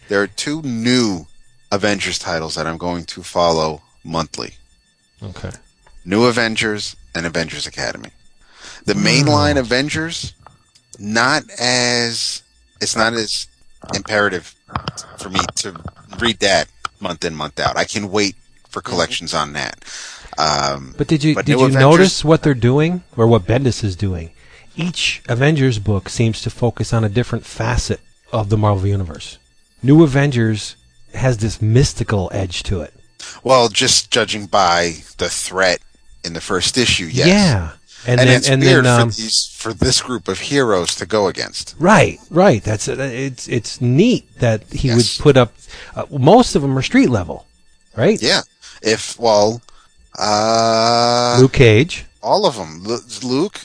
[0.08, 1.26] there are two new
[1.72, 4.54] Avengers titles that I'm going to follow monthly.
[5.22, 5.50] Okay.
[6.04, 8.10] New Avengers and Avengers Academy.
[8.84, 10.34] The mainline Avengers,
[10.98, 12.42] not as
[12.84, 13.48] it's not as
[13.94, 14.54] imperative
[15.18, 15.74] for me to
[16.20, 16.68] read that
[17.00, 17.76] month in month out.
[17.76, 18.36] I can wait
[18.68, 19.84] for collections on that.
[20.38, 23.82] Um, But did you But did you Avengers- notice what they're doing or what Bendis
[23.84, 24.30] is doing?
[24.76, 28.00] Each Avengers book seems to focus on a different facet
[28.32, 29.38] of the Marvel universe.
[29.82, 30.76] New Avengers
[31.14, 32.92] has this mystical edge to it.
[33.42, 35.80] well, just judging by the threat
[36.24, 37.26] in the first issue, yes.
[37.28, 37.70] Yeah.
[38.06, 40.94] And, And, then it's and weird then um, for these for this group of heroes
[40.96, 41.74] to go against.
[41.78, 42.62] right, right.
[42.62, 44.96] That's uh, it's it's neat that he Yes.
[45.18, 45.54] would put up
[45.96, 47.46] uh, most of them are street level,
[47.96, 48.20] right?
[48.22, 48.42] Yeah.
[48.82, 49.62] If well,
[50.18, 52.04] uh, Luke Cage.
[52.22, 52.82] all of them.
[52.82, 53.60] Lu- Luke,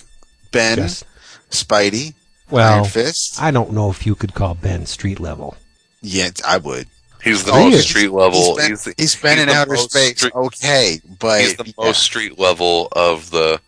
[0.51, 1.03] Ben, Yes.
[1.51, 2.13] Spidey,
[2.49, 3.41] Well, Iron Fist.
[3.41, 5.57] I don't know if you could call Ben street level.
[6.01, 6.87] Yeah, I would.
[7.23, 7.71] He's the Really?
[7.71, 8.55] most street level.
[8.55, 10.17] He's been, He's, the- he's been he's in outer space.
[10.17, 11.73] street- okay, but he's the yeah.
[11.77, 13.59] most street level of the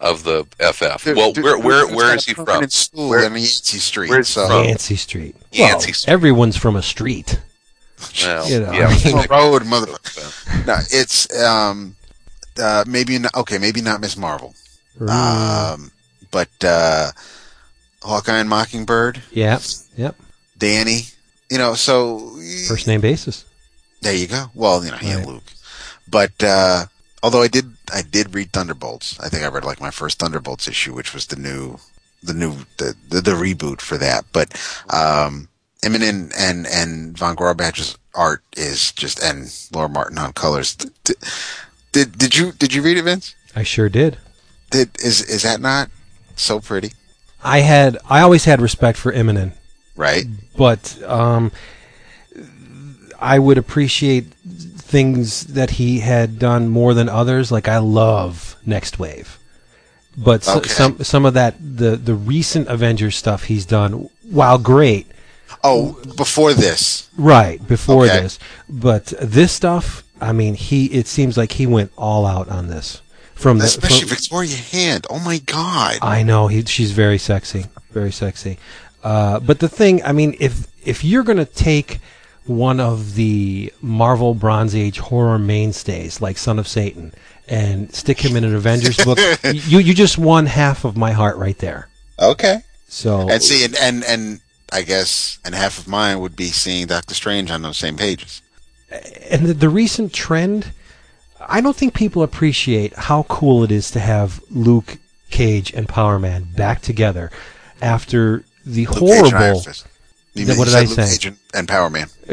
[0.00, 1.04] of the FF.
[1.04, 2.46] Dude, well, dude, where where dude's where got is a he from?
[2.46, 4.10] permanent School Where- in Yancey Street.
[4.10, 4.64] where's he so from?
[4.64, 5.36] Yancey Street.
[5.52, 6.12] Yancey Street.
[6.12, 7.38] everyone's from a street.
[8.22, 9.92] Well, You know, yeah, I mean- road, mother.
[10.66, 11.96] No, it's um,
[12.60, 13.34] uh, maybe not.
[13.36, 14.54] Okay, maybe not Miss Marvel.
[15.06, 15.90] Um,
[16.30, 17.10] but uh,
[18.02, 19.62] Hawkeye and Mockingbird, yep,
[19.96, 20.16] yep.
[20.58, 21.02] Danny.
[21.50, 23.44] You know, so First name basis.
[24.02, 24.46] There you go.
[24.54, 25.42] Well, you know, he and Luke.
[26.08, 26.86] But uh,
[27.22, 29.18] although I did, I did read Thunderbolts.
[29.20, 31.78] I think I read like my first Thunderbolts issue, which was the new,
[32.22, 34.24] the new, the the, the reboot for that.
[34.32, 34.52] But
[34.92, 35.48] um,
[35.82, 40.74] Immonen and and Von Grawbadger's art is just, and Laura Martin on colors.
[40.74, 41.16] Did,
[41.92, 43.34] did did you did you read it, Vince?
[43.56, 44.18] I sure did.
[44.70, 45.90] Did is is that not
[46.36, 46.92] so pretty?
[47.42, 49.52] I had I always had respect for Immonen,
[49.96, 50.26] Right.
[50.56, 51.50] but um,
[53.18, 54.26] I would appreciate
[54.90, 57.50] things that he had done more than others.
[57.52, 59.38] Like I love Next Wave,
[60.16, 65.06] but so, some some of that the the recent Avengers stuff he's done, while great,
[65.64, 67.08] Oh, before this.
[67.16, 68.20] right before Okay.
[68.22, 68.38] this,
[68.68, 73.00] but this stuff, I mean, he it seems like he went all out on this.
[73.34, 75.06] From the, Especially from- Victoria Hand.
[75.08, 75.98] Oh my God.
[76.02, 78.58] I know he, she's very sexy, very sexy.
[79.02, 82.00] Uh, but the thing, I mean, if if you're gonna take
[82.46, 87.12] one of the Marvel Bronze Age horror mainstays like Son of Satan
[87.48, 91.36] and stick him in an Avengers book, you you just won half of my heart
[91.36, 91.88] right there.
[92.20, 92.60] Okay.
[92.88, 94.40] So And see, and, and and
[94.72, 98.42] I guess, and half of mine would be seeing Doctor Strange on those same pages.
[99.28, 100.72] and the, the recent trend,
[101.40, 104.98] I don't think people appreciate how cool it is to have Luke
[105.30, 107.30] Cage and Power Man back together
[107.82, 109.72] after the Luke Cage and Iron horrible.
[110.34, 111.08] You what did I Luke say?
[111.30, 112.08] Cage and, Power Man.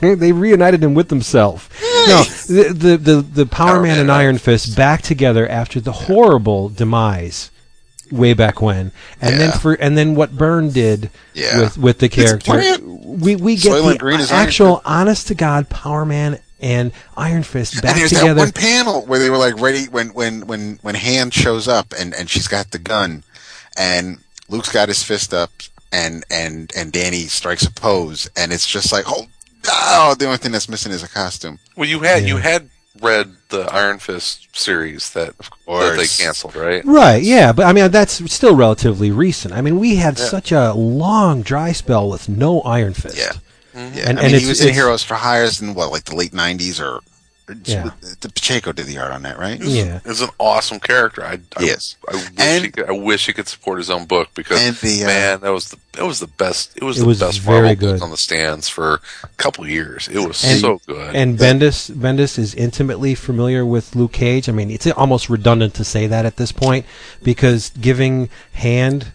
[0.00, 1.70] they reunited him with himself.
[2.06, 5.80] No, the the the, the Power, Power Man Man and Iron Fist back together after
[5.80, 7.50] the horrible demise
[8.10, 11.60] way back when, and then for and then what Byrne did Yeah.
[11.60, 12.60] with with the character.
[12.82, 17.80] We we get Soylent the Green actual honest to god Power Man and Iron Fist
[17.80, 18.34] back and there's together.
[18.34, 21.94] that one panel where they were like ready when when when when Hand shows up
[21.98, 23.24] and and she's got the gun,
[23.78, 24.18] and
[24.50, 25.50] Luke's got his fist up,
[25.92, 29.26] and and and Danny strikes a pose, and it's just like oh.
[29.70, 31.58] Oh, the only thing that's missing is a costume.
[31.76, 32.70] Well, you had you had
[33.02, 36.82] read the Iron Fist series that that they canceled, right?
[36.86, 39.52] Right, yeah, but I mean that's still relatively recent.
[39.52, 43.18] I mean, we had such a long dry spell with no Iron Fist.
[43.18, 43.32] Yeah.
[43.74, 46.16] Yeah, And- I mean, it's- he was in Heroes for Hires in what, like the
[46.16, 47.00] late '90s, or, or
[47.64, 47.90] Yeah.
[48.20, 49.60] the Pacheco did the art on that, right?
[49.62, 50.00] Yeah.
[50.04, 51.24] It's an awesome character.
[51.24, 51.96] I, I, Yes.
[52.08, 55.04] I wish And- he could, I wish he could support his own book because the,
[55.04, 56.76] uh, man, that was the that was the best.
[56.76, 57.94] It was It the was best very Marvel good.
[57.96, 60.08] book on the stands for a couple years.
[60.08, 61.14] It was And- so good.
[61.16, 64.48] And Bendis Bendis is intimately familiar with Luke Cage.
[64.48, 66.86] I mean, it's almost redundant to say that at this point
[67.22, 69.12] because giving Hand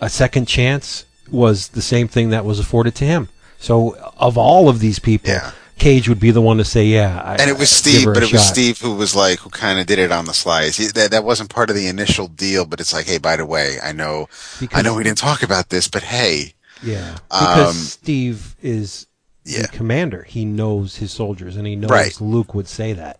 [0.00, 3.28] a second chance was the same thing that was afforded to him.
[3.58, 5.52] So, of all of these people, Yeah.
[5.78, 8.10] Cage would be the one to say, "Yeah." I, and it was Steve, give her
[8.12, 8.46] a but it was.
[8.48, 10.92] Steve who was like, who kind of did it on the slides.
[10.94, 13.76] That that wasn't part of the initial deal, but it's like, hey, by the way,
[13.82, 14.28] I know,
[14.58, 19.06] because, I know we didn't talk about this, but hey, Yeah, because Um, Steve is
[19.44, 19.62] yeah.
[19.62, 20.22] the commander.
[20.22, 22.20] He knows his soldiers, and he knows Right.
[22.20, 23.18] Luke would say that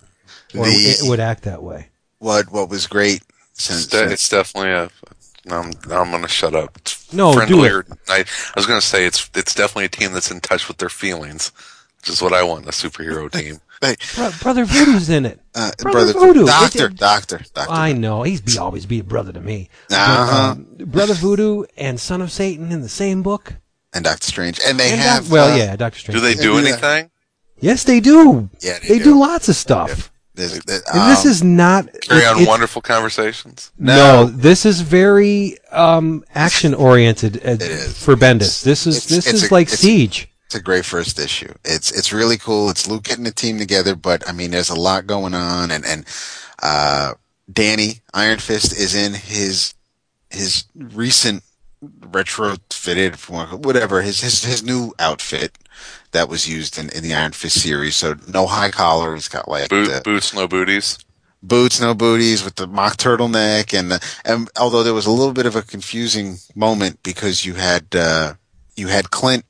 [0.55, 1.89] or The- it would act that way.
[2.19, 3.23] what what was great
[3.53, 4.91] since, It's, de- it's definitely a.
[5.49, 6.77] I'm, I'm going to shut up.
[6.79, 7.87] It's No, do friendlier.
[8.09, 8.25] I, I
[8.57, 11.53] was going to say it's it's definitely a team that's in touch with their feelings,
[11.53, 11.76] which
[12.09, 13.61] is what I want in a superhero team.
[13.83, 15.41] hey, Bro- Brother Voodoo's in it.
[15.55, 16.47] uh, Brother brother, Voodoo.
[16.47, 17.73] doctor, It- it- doctor, doctor.
[17.73, 19.69] I know he's be always be a brother to me.
[19.91, 20.51] Uh-huh.
[20.53, 23.55] um, brother Voodoo and Son of Satan in the same book.
[23.93, 26.17] and Doctor Strange, and they And have Doc- well, uh, yeah, Doctor Strange.
[26.17, 26.59] Do they do Yeah.
[26.69, 27.11] anything?
[27.61, 28.51] Yes, they do.
[28.61, 29.05] Yeah, they they do.
[29.05, 29.19] do.
[29.21, 30.11] lots of stuff.
[30.35, 33.71] There's, there- And this um, is not Carry it- on it- wonderful conversations.
[33.79, 37.97] No, this is very um, action oriented uh, is.
[37.97, 38.63] for Bendis.
[38.63, 40.29] This is It's- this it's is a- like it's- Siege.
[40.47, 41.53] It's a great first issue.
[41.65, 42.71] It's it's really cool.
[42.71, 45.85] It's Luke getting the team together, but I mean, there's a lot going on, and
[45.85, 46.07] and
[46.63, 47.15] uh,
[47.53, 49.75] Danny Iron Fist is in his
[50.31, 51.43] his recent
[52.01, 55.59] retrofitted whatever his his his new outfit
[56.13, 57.97] that was used in, in the Iron Fist series.
[57.97, 59.15] So no high collar.
[59.15, 60.99] He's got like Boot, the boots, no booties.
[61.43, 65.35] boots, no booties, with the mock turtleneck, and the, and although there was a little
[65.35, 68.35] bit of a confusing moment because you had uh,
[68.77, 69.45] you had Clint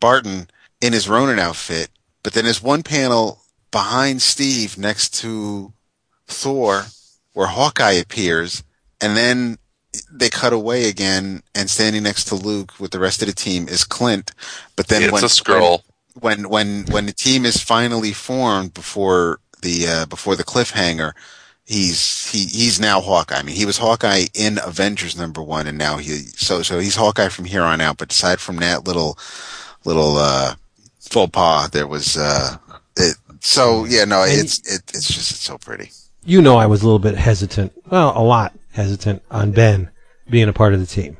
[0.00, 0.48] Barton
[0.80, 1.90] in his Ronin outfit,
[2.22, 5.72] but then there's one panel behind Steve next to
[6.26, 6.86] Thor
[7.32, 8.62] where Hawkeye appears,
[9.00, 9.58] and then
[10.10, 13.68] they cut away again, and standing next to Luke with the rest of the team
[13.68, 14.32] is Clint.
[14.76, 15.84] But then it's when a scroll.
[16.20, 21.12] when when when the team is finally formed before the uh, before the cliffhanger,
[21.64, 23.38] he's he he's now Hawkeye.
[23.38, 26.96] I mean, he was Hawkeye in Avengers number one, and now he so so he's
[26.96, 27.98] Hawkeye from here on out.
[27.98, 29.18] But aside from that little
[29.88, 30.54] little uh,
[31.00, 32.56] faux pas, there was uh,
[32.96, 33.16] it.
[33.40, 35.90] So yeah, no, And- it's it, it's just it's so pretty.
[36.24, 37.72] You know, I was a little bit hesitant.
[37.90, 39.90] Well, a lot hesitant on Ben
[40.28, 41.16] being a part of the team,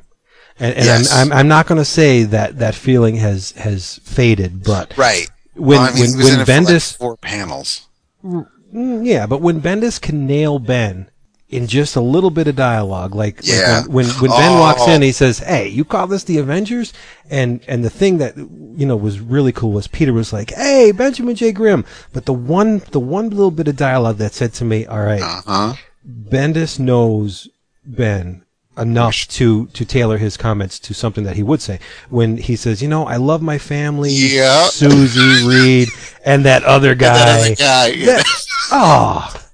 [0.59, 1.11] and, and Yes.
[1.11, 5.27] I'm, I'm I'm not going to say that that feeling has has faded, but Right.
[5.55, 7.87] when Well, I mean, when when for, like, Bendis four panels.
[8.23, 11.09] Mm, yeah, but when Bendis can nail Ben
[11.49, 14.59] in just a little bit of dialogue, like, like when, when when Ben Oh.
[14.59, 16.93] walks in, he says, "Hey, you call this the Avengers?"
[17.29, 20.91] And and the thing that you know was really cool was Peter was like, "Hey,
[20.91, 21.51] Benjamin J.
[21.51, 25.01] Grimm," but the one the one little bit of dialogue that said to me, "All
[25.01, 25.73] right, Uh huh.
[26.07, 27.47] Bendis knows
[27.85, 28.43] Ben."
[28.77, 32.81] Enough to to tailor his comments to something that he would say when he says,
[32.81, 34.67] "You know, I love my family, Yeah.
[34.69, 35.89] Susie Reed,
[36.23, 37.87] and that other guy." That other guy.
[37.87, 38.05] yeah.
[38.17, 38.25] That-
[38.71, 39.48] oh,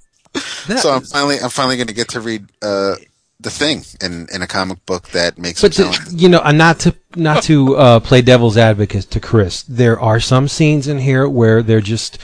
[0.68, 2.96] that- So I'm finally I'm finally going to get to read uh,
[3.40, 6.52] the thing in in a comic book that makes but it to, you know, uh,
[6.52, 9.64] not to not to uh, play devil's advocate to Chris.
[9.64, 12.18] There are some scenes in here where they're just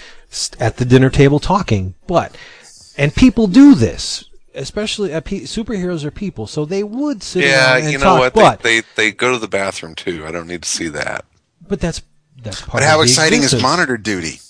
[0.59, 2.35] at the dinner table talking, but
[2.97, 4.25] and people do this.
[4.53, 8.19] Especially uh, pe- superheroes are people, so they would sit Yeah, you know talk.
[8.19, 8.33] what?
[8.33, 10.25] But They, they they go to the bathroom too.
[10.27, 11.23] I don't need to see that.
[11.65, 12.01] but that's
[12.43, 12.73] that's part.
[12.73, 14.41] But how exciting is monitor duty?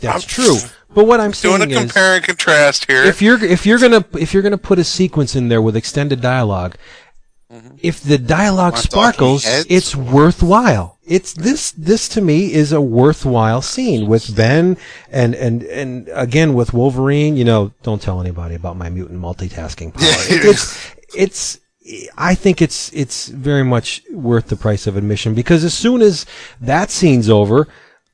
[0.00, 0.56] That's true.
[0.94, 3.04] But what I'm saying is Doing a is, compare and contrast here.
[3.04, 6.20] if you're if you're gonna if you're gonna put a sequence in there with extended
[6.20, 6.74] dialog
[7.52, 7.76] mm-hmm.
[7.82, 10.98] if the dialogue sparkles, it's worthwhile.
[11.04, 14.76] It's this this to me is a worthwhile scene with Ben
[15.10, 17.36] and and and again with Wolverine.
[17.36, 20.02] You know, don't tell anybody about my mutant multitasking power.
[20.28, 21.60] it's it's.
[22.18, 26.26] I think it's it's very much worth the price of admission because as soon as
[26.60, 27.68] that scene's over,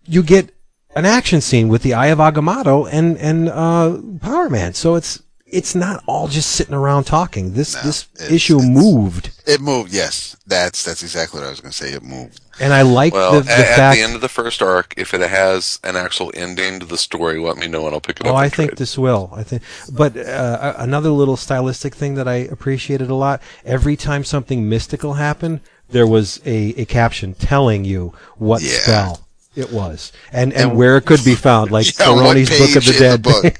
[0.04, 0.54] you get
[0.94, 4.74] an action scene with the Eye of Agamotto and and uh, Power Man.
[4.74, 7.52] So it's it's not all just sitting around talking.
[7.54, 9.92] This this it's- issue it's- moved, It moved.
[9.92, 11.92] Yes, that's that's exactly what I was going to say.
[11.92, 12.40] It moved.
[12.60, 13.96] and I like well, the, at, the at fact.
[13.96, 17.38] the end of the first arc, if it has an actual ending to the story,
[17.38, 18.34] let me know and I'll pick it Oh, up.
[18.34, 18.78] Oh, I think trade.
[18.78, 19.30] this will.
[19.34, 19.62] I think,
[19.92, 23.42] but uh, another little stylistic thing that I appreciated a lot.
[23.64, 25.60] Every time something mystical happened,
[25.90, 28.70] there was a, a caption telling you what Yeah.
[28.70, 29.21] spell
[29.54, 32.84] it was and, and And- where it could be found, like Yeah, Baroni's Book of
[32.84, 33.22] the Dead.
[33.22, 33.58] book?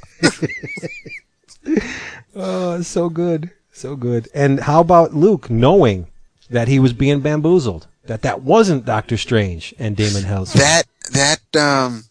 [2.34, 4.28] oh, so good, so good.
[4.34, 6.06] And how about Luke knowing
[6.50, 11.40] that he was being bamboozled, that that wasn't Doctor Strange and Damon Hell's that that
[11.56, 12.04] um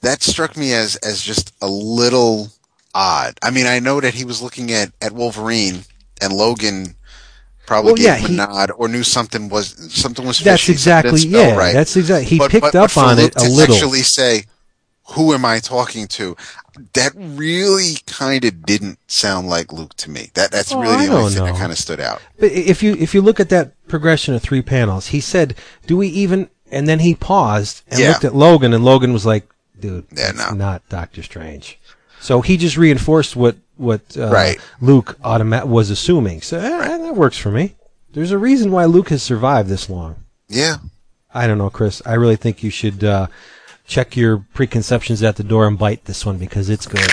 [0.00, 2.48] that struck me as as just a little
[2.94, 3.38] odd.
[3.42, 5.80] I mean, I know that he was looking at at Wolverine
[6.20, 6.94] and Logan
[7.66, 11.20] probably Well, gave yeah, him a nod or knew something was something was That's exactly
[11.20, 11.56] yeah.
[11.56, 11.72] right.
[11.72, 12.24] That's exactly.
[12.26, 13.74] He But- picked but- but up for on it a little.
[13.74, 14.44] Actually, say,
[15.10, 16.36] "Who am I talking to?"
[16.94, 20.30] That really kind of didn't sound like Luke to me.
[20.34, 22.20] That that's Oh, really the only thing that kind of stood out.
[22.38, 25.54] But if you if you look at that progression of three panels, he said,
[25.86, 28.08] "Do we even?" And then he paused and Yeah.
[28.10, 30.50] looked at Logan, and Logan was like, "Dude, Yeah, no.
[30.50, 31.78] not Doctor Strange."
[32.20, 34.58] So he just reinforced what what uh, Right.
[34.80, 36.42] Luke automa- was assuming.
[36.42, 37.74] So eh, that works for me.
[38.12, 40.16] There's a reason why Luke has survived this long.
[40.48, 40.76] Yeah,
[41.32, 42.00] I don't know, Chris.
[42.06, 43.26] I really think you should uh,
[43.86, 47.00] check your preconceptions at the door and bite this one because it's good.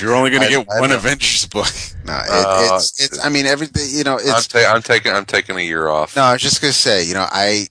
[0.00, 0.96] you're only going to get I one know.
[0.96, 1.66] Avengers book,
[2.04, 3.24] no, it, Uh, it's it's.
[3.24, 3.86] I mean, everything.
[3.96, 6.16] You know, I'm, it's ta- I'm taking I'm taking a year off.
[6.16, 7.68] No, I was just gonna say, you know, I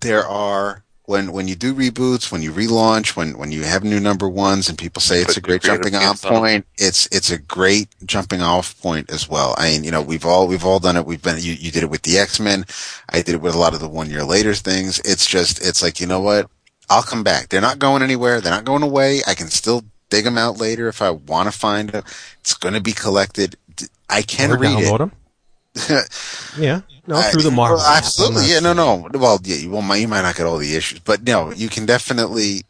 [0.00, 4.00] there are when when you do reboots, when you relaunch, when when you have new
[4.00, 6.66] number ones, and people say it's Put a great jumping off stance on point.
[6.78, 9.54] It's it's a great jumping off point as well.
[9.58, 11.04] I mean, you know, we've all we've all done it.
[11.04, 12.64] We've been you, you did it with the X Men.
[13.10, 14.98] I did it with a lot of the one year later things.
[15.00, 16.50] It's just it's like you know what.
[16.90, 17.48] I'll come back.
[17.48, 18.40] They're not going anywhere.
[18.42, 19.22] They're not going away.
[19.26, 22.04] I can still dig them out later if I want to find them.
[22.40, 23.56] It's going to be collected.
[24.10, 25.12] I can or read download them.
[26.56, 27.78] Yeah, no, through the Marvel.
[27.78, 28.46] well, absolutely.
[28.46, 29.08] Yeah, no, no.
[29.12, 31.68] Well, yeah, you, well, my, you might not get all the issues, but no, you
[31.68, 32.62] can definitely.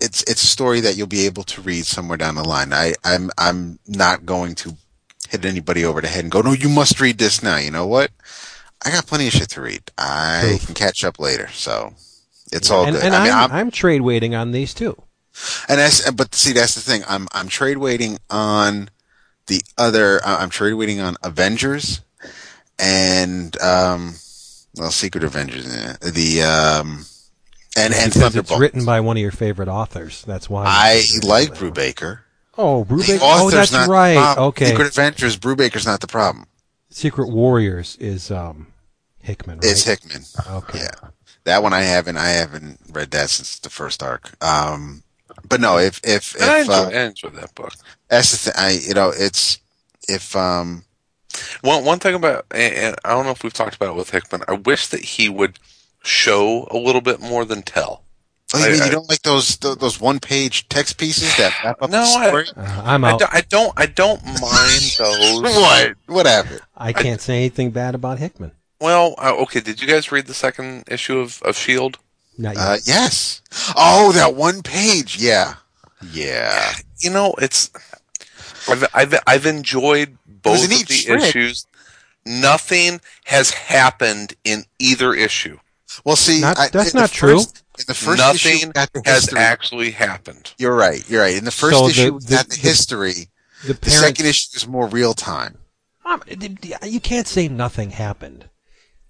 [0.00, 2.72] It's it's a story that you'll be able to read somewhere down the line.
[2.72, 4.76] I I'm I'm not going to
[5.28, 7.56] hit anybody over the head and go, no, you must read this now.
[7.56, 8.10] You know what?
[8.84, 9.82] I got plenty of shit to read.
[9.96, 10.66] I True.
[10.66, 11.94] can catch up later, so
[12.52, 13.04] it's all and, good.
[13.04, 15.00] and I mean, I'm, I'm, I'm trade waiting on these too.
[15.68, 17.02] and that's but see that's the thing.
[17.08, 18.90] I'm I'm trade waiting on
[19.46, 20.20] the other.
[20.24, 22.02] I'm trade waiting on Avengers
[22.78, 24.14] and um
[24.76, 25.64] well Secret Avengers
[26.00, 27.04] the um
[27.76, 30.22] and and because it's written by one of your favorite authors.
[30.26, 30.64] That's why.
[30.66, 31.70] I you did it like that way.
[31.70, 32.20] Brubaker.
[32.56, 33.18] Oh, The Brubaker.
[33.20, 34.38] Oh, author's that's not right.
[34.38, 34.66] Okay.
[34.66, 35.36] Secret Adventures.
[35.36, 36.46] Brubaker's not the problem.
[36.90, 38.68] Secret Warriors is um,
[39.18, 39.70] Hickman, right?
[39.70, 40.22] It's Hickman.
[40.48, 40.78] Okay.
[40.78, 41.08] Yeah,
[41.42, 42.16] that one I haven't.
[42.16, 44.32] I haven't read that since the first arc.
[44.40, 45.02] Um,
[45.48, 47.72] but no, if if And I enjoy, uh, I enjoy that book.
[48.08, 49.58] that's the thing, I you know it's
[50.08, 50.84] if um
[51.62, 54.10] One one thing about, and and I don't know if we've talked about it with
[54.10, 54.42] Hickman.
[54.48, 55.58] I wish that he would
[56.02, 58.02] show a little bit more than tell.
[58.54, 61.82] oh, you, I- mean I- don't like those those one page text pieces that wrap
[61.82, 62.46] up No, the I- story?
[62.56, 63.18] Uh, I'm I, out.
[63.20, 63.72] do, I don't.
[63.76, 64.40] I don't mind
[64.98, 65.42] those.
[65.42, 66.60] what what happened?
[66.76, 68.52] I can't say anything bad about Hickman.
[68.80, 69.60] Well, uh, okay.
[69.60, 71.98] Did you guys read the second issue of, of Shield?
[72.36, 72.62] Not yet.
[72.64, 73.40] Uh, yes.
[73.76, 75.16] Oh, that one page.
[75.22, 75.54] Yeah.
[76.12, 76.74] Yeah.
[76.98, 77.70] You know, it's.
[78.68, 81.22] I've I've, I've enjoyed both of the trick.
[81.22, 81.66] issues.
[82.26, 85.58] Nothing has happened in either issue.
[86.04, 87.38] Well, see, Not- I, that's not true.
[87.38, 90.52] first- In the first Nothing issue, the has actually happened.
[90.58, 91.08] You're right.
[91.10, 91.36] You're right.
[91.36, 93.28] In the first So issue, we the- got the, the- history.
[93.66, 95.58] the The second issue is more real time.
[96.06, 96.22] Um,
[96.82, 98.48] you can't say nothing happened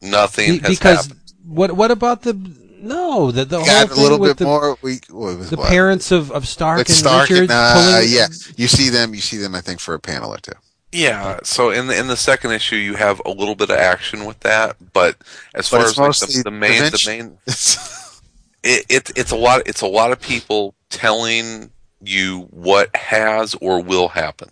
[0.01, 1.21] Nothing Be- has because happened.
[1.45, 1.73] what?
[1.73, 2.35] What about the?
[2.35, 4.77] No, the the We whole got a thing little with bit the, more.
[4.83, 5.69] We what was the what?
[5.69, 7.51] parents of, of Stark with and Stark Richards.
[7.51, 9.15] and uh, pulling, yeah, you see them.
[9.15, 9.55] You see them.
[9.55, 10.53] I think for a panel or two.
[10.95, 11.41] Yeah.
[11.43, 14.41] So in the in the second issue, you have a little bit of action with
[14.41, 15.17] that, but
[15.55, 17.13] as But far it's as like, the, the main the prevention.
[17.13, 17.39] main
[18.63, 23.83] it, it it's a lot it's a lot of people telling you what has or
[23.83, 24.51] will happen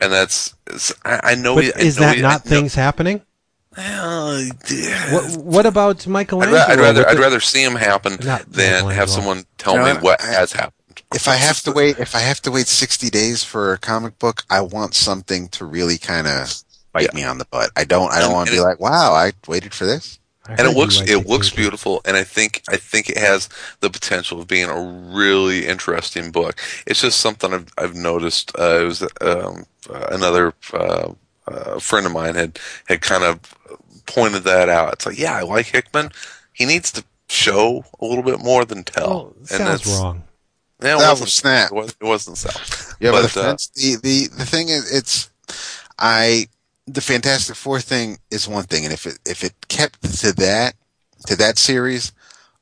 [0.00, 0.54] and that's
[1.04, 3.22] I, I know But it- I is know that not I things happening?
[3.76, 4.44] Well.
[5.10, 6.58] What, what about I'd, Michelangelo?
[6.58, 10.00] ra- I'd rather I'd rather see them happen Not than have someone tell No, me
[10.00, 10.74] what has happened.
[11.14, 14.18] If I have to wait, if I have to wait sixty days for a comic
[14.18, 16.54] book, I want something to really kind of
[16.92, 17.14] bite Yeah.
[17.14, 17.70] me on the butt.
[17.76, 18.10] I don't.
[18.12, 20.18] I don't And- want to be it- like, wow, I waited for this.
[20.46, 23.48] I and it looks liked it looks beautiful and i think i think it has
[23.78, 24.82] the potential of being a
[25.16, 30.52] really interesting book it's just something i've, I've noticed uh, it was um, uh, another
[30.74, 31.12] uh,
[31.46, 32.58] uh, friend of mine had
[32.88, 33.38] had kind of
[34.06, 36.10] pointed that out it's like yeah i like hickman
[36.52, 40.24] he needs to show a little bit more than tell Well, sounds wrong.
[40.82, 41.70] Yeah, it That wasn't snap.
[41.70, 42.50] it wasn't, it wasn't so
[43.00, 45.30] Yeah, but, But, the, uh, the the the thing is, it's
[45.98, 46.46] I
[46.86, 50.74] the Fantastic Four thing is one thing, and if it if it kept to that
[51.26, 52.12] to that series,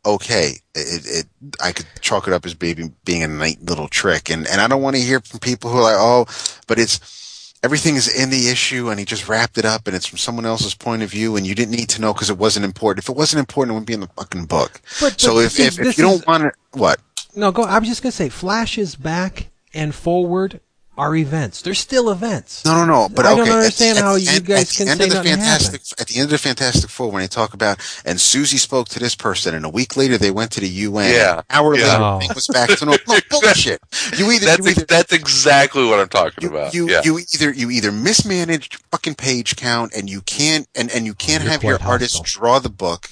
[0.04, 1.26] okay, it, it
[1.62, 4.68] I could chalk it up as being being a neat little trick, and and I
[4.68, 6.26] don't want to hear from people who are like, oh,
[6.66, 10.06] but it's everything is in the issue, and he just wrapped it up, and it's
[10.06, 12.64] from someone else's point of view, and you didn't need to know because it wasn't
[12.64, 13.04] important.
[13.04, 14.80] If it wasn't important, it wouldn't be in the fucking book.
[15.00, 17.00] But- so but if see, if, if you is- don't want to, what?
[17.36, 17.62] No, go.
[17.62, 20.60] I was just gonna say, flashes back and forward
[20.98, 21.62] are events.
[21.62, 22.62] They're still events.
[22.64, 23.08] No, no, no.
[23.08, 25.06] But I okay, don't understand at how the you end- guys can say of the
[25.14, 28.58] nothing Fantastic at the end of the Fantastic Four when they talk about and Susie
[28.58, 31.14] spoke to this person and a week later they went to the UN.
[31.14, 31.38] Yeah.
[31.38, 31.84] An hour Yeah.
[31.92, 32.14] later Oh.
[32.14, 32.98] the thing was back to normal.
[33.08, 33.80] No bullshit.
[34.18, 37.18] You either that's you either, that's exactly what i'm talking you, about you, yeah you
[37.32, 41.52] either you either mismanaged fucking page count and you can't and, and you can't You're
[41.52, 43.08] have your quite artist draw the book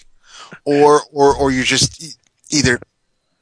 [0.64, 2.04] or or or you just
[2.50, 2.80] either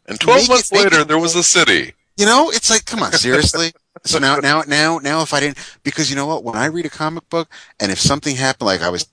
[0.07, 3.13] and 12 make months later there was a city You know, it's like, come on,
[3.13, 3.73] seriously.
[4.05, 6.87] so now, now, now, now, if I didn't, because you know what, when I read
[6.87, 9.07] a comic book, and if something happened, like I was,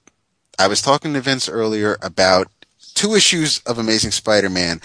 [0.58, 2.48] I was talking to Vince earlier about
[2.94, 4.80] two issues of Amazing Spider-Man,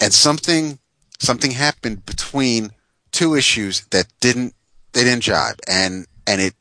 [0.00, 0.78] and something,
[1.18, 2.70] something happened between
[3.10, 4.54] two issues that didn't,
[4.92, 6.54] they didn't jibe, and and it,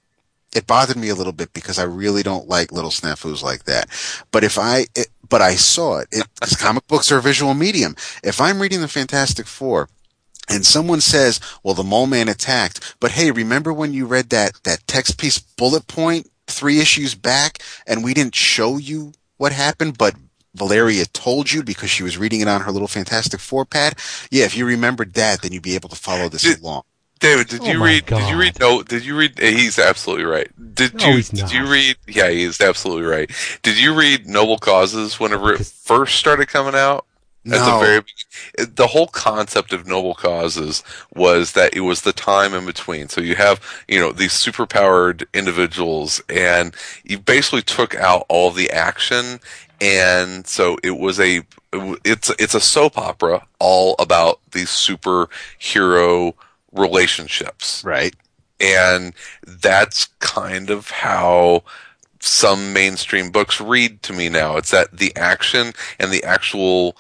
[0.56, 3.90] it bothered me a little bit because I really don't like little snafus like that.
[4.32, 7.54] But if I, it, but I saw it, it 'cause comic books are a visual
[7.54, 7.96] medium.
[8.24, 9.90] If I'm reading the Fantastic Four
[10.50, 14.52] and someone says, well, the mole man attacked, but hey, remember when you read that,
[14.64, 19.98] that text piece bullet point three issues back and we didn't show you what happened,
[19.98, 20.16] but
[20.56, 23.98] Valeria told you because she was reading it on her little Fantastic Four pad?
[24.30, 26.84] Yeah, if you remembered that, then you'd be able to follow this Did- along.
[27.24, 28.06] David, did Oh you my read?
[28.14, 28.60] Did you read?
[28.60, 29.40] No, did you read?
[29.42, 30.52] eh, He's absolutely right.
[30.76, 31.16] Did No, you?
[31.16, 31.98] he's did you read?
[32.08, 33.32] Yeah, he's absolutely right.
[33.64, 37.06] Did you read Noble Causes whenever it first started coming out?
[37.52, 37.66] At No.
[37.66, 38.76] the very beginning.
[38.76, 40.84] the whole concept of noble causes
[41.14, 43.10] was that it was the time in between.
[43.10, 48.72] So you have, you know, these superpowered individuals and you basically took out all the
[48.72, 49.40] action
[49.82, 51.42] and so it was a
[52.06, 56.34] it's it's a soap opera all about these superhero
[56.74, 57.84] relationships.
[57.84, 58.16] Right.
[58.60, 59.14] and
[59.46, 61.64] that's kind of how
[62.20, 64.56] some mainstream books read to me now.
[64.58, 66.96] It's that the action and the actual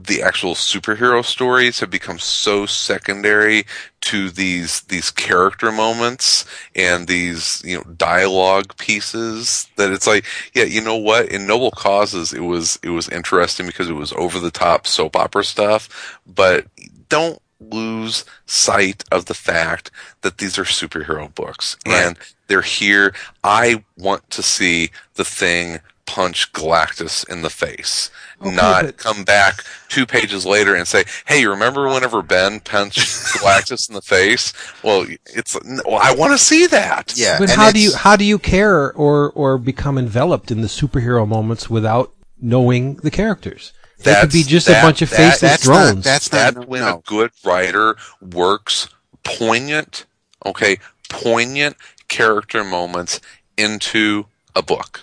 [0.00, 3.64] the actual superhero stories have become so secondary
[4.02, 6.44] to these these character moments
[6.76, 10.24] and these you know dialogue pieces that it's like
[10.54, 11.28] yeah you know what?
[11.30, 15.16] In noble causes it was it was interesting because it was over the top soap
[15.16, 16.66] opera stuff but
[17.08, 19.90] don't lose sight of the fact
[20.22, 22.04] that these are superhero books Right.
[22.06, 28.10] and they're here i want to see the thing punch galactus in the face
[28.40, 32.60] Okay, not but- come back two pages later and say, "Hey, you remember whenever Ben
[32.60, 32.98] punched
[33.40, 34.52] Galactus in the face?"
[34.84, 37.14] Well, it's well, I want to see that.
[37.16, 37.40] Yeah.
[37.40, 40.68] But and how do you how do you care or or become enveloped in the
[40.68, 43.72] superhero moments without knowing the characters?
[43.98, 46.04] They could be That's- just that- a bunch of that- faceless that's not- drones.
[46.04, 46.98] that's That's not when no.
[46.98, 48.88] a good writer works
[49.24, 50.04] poignant,
[50.46, 51.76] okay, poignant
[52.08, 53.20] character moments
[53.56, 55.00] into a book.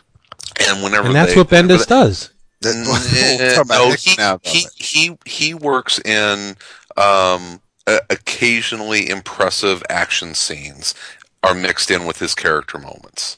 [0.60, 2.30] And whenever and that's they, what whenever Bendis does.
[2.62, 6.56] That- Mm, we'll no, he, now, he, he he works in
[6.98, 10.96] um, uh, occasionally impressive action scenes
[11.44, 13.38] are mixed in with his character moments.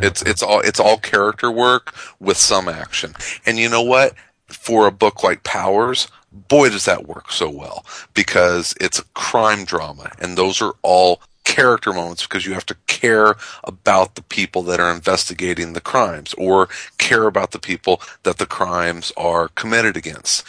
[0.00, 3.14] It's it's all it's all character work with some action.
[3.44, 4.14] And you know what?
[4.52, 7.84] For a book like Powers, boy does that work so well
[8.14, 12.76] because it's a crime drama and those are all character moments because you have to
[12.86, 13.34] care
[13.64, 16.68] about the people that are investigating the crimes or
[16.98, 20.44] care about the people that the crimes are committed against.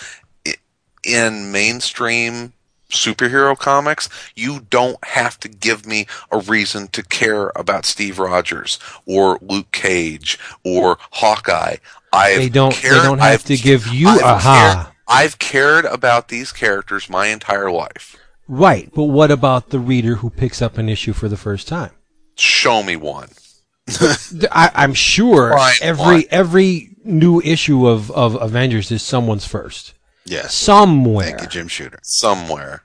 [1.04, 2.54] In mainstream
[2.90, 8.80] superhero comics, you don't have to give me a reason to care about Steve Rogers
[9.06, 11.78] or Luke Cage or Hawkeye.
[12.14, 14.74] I've They don't- they don't have I've- to give you I've aha.
[14.86, 18.16] cared- I've cared about these characters my entire life.
[18.48, 21.92] Right, but what about the reader who picks up an issue for the first time?
[22.36, 23.30] Show me one.
[24.52, 26.24] I, I'm sure every fine.
[26.32, 29.94] every new issue of, of Avengers is someone's first.
[30.26, 30.54] Yes.
[30.54, 31.26] Somewhere.
[31.28, 32.00] Thank you, Jim Shooter.
[32.02, 32.84] Somewhere.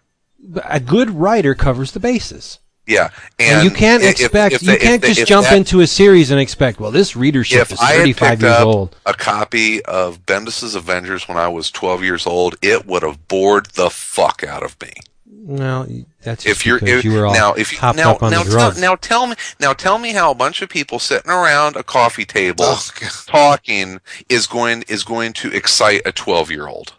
[0.64, 2.58] A good writer covers the bases.
[2.88, 3.10] Yeah.
[3.38, 6.30] And, you can't if- expect if you they- can't just jump that- into a series
[6.30, 8.96] and expect, well, this readership is I 35 years old.
[9.04, 13.66] a copy of Bendis's Avengers when I was 12 years old, it would have bored
[13.74, 14.92] the fuck out of me.
[15.30, 15.86] Well,
[16.22, 18.78] that's if you're if, you were all now if you now now, the tell, drugs.
[18.78, 22.26] now tell me now tell me how a bunch of people sitting around a coffee
[22.26, 22.82] table Oh,
[23.26, 23.98] talking
[24.28, 26.92] is going is going to excite a 12 year old.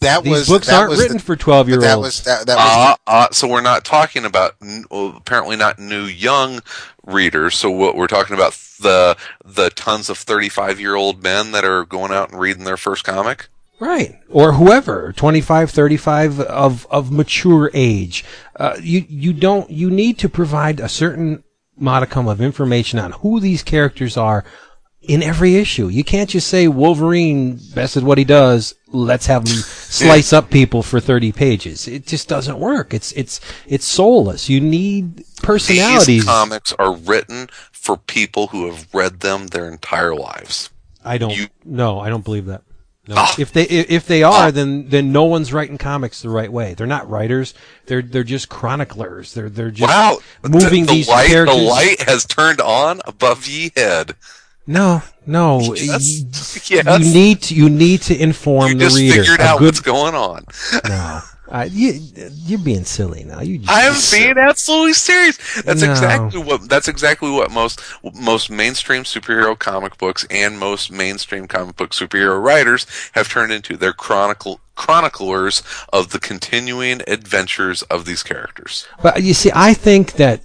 [0.00, 2.06] That These was books that aren't was written the, for 12 year but that olds.
[2.06, 5.78] was that, that was Uh, uh, so we're not talking about n- well, apparently not
[5.78, 6.60] new young
[7.06, 7.56] readers.
[7.56, 11.84] So what we're talking about the the tons of 35 year old men that are
[11.84, 13.48] going out and reading their first comic.
[13.80, 14.20] Right.
[14.30, 18.24] Or whoever, 25, 35 of, of mature age.
[18.56, 21.42] Uh, you, you don't, you need to provide a certain
[21.76, 24.44] modicum of information on who these characters are
[25.08, 25.88] in every issue.
[25.88, 28.74] You can't just say Wolverine, best at what he does.
[28.88, 31.86] Let's have him slice up people for 30 pages.
[31.88, 32.94] It just doesn't work.
[32.94, 34.48] It's, it's, it's soulless.
[34.48, 36.06] You need personalities.
[36.06, 40.70] These comics are written for people who have read them their entire lives.
[41.04, 41.36] I don't.
[41.36, 42.62] You- no, I don't believe that.
[43.06, 43.16] No.
[43.18, 43.34] Ah.
[43.38, 44.50] If they if, they are, Ah.
[44.50, 46.72] then then no one's writing comics the right way.
[46.72, 47.52] They're not writers.
[47.84, 49.34] They're they're just chroniclers.
[49.34, 51.58] They're they're just wow, moving the, the these light, characters.
[51.58, 54.14] The light has turned on above ye head.
[54.66, 55.60] No, no.
[55.76, 56.98] Yes, you, yes.
[57.00, 59.20] you need to, you need to inform You the just reader.
[59.22, 60.44] figured out good, what's going on.
[60.88, 61.20] no,
[61.50, 62.00] I, you,
[62.46, 63.40] you're being silly now.
[63.40, 63.94] You just, I am
[64.34, 65.36] being absolutely serious.
[65.62, 65.90] That's No.
[65.90, 67.80] exactly what that's exactly what most
[68.14, 73.76] most mainstream superhero comic books and most mainstream comic book superhero writers have turned into.
[73.76, 75.62] They're chronicle chroniclers
[75.92, 78.86] of the continuing adventures of these characters.
[79.02, 80.40] But you see, I think that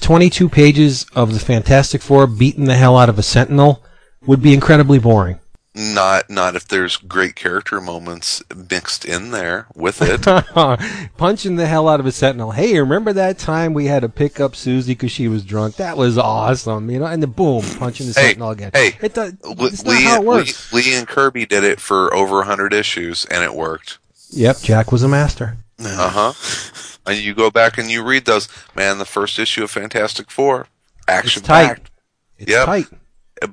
[0.00, 3.82] 22 pages of the Fantastic Four beating the hell out of a Sentinel
[4.26, 5.38] would be incredibly boring.
[5.74, 10.20] Not not if there's great character moments mixed in there with it.
[11.16, 12.50] punching the hell out of a sentinel.
[12.50, 15.76] Hey, remember that time we had to pick up Susie because she was drunk?
[15.76, 17.06] That was awesome, you know.
[17.06, 18.70] And the boom, punching the Hey, sentinel again.
[18.74, 19.32] hey, it does.
[19.42, 20.72] Lee, It's not how it Lee, works.
[20.74, 23.96] Lee and Kirby did it for over 100 issues and it worked.
[24.28, 25.56] Yep, Jack was a master.
[25.82, 26.91] Uh huh.
[27.06, 28.48] And you go back and you read those.
[28.76, 30.68] Man, the first issue of Fantastic Four,
[31.08, 31.66] action It's tight.
[31.66, 31.90] packed.
[32.38, 32.66] It's Yep.
[32.66, 32.86] tight.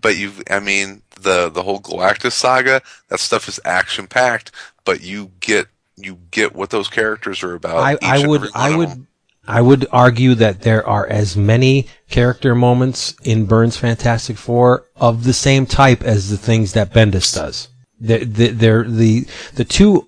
[0.01, 4.51] But you, I mean, the the whole Galactus saga, that stuff is action packed.
[4.85, 7.77] but you get you get what those characters are about.
[7.77, 9.05] I, I would I would.
[9.47, 15.23] I would argue that there are as many character moments in Byrne's Fantastic Four of
[15.23, 17.67] the same type as the things that Bendis does.
[17.99, 20.07] They're, they're, the the two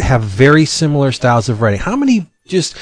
[0.00, 1.80] have very similar styles of writing.
[1.80, 2.76] How many just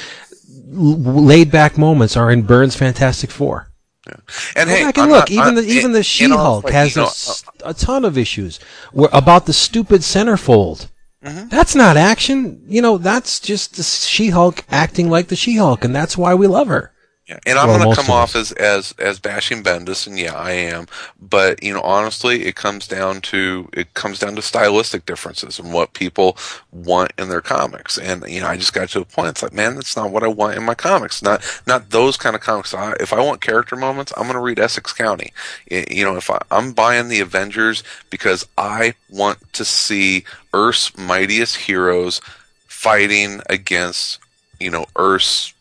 [0.69, 3.69] laid back moments are in Byrne's Fantastic Four?
[4.07, 5.19] And Go hey, back and I'm look.
[5.20, 8.05] not- even I'm- the even the She-Hulk like, has you a know, s- a, ton
[8.05, 8.61] of issues
[8.93, 10.89] where, about the stupid centerfold.
[11.24, 11.49] Mm-hmm.
[11.49, 12.62] That's not action.
[12.69, 16.69] You know, that's just the She-Hulk acting like the She-Hulk, and that's why we love
[16.69, 16.93] her.
[17.26, 20.18] Yeah, and I'm Well, going to of come off as, as as bashing Bendis, and
[20.18, 20.86] yeah, I am.
[21.18, 25.72] But you know, honestly, it comes down to it comes down to stylistic differences and
[25.72, 26.36] what people
[26.70, 27.96] want in their comics.
[27.96, 29.28] And you know, I just got to a point.
[29.30, 31.22] It's like, man, that's not what I want in my comics.
[31.22, 32.74] Not not those kind of comics.
[32.74, 35.32] I, if I want character moments, I'm going to read Essex County.
[35.70, 40.94] Y- You know, if I, I'm buying the Avengers because I want to see Earth's
[40.98, 42.20] mightiest heroes
[42.66, 44.18] fighting against
[44.60, 45.53] you know Earth's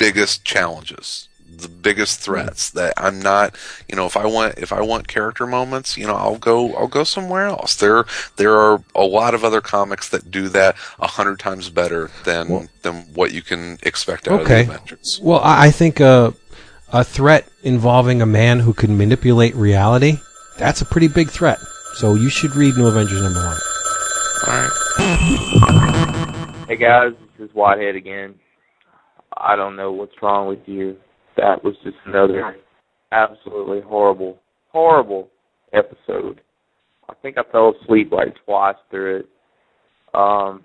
[0.00, 1.28] biggest challenges
[1.60, 2.32] the biggest hmm.
[2.32, 3.54] threats that I'm not
[3.88, 6.88] you know if I want if I want character moments you know I'll go I'll
[6.88, 8.04] go somewhere else there
[8.36, 12.68] there are a lot of other comics that do that a hundred times better than
[12.82, 14.62] than what you can expect out Okay.
[14.62, 16.32] of the Avengers Well, I, I think a
[16.92, 20.18] a threat involving a man who can manipulate reality
[20.58, 21.58] that's a pretty big threat.
[21.94, 23.58] So you should read New Avengers number one.
[24.46, 24.70] all right
[26.68, 28.34] Hey guys, this is Whitehead again.
[29.40, 30.96] I don't know what's wrong with you.
[31.36, 32.56] That was just another
[33.12, 34.38] absolutely horrible,
[34.70, 35.28] horrible
[35.72, 36.40] episode.
[37.08, 39.28] I think I fell asleep like twice through it.
[40.14, 40.64] Um,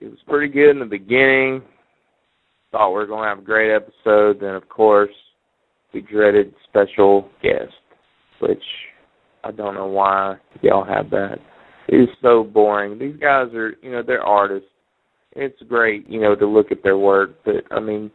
[0.00, 1.62] it was pretty good in the beginning.
[2.70, 4.40] Thought we were going to have a great episode.
[4.40, 5.10] Then, of course,
[5.92, 7.74] we dreaded special guest,
[8.40, 8.62] which
[9.44, 11.36] I don't know why y'all have that.
[11.88, 12.98] It is so boring.
[12.98, 14.68] These guys are, you know, they're artists.
[15.34, 18.10] It's great, you know, to look at their work, but I mean,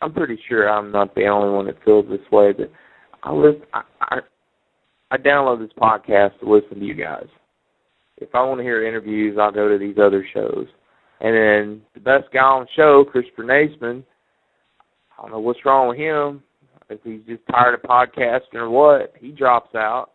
[0.00, 2.52] I'm pretty sure I'm not the only one that feels this way.
[2.52, 2.70] But
[3.22, 4.18] I listen, I, I,
[5.10, 7.26] I download this podcast to listen to you guys.
[8.18, 10.66] If I want to hear interviews, I'll go to these other shows.
[11.20, 14.04] And then the best guy on the show, Christopher Naisman,
[15.18, 16.42] I don't know what's wrong with him.
[16.90, 20.10] If he's just tired of podcasting or what, he drops out.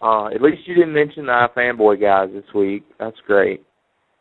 [0.00, 2.84] Uh, at least you didn't mention the fanboy guys this week.
[2.98, 3.65] That's great.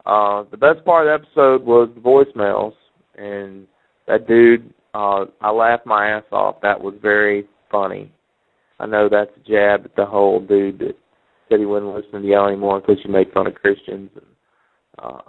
[0.05, 2.73] Uh, the best part of the episode was the voicemails,
[3.17, 3.67] and
[4.07, 6.61] that dude, uh, I laughed my ass off.
[6.61, 8.11] That was very funny.
[8.79, 10.95] I know that's a jab at the whole dude that
[11.49, 14.09] said he wouldn't listen to y'all anymore because you make fun of Christians.
[14.15, 14.25] And,
[14.99, 15.21] uh,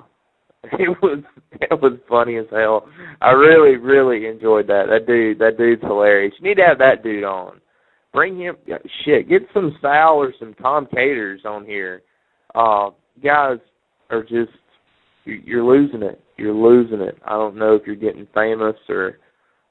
[0.72, 1.22] it was
[1.52, 2.88] it was funny as hell.
[3.20, 4.86] I really really enjoyed that.
[4.88, 6.34] That dude that dude's hilarious.
[6.40, 7.60] You need to have that dude on.
[8.12, 8.56] Bring him
[9.04, 9.28] shit.
[9.28, 12.02] Get some Sal or some Tom Caters on here.
[12.54, 12.90] Uh,
[13.22, 13.58] guys
[14.10, 14.50] are just
[15.26, 16.22] you're losing it.
[16.36, 17.18] You're losing it.
[17.24, 19.18] I don't know if you're getting famous or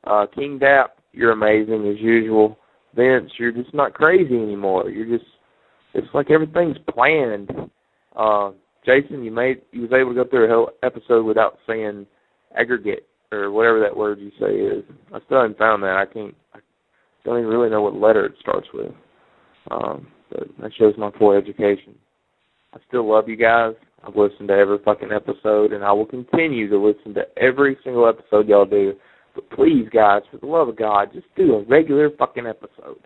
[0.05, 2.57] uh King Dap, you're amazing as usual.
[2.95, 4.89] Vince, you're just not crazy anymore.
[4.89, 5.29] You're just
[5.93, 7.51] it's like everything's planned.
[8.15, 8.51] Uh
[8.85, 12.05] Jason, you made you was able to go through a whole episode without saying
[12.57, 14.83] aggregate or whatever that word you say is.
[15.13, 15.95] I still haven't found that.
[15.97, 16.59] I can't I
[17.23, 18.91] don't even really know what letter it starts with.
[19.71, 21.95] Um but that shows my poor education.
[22.73, 23.73] I still love you guys.
[24.05, 28.07] I've listened to every fucking episode, and I will continue to listen to every single
[28.07, 28.93] episode y'all do.
[29.33, 32.99] But please, guys, for the love of God, just do a regular fucking episode.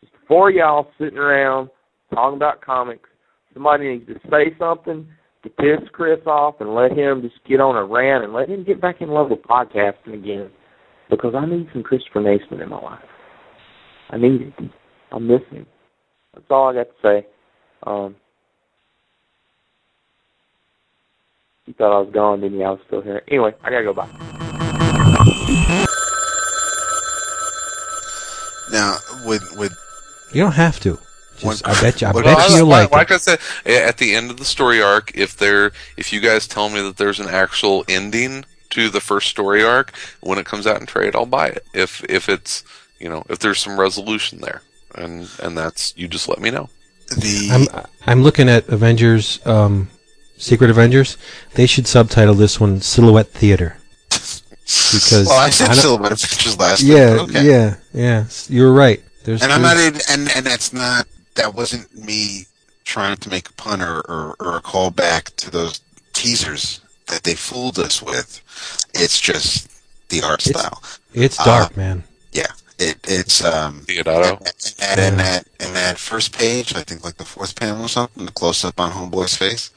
[0.00, 1.70] Just four y'all sitting around
[2.12, 3.08] talking about comics.
[3.54, 5.06] Somebody needs to say something
[5.44, 8.64] to piss Chris off and let him just get on a rant and let him
[8.64, 10.50] get back in love with podcasting again.
[11.10, 13.04] Because I need some Christopher Naismith in my life.
[14.10, 14.54] I need it.
[15.10, 15.66] I'm missing him.
[16.34, 17.26] That's all I got to say.
[17.84, 18.16] Um,
[21.66, 22.64] you thought I was gone, didn't you?
[22.64, 23.22] I was still here.
[23.28, 23.92] Anyway, I gotta go.
[23.94, 24.08] Bye.
[28.72, 29.72] Now, with with
[30.32, 30.98] You don't have to.
[31.38, 32.08] Just, One- I bet you.
[32.08, 33.14] I Well, bet you I- you'll like like it.
[33.14, 36.68] I said, at the end of the story arc, if there, if you guys tell
[36.68, 40.80] me that there's an actual ending to the first story arc, when it comes out
[40.80, 41.64] in trade, I'll buy it.
[41.74, 42.64] If if it's
[42.98, 44.62] you know if there's some resolution there,
[44.94, 46.68] and and that's you just let me know.
[47.08, 49.90] the I'm I'm looking at Avengers, um,
[50.42, 51.16] Secret Avengers.
[51.54, 53.76] They should subtitle this one "Silhouette Theater."
[54.10, 57.22] because well, I said I silhouette pictures last Yeah, week.
[57.30, 57.46] Okay.
[57.48, 58.24] yeah, yeah.
[58.48, 59.02] You're right.
[59.24, 62.46] There's, And I'm not there's- even, and and that's not that wasn't me
[62.84, 65.80] trying to make a pun or, or, or a call back to those
[66.12, 68.40] teasers that they fooled us with.
[68.94, 69.68] It's just
[70.08, 70.82] the art It's- style.
[71.14, 72.02] It's uh, dark, man.
[72.32, 72.46] Yeah,
[72.78, 74.40] It, it's um, Deodato.
[74.80, 78.24] and in that in that first page, I think like the fourth panel or something,
[78.26, 79.70] the close up on Homeboy's face.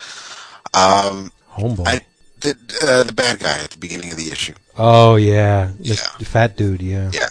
[0.76, 1.88] Um, Homeboy.
[1.88, 2.02] I
[2.42, 2.52] the
[2.84, 4.54] uh, the bad guy at the beginning of the issue.
[4.78, 5.96] oh yeah, the, Yeah.
[6.20, 6.82] the fat dude.
[6.82, 7.12] Yeah.
[7.14, 7.30] Yeah.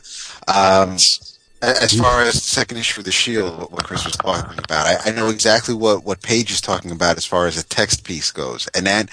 [0.48, 0.96] Um,
[1.62, 4.86] as far as the second issue of the Shield, what, what Chris was talking about,
[4.86, 8.04] I, I know exactly what what Paige is talking about as far as a text
[8.04, 9.08] piece goes, and that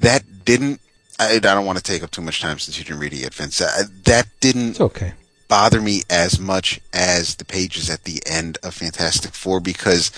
[0.00, 0.80] that didn't.
[1.20, 3.20] I, I don't want to take up too much time since you didn't read it
[3.20, 3.60] yet, Vince.
[3.60, 5.14] Uh, that didn't It's okay.
[5.48, 10.10] bother me as much as the pages at the end of Fantastic Four because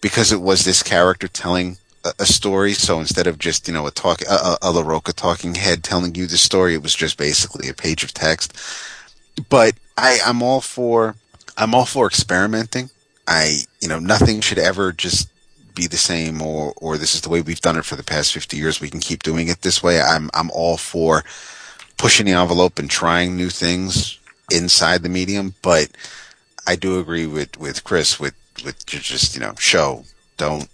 [0.00, 1.76] because it was this character telling
[2.18, 2.72] a, story.
[2.74, 6.14] So instead of just you know a talk a, a, a LaRocca talking head telling
[6.14, 8.58] you the story, it was just basically a page of text.
[9.48, 11.16] But I I'm all for
[11.56, 12.90] I'm all for experimenting.
[13.26, 15.28] I you know nothing should ever just
[15.74, 18.32] be the same or or this is the way we've done it for the past
[18.32, 21.24] 50 years we can keep doing it this way i'm i'm all for
[21.96, 24.18] pushing the envelope and trying new things
[24.50, 25.88] inside the medium but
[26.66, 28.34] i do agree with with chris with
[28.64, 30.04] with just you know show
[30.36, 30.68] don't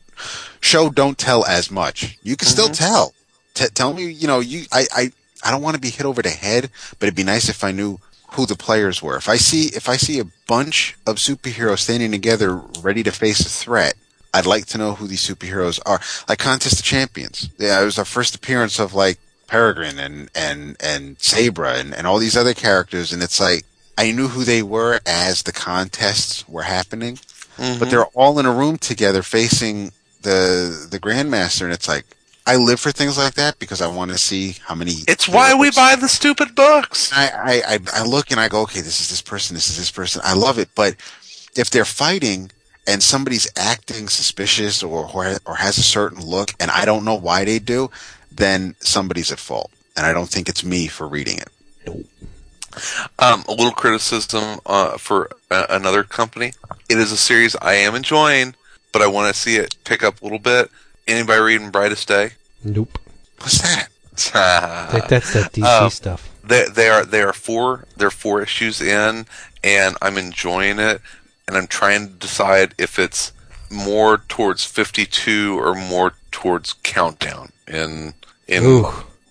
[0.60, 2.84] show don't tell as much you can still mm-hmm.
[2.84, 3.14] tell
[3.54, 5.12] T- tell me you know you i i
[5.44, 7.72] i don't want to be hit over the head but it'd be nice if i
[7.72, 7.98] knew
[8.32, 12.10] who the players were if i see if i see a bunch of superheroes standing
[12.10, 13.94] together ready to face a threat
[14.34, 16.00] I'd like to know who these superheroes are.
[16.28, 17.48] Like Contest of Champions.
[17.58, 22.06] Yeah, it was our first appearance of like Peregrine and, and, and Sabra and, and
[22.06, 23.12] all these other characters.
[23.12, 23.64] And it's like,
[23.96, 27.18] I knew who they were as the contests were happening,
[27.56, 27.90] but mm-hmm.
[27.90, 29.90] they're all in a room together facing
[30.22, 31.62] the, the Grandmaster.
[31.62, 32.04] And it's like,
[32.46, 34.92] I live for things like that because I want to see how many.
[35.06, 37.12] It's why we buy the stupid books.
[37.12, 39.76] I, I, I, I look and I go, okay, this is this person, this is
[39.76, 40.22] this person.
[40.24, 40.70] I love it.
[40.74, 40.96] But
[41.54, 42.50] if they're fighting
[42.86, 47.14] and somebody's acting suspicious or, or, or has a certain look and I don't know
[47.16, 47.90] why they do,
[48.32, 49.70] then somebody's at fault.
[49.94, 52.06] And I don't think it's me for reading it.
[53.18, 56.52] Um, a little criticism uh, for uh, another company.
[56.88, 58.54] It is a series I am enjoying,
[58.92, 60.70] but I want to see it pick up a little bit.
[61.06, 62.30] Anybody reading Brightest Day?
[62.64, 62.98] Nope.
[63.38, 63.88] What's that?
[64.34, 65.84] That, that's that DC Oh.
[65.84, 66.28] Um, stuff.
[66.42, 69.26] they they are they are four they're four issues in,
[69.62, 71.00] and I'm enjoying it,
[71.46, 73.32] and I'm trying to decide if it's
[73.70, 77.50] more towards 52 or more towards Countdown.
[77.68, 78.14] In
[78.48, 78.88] in Ooh.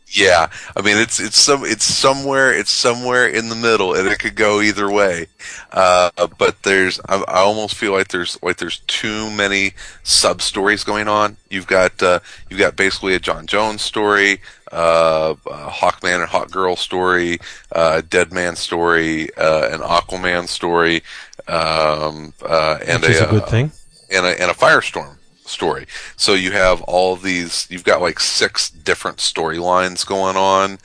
[0.09, 4.19] Yeah, I mean it's it's some it's somewhere it's somewhere in the middle, and it
[4.19, 5.27] could go either way.
[5.71, 9.73] Uh, but there's I, I almost feel like there's like there's too many
[10.03, 11.35] sub stories going on.
[11.49, 12.19] You've got uh,
[12.49, 14.39] you've got basically a J'onn J'onzz story,
[14.71, 17.39] uh, a Hawkman and Hawk Girl story,
[17.73, 21.03] uh, Dead Man story, uh, an Aquaman story,
[21.49, 23.71] um, uh, and Which is a good thing.
[24.09, 25.16] and a, and a firestorm
[25.47, 25.85] story.
[26.15, 30.79] So you have all these, you've got like six different storylines going on,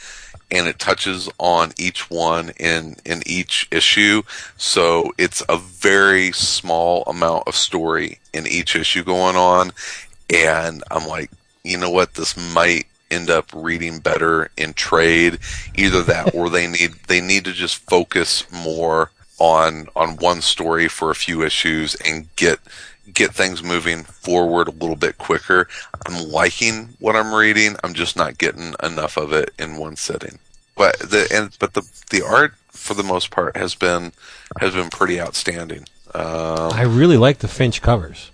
[0.51, 4.23] and it touches on each one in, in each issue.
[4.57, 9.73] So it's a very small amount of story in each issue going on.
[10.29, 11.31] And I'm like,
[11.65, 12.15] you know what?
[12.15, 15.39] This might end up reading better in trade.
[15.75, 20.89] Either that or they need, they need to just focus more on, on one story
[20.89, 22.59] for a few issues and get,
[23.15, 25.69] get things moving forward a little bit quicker.
[26.07, 27.77] I'm liking what I'm reading.
[27.85, 30.39] I'm just not getting enough of it in one sitting.
[30.77, 34.13] But the and but the the art for the most part has been
[34.61, 35.87] has been pretty outstanding.
[36.15, 38.31] Um, I really like the Finch covers.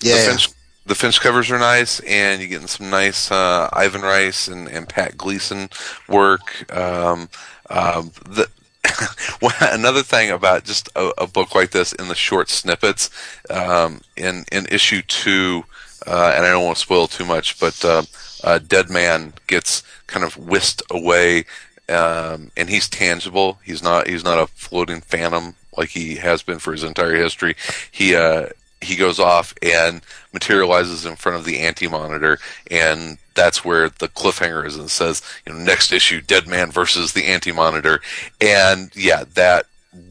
[0.00, 0.14] Yeah.
[0.14, 0.48] the Finch
[0.86, 4.88] the Finch covers are nice, and you're getting some nice uh, Ivan Reis and, and
[4.88, 5.68] Pat Gleason
[6.08, 6.74] work.
[6.74, 7.28] Um,
[7.68, 8.57] um, the well,
[9.60, 13.10] another thing about just a, a book like this in the short snippets
[13.50, 15.64] um, in in issue two,
[16.06, 18.02] uh, and I don't want to spoil too much, but uh,
[18.44, 21.44] uh, Dead Man gets kind of whisked away,
[21.88, 23.58] um, and he's tangible.
[23.64, 27.54] He's not he's not a floating phantom like he has been for his entire history.
[27.90, 28.48] He uh,
[28.80, 30.02] he goes off and
[30.32, 32.38] materializes in front of the anti-monitor
[32.70, 37.12] and that's where the cliffhanger is and says you know next issue dead man versus
[37.12, 38.00] the anti-monitor
[38.40, 39.64] and yeah that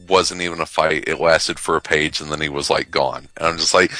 [0.08, 3.28] wasn't even a fight it lasted for a page and then he was like gone
[3.36, 3.92] and i'm just like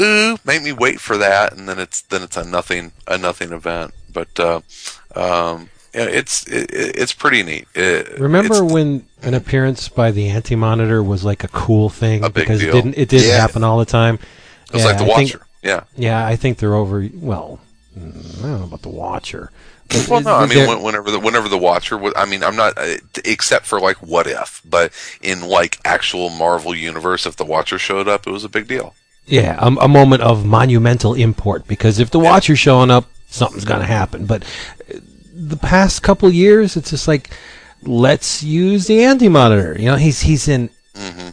[0.00, 3.52] ooh make me wait for that and then it's then it's a nothing a nothing
[3.52, 4.60] event but uh
[5.14, 7.66] um yeah, it's it, it's pretty neat.
[7.74, 12.28] It- Remember when an appearance by the Anti Monitor was like a cool thing A
[12.28, 12.68] big because deal.
[12.68, 13.38] it didn't it didn't Yeah.
[13.40, 14.18] happen all the time.
[14.68, 15.46] it was like the I think- Watcher?
[15.62, 15.84] yeah.
[15.96, 17.08] yeah, I think they're over.
[17.14, 17.60] Well,
[17.96, 19.50] I don't know about the Watcher.
[19.88, 22.56] But Well, no, I mean, they're- whenever the whenever the Watcher was, I mean, I'm
[22.56, 24.92] not uh, except for like what if, but
[25.22, 28.94] in like actual Marvel universe, if the Watcher showed up, it was a big deal.
[29.26, 33.80] Yeah, a, a moment of monumental import because if the Watcher's showing up, something's going
[33.80, 34.26] to happen.
[34.26, 34.42] But
[34.92, 34.98] uh,
[35.32, 37.30] the past couple years, it's just like
[37.82, 39.76] let's use the Anti Monitor.
[39.78, 41.30] You know, he's he's in hmm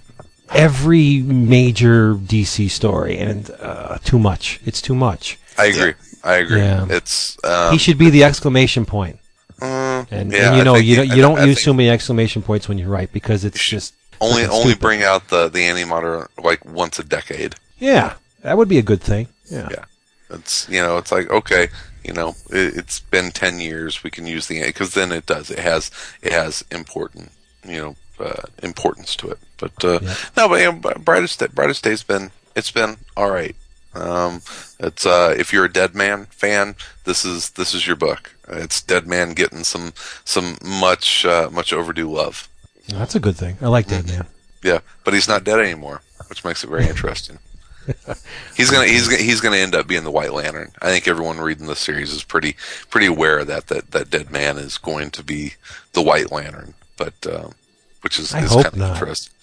[0.49, 4.59] every major DC story, and uh, too much.
[4.65, 5.39] It's too much.
[5.57, 5.93] I agree.
[6.23, 6.59] I agree.
[6.59, 6.85] Yeah.
[6.89, 9.19] It's um, he should be the exclamation point.
[9.61, 12.41] uh, And, yeah, and you know, you he- you don't I use too many exclamation
[12.41, 14.79] points when you write because it's just only only stupid.
[14.81, 17.55] bring out the the anti-monitor like once a decade.
[17.79, 18.13] yeah.
[18.41, 19.27] That would be a good thing.
[19.49, 19.69] Yeah.
[19.71, 19.85] Yeah.
[20.29, 21.67] It's you know it's like okay
[22.03, 25.49] you know it, it's been ten years we can use the because then it does
[25.51, 25.91] it has
[26.21, 27.31] it has important
[27.65, 29.39] you know uh, importance to it.
[29.57, 30.15] But uh, Yeah.
[30.37, 33.55] no, but you know, brightest brightest day's been it's been all right.
[33.95, 34.41] Um,
[34.79, 38.35] it's uh, if you're a Dead Man fan, this is this is your book.
[38.47, 39.93] It's Dead Man getting some
[40.25, 42.47] some much uh, much overdue love.
[42.89, 43.57] That's a good thing.
[43.61, 44.25] I like Dead man.
[44.63, 47.39] Yeah, but he's not dead anymore, which makes it very interesting.
[48.55, 50.71] he's gonna he's gonna he's gonna end up being the White Lantern.
[50.81, 52.55] I think everyone reading the series is pretty
[52.89, 55.55] pretty aware of that that that dead man is going to be
[55.91, 57.53] the White Lantern, but um,
[58.01, 59.33] which is, is kind of interesting.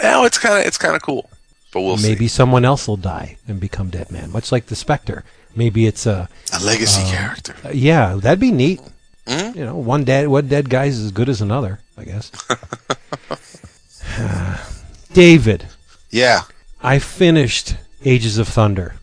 [0.00, 1.28] Oh, it's kind of it's kind of cool,
[1.72, 2.36] but we'll Maybe see.
[2.36, 5.24] someone else will die and become dead man, much like the Spectre.
[5.54, 7.56] Maybe it's a A legacy Um, character.
[7.64, 8.80] uh, yeah, that'd be neat.
[9.26, 9.56] Mhm.
[9.56, 12.30] You know, one dead one dead guy's as good as another, I guess.
[15.12, 15.66] David,
[16.10, 16.42] Yeah.
[16.82, 17.74] I finished
[18.04, 18.94] Ages of Thunder.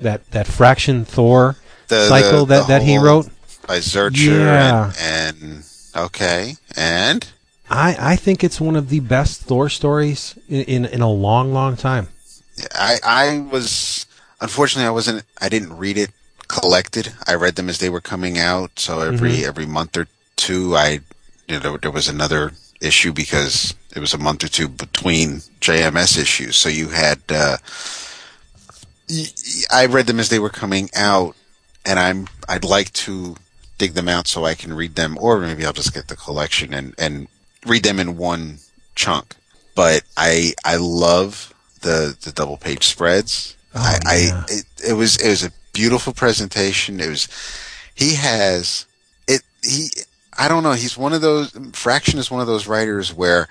[0.00, 1.56] That that fraction Thor
[1.88, 3.28] The, cycle the- that, the that he wrote.
[3.66, 4.92] by Zircher Yeah.
[4.98, 5.64] and, and
[5.96, 7.26] okay and
[7.70, 11.52] I, I think it's one of the best Thor stories in, in, in a long,
[11.52, 12.08] long time.
[12.74, 14.06] I I was
[14.40, 16.10] unfortunately I wasn't I didn't read it
[16.48, 17.12] collected.
[17.26, 18.78] I read them as they were coming out.
[18.78, 19.48] So every Mm-hmm.
[19.48, 21.00] every month or two, I
[21.46, 26.18] you know there was another issue because it was a month or two between JMS
[26.18, 26.56] issues.
[26.56, 27.58] So you had uh,
[29.72, 31.36] I read them as they were coming out,
[31.84, 33.36] and I'm I'd like to
[33.78, 36.74] dig them out so I can read them, or maybe I'll just get the collection
[36.74, 37.28] and and
[37.68, 38.58] read them in one
[38.94, 39.34] chunk.
[39.74, 43.56] But I I love the the double page spreads.
[43.74, 44.44] I, Oh, yeah.
[44.48, 46.98] I it, it was it was a beautiful presentation.
[47.00, 47.28] It was
[47.94, 48.86] he has
[49.28, 49.88] it he
[50.36, 53.46] I don't know he's one of those Fraction is one of those writers where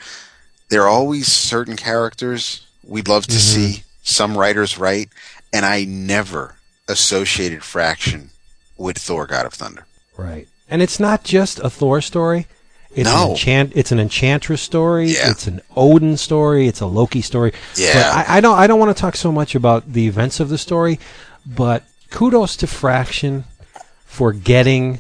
[0.69, 3.72] there are always certain characters we'd love to Mm-hmm.
[3.72, 5.10] see some writers write,
[5.53, 6.56] and I never
[6.89, 8.30] associated Fraction
[8.77, 9.85] with Thor: God of Thunder.
[10.18, 10.48] Right.
[10.69, 12.48] And it's not just a Thor story.
[12.97, 13.23] It's No.
[13.25, 15.07] an enchant it's an enchantress story.
[15.09, 15.31] Yeah.
[15.31, 16.67] It's an Odin story.
[16.67, 17.53] It's a Loki story.
[17.75, 17.93] Yeah.
[17.93, 20.49] But I, I don't I don't want to talk so much about the events of
[20.49, 20.99] the story,
[21.45, 23.45] but kudos to Fraction
[24.05, 24.99] for getting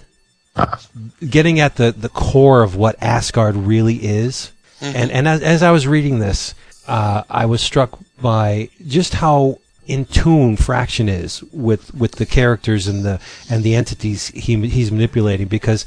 [1.29, 4.51] getting at the, the core of what Asgard really is.
[4.81, 6.53] And and as, as I was reading this,
[6.87, 9.57] uh, I was struck by just how
[9.87, 13.19] in tune Fraction is with, with the characters and the
[13.49, 15.85] and the entities he he's manipulating because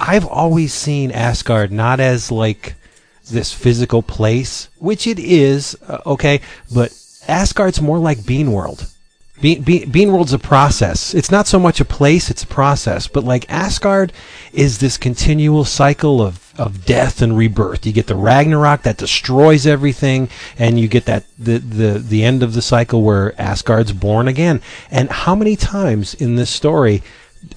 [0.00, 2.74] I've always seen Asgard not as like
[3.30, 6.40] this physical place, which it is, uh, okay,
[6.72, 6.92] but
[7.28, 8.90] Asgard's more like Bean World.
[9.40, 11.14] Bean, Bean, Bean World's a process.
[11.14, 13.06] It's not so much a place, it's a process.
[13.06, 14.12] But like Asgard
[14.52, 17.86] is this continual cycle of, of death and rebirth.
[17.86, 20.28] You get the Ragnarok that destroys everything,
[20.58, 24.60] and you get that the, the, the end of the cycle where Asgard's born again.
[24.90, 27.02] And how many times in this story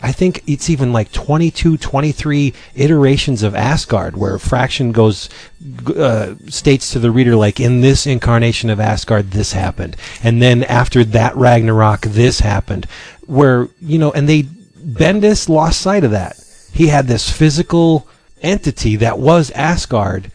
[0.01, 5.29] I think it's even like 22, 23 iterations of Asgard where Fraction goes,
[5.95, 9.95] uh, states to the reader, like, in this incarnation of Asgard, this happened.
[10.23, 12.85] And then after that Ragnarok, this happened.
[13.25, 16.37] Where, you know, and they, Bendis lost sight of that.
[16.73, 18.07] He had this physical
[18.41, 20.31] entity that was Asgard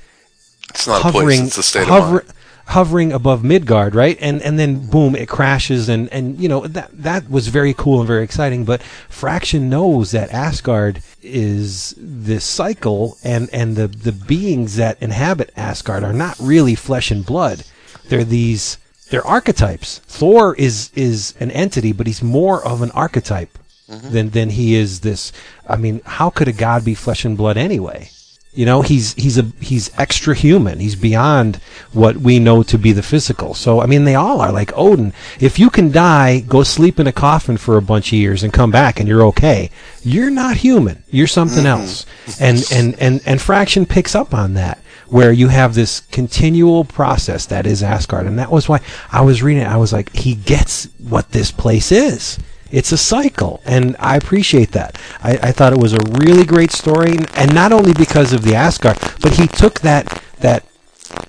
[0.71, 2.38] It's not a place; it's a state hover- of mind.
[2.69, 4.19] Hovering above Midgard, right?
[4.21, 8.01] And and then boom, it crashes, and and you know that that was very cool
[8.01, 8.65] and very exciting.
[8.65, 15.51] But Fraction knows that Asgard is this cycle, and and the the beings that inhabit
[15.57, 17.65] Asgard are not really flesh and blood.
[18.09, 18.79] They're these
[19.11, 20.01] they're archetypes.
[20.07, 23.59] Thor is is an entity, but he's more of an archetype
[23.89, 24.13] mm-hmm.
[24.13, 25.33] than than he is this.
[25.67, 28.11] I mean, how could a god be flesh and blood anyway?
[28.53, 30.81] You know, he's he's a he's extra human.
[30.81, 31.57] He's beyond
[31.93, 33.55] what we know to be the physical.
[33.55, 35.13] So I mean, they all are like Odin.
[35.39, 38.53] If you can die, go sleep in a coffin for a bunch of years and
[38.53, 39.71] come back and you're okay,
[40.03, 41.05] you're not human.
[41.11, 41.83] You're something mm-hmm.
[41.83, 42.07] else.
[42.41, 47.47] And and and and Fraction picks up on that where you have this continual process
[47.47, 48.27] that is Asgard.
[48.27, 48.81] And that was why
[49.11, 49.69] I was reading it.
[49.69, 52.39] I was like, he gets what this place is.
[52.71, 54.99] It's a cycle, and I appreciate that.
[55.23, 58.55] I, I thought it was a really great story, and not only because of the
[58.55, 60.65] Asgard, but he took that that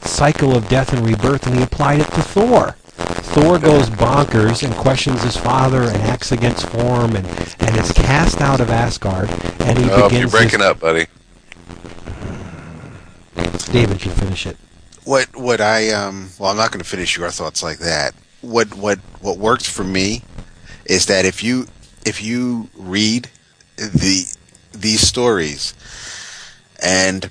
[0.02, 2.78] cycle of death and rebirth and he applied it to Thor.
[2.98, 7.26] Thor goes bonkers and questions his father and acts against form and,
[7.60, 9.30] and is cast out of Asgard
[9.62, 11.08] and he Oh, begins you're breaking this, up, buddy.
[13.72, 14.58] David should finish it.
[15.04, 18.14] what what I um well I'm not going to finish your thoughts like that.
[18.42, 20.24] What what what works for me
[20.90, 21.68] is that if you
[22.06, 23.30] if you read
[23.78, 24.26] the
[24.74, 25.74] these stories
[26.84, 27.30] and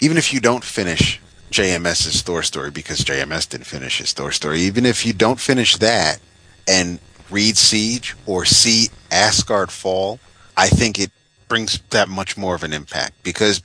[0.00, 1.20] even if you don't finish
[1.50, 5.76] JMS's Thor story because JMS didn't finish his Thor story, even if you don't finish
[5.76, 6.18] that
[6.66, 6.98] and
[7.30, 10.18] read Siege or see Asgard fall,
[10.56, 11.10] I think it
[11.46, 13.22] brings that much more of an impact.
[13.22, 13.60] Because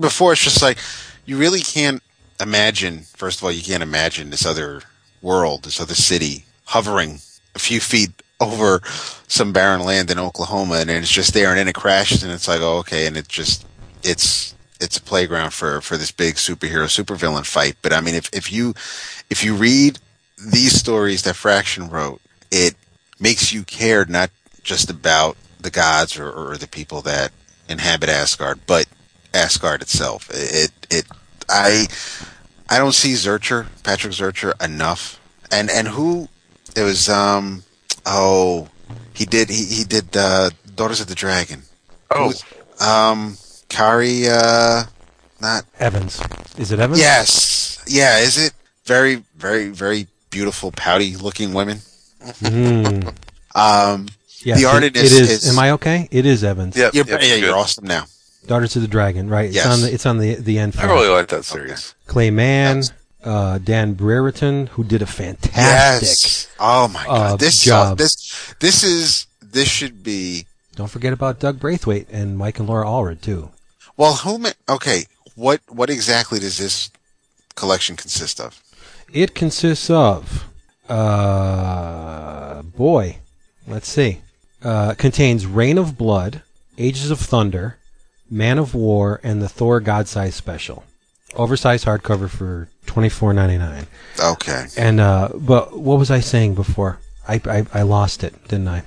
[0.00, 0.78] before it's just like
[1.26, 2.02] you really can't
[2.40, 4.82] imagine first of all you can't imagine this other
[5.22, 7.20] world this other city hovering
[7.54, 8.80] a few feet over
[9.28, 12.48] some barren land in Oklahoma and it's just there and then it crashes and it's
[12.48, 13.66] like oh okay and it just
[14.02, 18.28] it's it's a playground for for this big superhero supervillain fight but I mean if
[18.32, 18.74] if you
[19.30, 19.98] if you read
[20.36, 22.20] these stories that Fraction wrote
[22.50, 22.74] it
[23.20, 24.30] makes you care not
[24.62, 27.32] just about the gods or, or the people that
[27.68, 28.86] inhabit Asgard but
[29.32, 31.06] Asgard itself it it
[31.48, 31.86] I
[32.68, 35.20] I don't see Zircher, Patrick Zircher, enough.
[35.50, 36.28] And and who
[36.74, 37.08] it was?
[37.08, 37.62] Um,
[38.06, 38.68] oh,
[39.12, 41.62] he did he he did uh, Daughters of the Dragon.
[42.10, 42.44] Oh, Who's-
[42.80, 43.36] um,
[43.68, 44.84] Khari, uh,
[45.40, 46.20] not Evans.
[46.58, 46.98] Is it Evans?
[47.00, 48.18] yes, yeah.
[48.18, 48.52] Is it
[48.84, 51.78] very very very beautiful, pouty looking women?
[52.40, 53.14] Mm.
[53.56, 54.08] Um,
[54.42, 55.30] Yes, The it- art it is- is.
[55.44, 56.08] is- Am I okay?
[56.10, 56.76] It is Evans.
[56.76, 57.44] yeah, you're, yeah, yeah, good.
[57.44, 58.04] you're awesome now.
[58.46, 59.30] Daughters of the Dragon.
[59.30, 59.50] Right.
[59.50, 59.64] Yes.
[59.64, 59.94] It's on the.
[59.94, 60.74] It's on the the end.
[60.76, 61.94] I really like that series.
[62.06, 62.82] Clay Mann,
[63.24, 66.08] uh, Dan Brereton, who did a fantastic.
[66.08, 66.48] Yes.
[66.60, 67.32] Oh my god.
[67.32, 67.98] uh, this job.
[67.98, 70.46] this this is this should be
[70.76, 73.50] Don't forget about Doug Braithwaite and Mike and Laura Allred too.
[73.96, 74.44] Well, who?
[74.68, 76.90] Okay, what what exactly does this
[77.54, 78.60] collection consist of?
[79.12, 80.44] It consists of,
[80.88, 83.18] uh, boy,
[83.68, 84.22] let's see,
[84.62, 86.42] uh, contains Reign of Blood,
[86.78, 87.78] Ages of Thunder,
[88.28, 90.82] Man of War, and the Thor God Size Special.
[91.36, 93.86] Oversized hardcover for twenty four ninety nine.
[94.20, 96.98] Okay, And uh, but what was I saying before?
[97.28, 98.82] I, I I lost it, didn't I?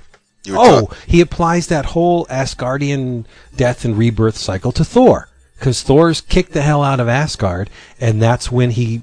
[0.50, 3.24] Oh, talk- he applies that whole Asgardian
[3.56, 7.68] death and rebirth cycle to Thor, because Thor's kicked the hell out of Asgard,
[8.00, 9.02] and that's when he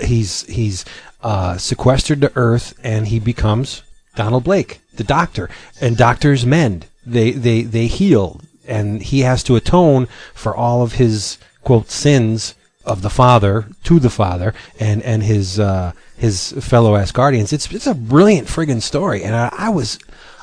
[0.00, 0.84] he's he's
[1.22, 3.82] uh, sequestered to Earth, and he becomes
[4.16, 5.50] Donald Blake, the Doctor,
[5.80, 6.86] and doctors mend.
[7.04, 12.54] They they they heal, and he has to atone for all of his quote sins
[12.84, 17.52] of the father to the father and and his uh, his fellow Asgardians.
[17.52, 19.98] It's it's a brilliant friggin' story, and I, I was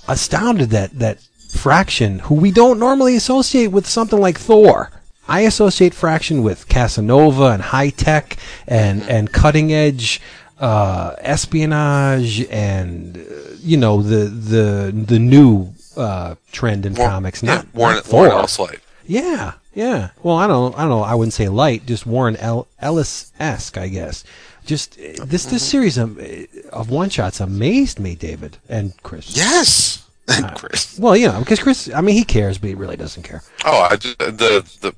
[0.07, 4.91] astounded that that Fraction, who we don't normally associate with something like Thor.
[5.27, 8.37] I associate Fraction with Casanova and high tech
[8.67, 10.21] and and cutting edge
[10.59, 13.21] uh, espionage and uh,
[13.59, 17.43] you know the the the new uh, trend in comics.
[17.43, 18.29] yeah, Not, Warren, not Thor.
[18.29, 18.79] Warren.
[19.09, 20.09] Yeah, yeah.
[20.21, 21.01] Well, I don't, I don't know.
[21.01, 24.23] I wouldn't say light, just Warren El- Ellis esque, I guess.
[24.65, 29.35] Just uh, this, this series of, uh, of one shots amazed me, David and Chris.
[29.35, 30.99] yes, And Chris.
[30.99, 33.41] Well, you know, because Chris, I mean, he cares, but he really doesn't care.
[33.65, 34.93] Oh, I just, the the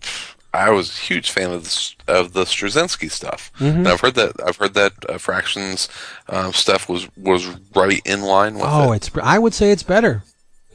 [0.53, 3.49] I was a huge fan of the of the Straczynski stuff.
[3.59, 3.77] Mm-hmm.
[3.77, 5.87] And I've heard that I've heard that uh, Fractions
[6.27, 8.97] um, stuff was was right in line with Oh, it.
[9.07, 9.11] it's.
[9.23, 10.23] I would say it's better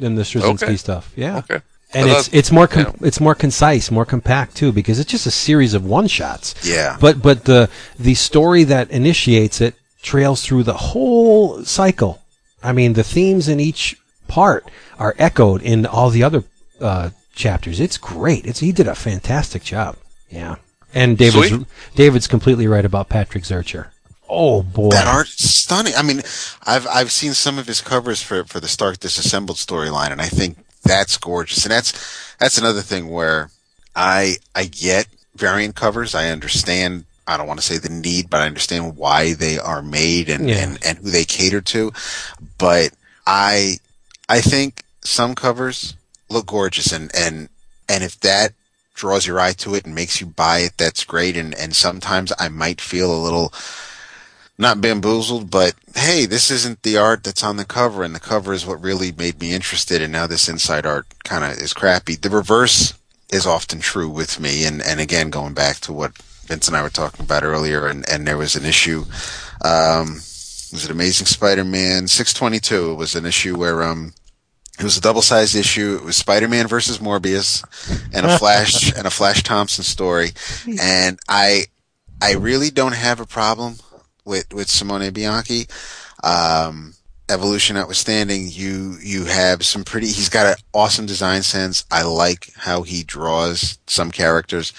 [0.00, 0.76] than the Straczynski Okay.
[0.76, 1.12] stuff.
[1.16, 1.38] Yeah.
[1.38, 1.60] Okay.
[1.94, 3.06] And it's it's more com- yeah.
[3.06, 6.54] it's more concise, more compact too, because it's just a series of one shots.
[6.64, 6.96] Yeah.
[7.00, 12.22] But but the the story that initiates it trails through the whole cycle.
[12.62, 13.96] I mean, the themes in each
[14.26, 14.68] part
[14.98, 16.44] are echoed in all the other
[16.80, 17.78] uh, chapters.
[17.78, 18.46] It's great.
[18.46, 19.96] It's he did a fantastic job.
[20.28, 20.56] Yeah.
[20.92, 21.66] And David's Sweet.
[21.94, 23.88] David's completely right about Patrick Zircher.
[24.28, 24.90] Oh boy.
[24.90, 25.94] That art stunning.
[25.96, 26.22] I mean,
[26.64, 30.26] I've I've seen some of his covers for for the Stark Disassembled storyline, and I
[30.26, 31.64] think that's gorgeous.
[31.64, 31.92] And that's
[32.38, 33.50] that's another thing where
[33.94, 36.14] I I get variant covers.
[36.14, 37.04] I understand.
[37.28, 40.48] I don't want to say the need, but I understand why they are made and,
[40.48, 40.58] Yeah.
[40.58, 41.92] and, and who they cater to.
[42.58, 42.92] But
[43.26, 43.78] I
[44.28, 45.94] I think some covers
[46.28, 47.48] look gorgeous, and and
[47.88, 48.52] and if that
[48.94, 51.36] draws your eye to it and makes you buy it, that's great.
[51.36, 53.52] And and sometimes I might feel a little
[54.58, 58.52] not bamboozled, but hey, this isn't the art that's on the cover, and the cover
[58.52, 60.00] is what really made me interested.
[60.00, 62.16] And now this inside art kind of is crappy.
[62.16, 62.94] The reverse
[63.30, 66.16] is often true with me, and and again, going back to what
[66.46, 69.04] Vince and I were talking about earlier, and and there was an issue.
[69.62, 70.14] Um,
[70.72, 72.92] was it Amazing Spider-Man 622?
[72.92, 74.14] It was an issue where um.
[74.78, 75.96] It was a double-sized issue.
[75.98, 77.64] It was Spider-Man versus Morbius,
[78.12, 80.32] and a Flash and a Flash Thompson story.
[80.78, 81.68] And I,
[82.20, 83.76] I really don't have a problem
[84.26, 85.66] with with Simone Bianchi.
[86.22, 86.94] Um,
[87.28, 90.08] evolution notwithstanding, you you have some pretty.
[90.08, 91.84] He's got an awesome design sense.
[91.90, 94.72] I like how he draws some characters.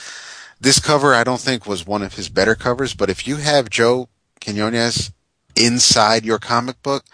[0.59, 3.69] This cover, I don't think, was one of his better covers, but if you have
[3.69, 4.09] Joe
[4.43, 5.11] Quinones
[5.55, 7.05] inside your comic book,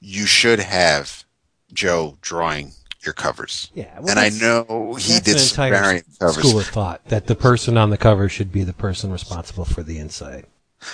[0.00, 1.24] you should have
[1.72, 2.72] Joe drawing
[3.02, 3.70] your covers.
[3.74, 6.36] Yeah, well, and I know he did some variant covers.
[6.36, 9.82] school of thought that the person on the cover should be the person responsible for
[9.82, 10.44] the inside.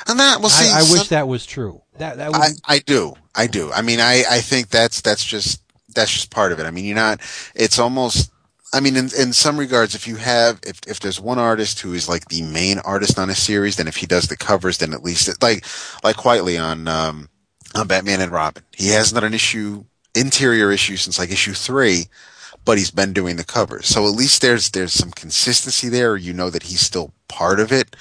[0.06, 1.82] And that, well, see, I, I some- wish that was true.
[1.98, 3.14] That that would I, I do.
[3.34, 3.72] I do.
[3.72, 5.62] I mean, I, I think that's, that's just,
[5.94, 6.66] that's just part of it.
[6.66, 7.20] I mean, you're not,
[7.54, 8.30] it's almost,
[8.74, 11.94] I mean, in, in some regards, if you have, if, if there's one artist who
[11.94, 14.92] is like the main artist on a series, then if he does the covers, then
[14.92, 15.64] at least it, like,
[16.04, 17.28] like Quitely on, um,
[17.74, 19.84] on Batman and Robin, he has not an issue,
[20.14, 22.06] interior issue since like issue three,
[22.64, 23.86] but he's been doing the covers.
[23.86, 26.16] So at least there's, there's some consistency there.
[26.16, 27.96] You know that he's still part of it,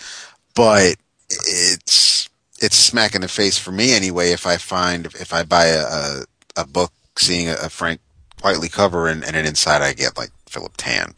[0.56, 0.95] but
[1.30, 2.30] it's,
[2.61, 5.84] it's smack in the face for me anyway if I find if I buy a
[5.84, 6.26] a,
[6.57, 7.99] a book seeing a, Frank
[8.41, 11.15] Quitely cover and, and then inside I get like Philip Tan.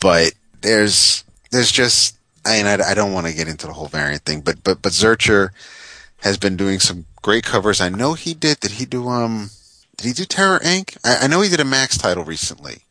[0.00, 3.88] But there's there's just I mean I, I don't want to get into the whole
[3.88, 5.50] variant thing, but but but Zircher
[6.18, 7.80] has been doing some great covers.
[7.80, 8.60] I know he did.
[8.60, 9.50] Did he do um?
[9.96, 10.96] Did he do Terror Inc?
[11.04, 12.82] I, I know he did a Max title recently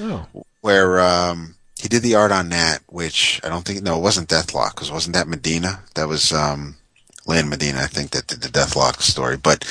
[0.00, 0.26] oh
[0.60, 4.28] where um he did the art on that, which I don't think no, it wasn't
[4.28, 5.80] Deathlok because wasn't that Medina?
[5.94, 6.76] That was um
[7.26, 9.64] Lan Medina, I think that did the Deathlok story, but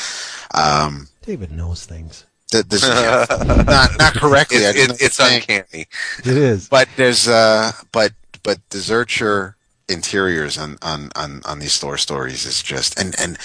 [0.53, 2.25] um David knows things.
[2.51, 3.25] th- this yeah,
[3.65, 4.65] not not correctly.
[4.65, 5.87] I It, didn't it, it's think- uncanny.
[6.19, 6.69] It is.
[6.69, 8.13] but there's uh but
[8.43, 9.55] but the Zircher
[9.89, 13.37] interiors on on on on these store stories is just and and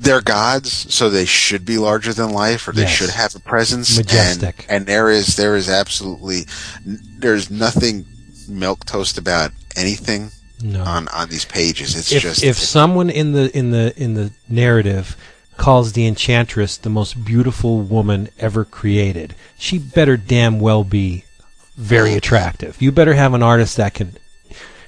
[0.00, 2.90] they're gods so they should be larger than life or they Yes.
[2.90, 4.64] should have a presence Majestic.
[4.68, 6.46] and, and there is there is absolutely
[6.84, 8.06] there's nothing
[8.48, 10.30] milk toast about anything
[10.62, 10.82] No.
[10.84, 14.30] on on these pages it's if just if someone in the in the in the
[14.48, 15.16] narrative
[15.56, 21.24] calls the enchantress the most beautiful woman ever created, she better damn well be
[21.76, 22.80] very attractive.
[22.80, 24.16] You better have an artist that can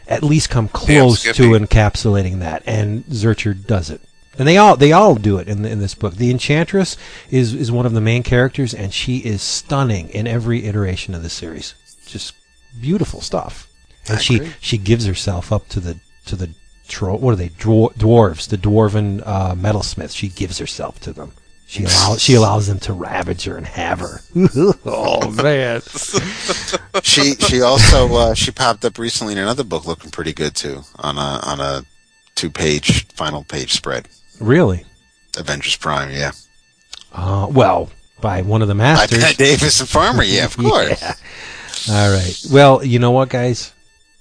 [0.07, 4.01] at least come close to encapsulating that, and Zircher does it.
[4.39, 6.15] And they all they all do it in the, in this book.
[6.15, 6.97] The Enchantress
[7.31, 11.23] is is one of the main characters, and she is stunning in every iteration of
[11.23, 11.75] the series.
[12.07, 12.35] Just
[12.81, 13.69] beautiful stuff.
[14.09, 14.53] And I she agree.
[14.61, 16.51] she gives herself up to the to the
[16.89, 20.17] tro- what are they dwar- dwarves the dwarven uh, metalsmiths.
[20.17, 21.33] She gives herself to them.
[21.67, 24.23] She allows she allows them to ravage her and have her.
[24.85, 25.81] oh man!
[27.03, 30.83] she she also uh, she popped up recently in another book looking pretty good too
[30.99, 31.85] on a on a
[32.35, 34.09] two page final page spread
[34.41, 34.85] Really?
[35.39, 36.33] Avengers Prime yeah
[37.13, 37.91] Uh, well,
[38.21, 39.19] by one of the I masters.
[39.23, 41.15] bet Davis and Farmer yeah of course Yeah.
[41.91, 42.37] All right.
[42.53, 43.73] Well, you know what, guys?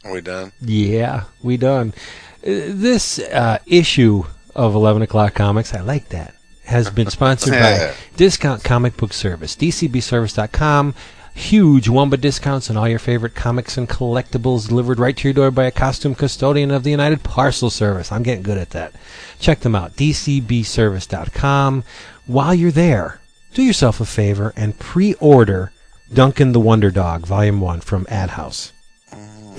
[0.06, 0.54] Are we done?
[0.62, 1.94] Yeah, we done.
[2.42, 4.24] Uh, This uh, issue
[4.56, 6.34] of 11 O'Clock Comics, I like that,
[6.64, 10.96] has been sponsored by Discount Comic Book Service, dcbservice.com.
[11.34, 15.52] Huge Wumba discounts on all your favorite comics and collectibles delivered right to your door
[15.52, 18.12] by a costume custodian of the United Parcel Service.
[18.12, 18.94] I'm getting good at that.
[19.40, 21.84] Check them out, dcbservice.com.
[22.28, 23.22] While you're there,
[23.54, 25.72] do yourself a favor and pre-order
[26.14, 28.72] Duncan the Wonder Dog, Volume 1 from AdHouse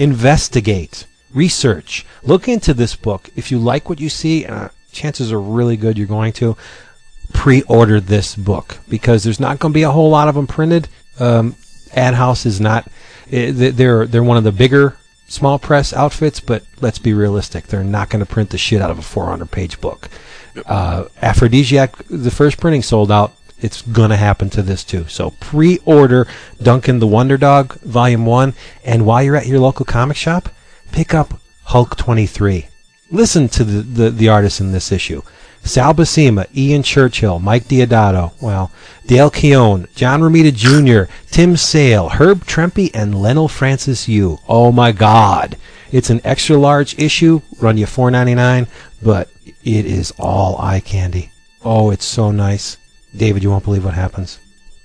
[0.01, 3.29] investigate, research, look into this book.
[3.37, 6.57] If you like what you see, uh, chances are really good you're going to
[7.33, 10.89] pre-order this book because there's not going to be a whole lot of them printed.
[11.21, 11.55] Um,
[11.93, 12.87] AdHouse is not.
[13.31, 14.97] eh, they- They're they're one of the bigger
[15.29, 17.67] small press outfits, but let's be realistic.
[17.69, 20.09] They're not going to print the shit out of a 400 page book.
[20.67, 23.33] Uh, Afrodisiac, the first printing sold out.
[23.61, 25.07] It's going to happen to this too.
[25.09, 26.27] So pre-order
[26.63, 30.49] Duncan the Wonder Dog Volume 1 and while you're at your local comic shop,
[30.93, 32.69] pick up Hulk 23.
[33.11, 35.21] Listen to the, the, the artists in this issue.
[35.63, 38.71] Sal Buscema, Ian Churchill, Mike Deodato, well,
[39.07, 44.39] Dale Keown, John Romita Jr., Tim Sale, Herb Trimpe, and Leinil Francis Yu.
[44.49, 45.57] Oh my God.
[45.93, 48.69] It's an extra large issue, run you $4.99,
[49.03, 49.29] but
[49.63, 51.31] it is all eye candy.
[51.65, 52.77] Oh, it's so nice.
[53.17, 54.39] David, you won't believe what happens.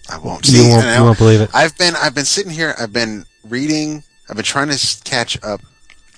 [0.09, 0.69] I won't You see.
[0.69, 1.49] won't- and you won't believe it.
[1.53, 2.75] I've been I've been sitting here.
[2.79, 4.03] I've been reading.
[4.29, 5.61] I've been trying to catch up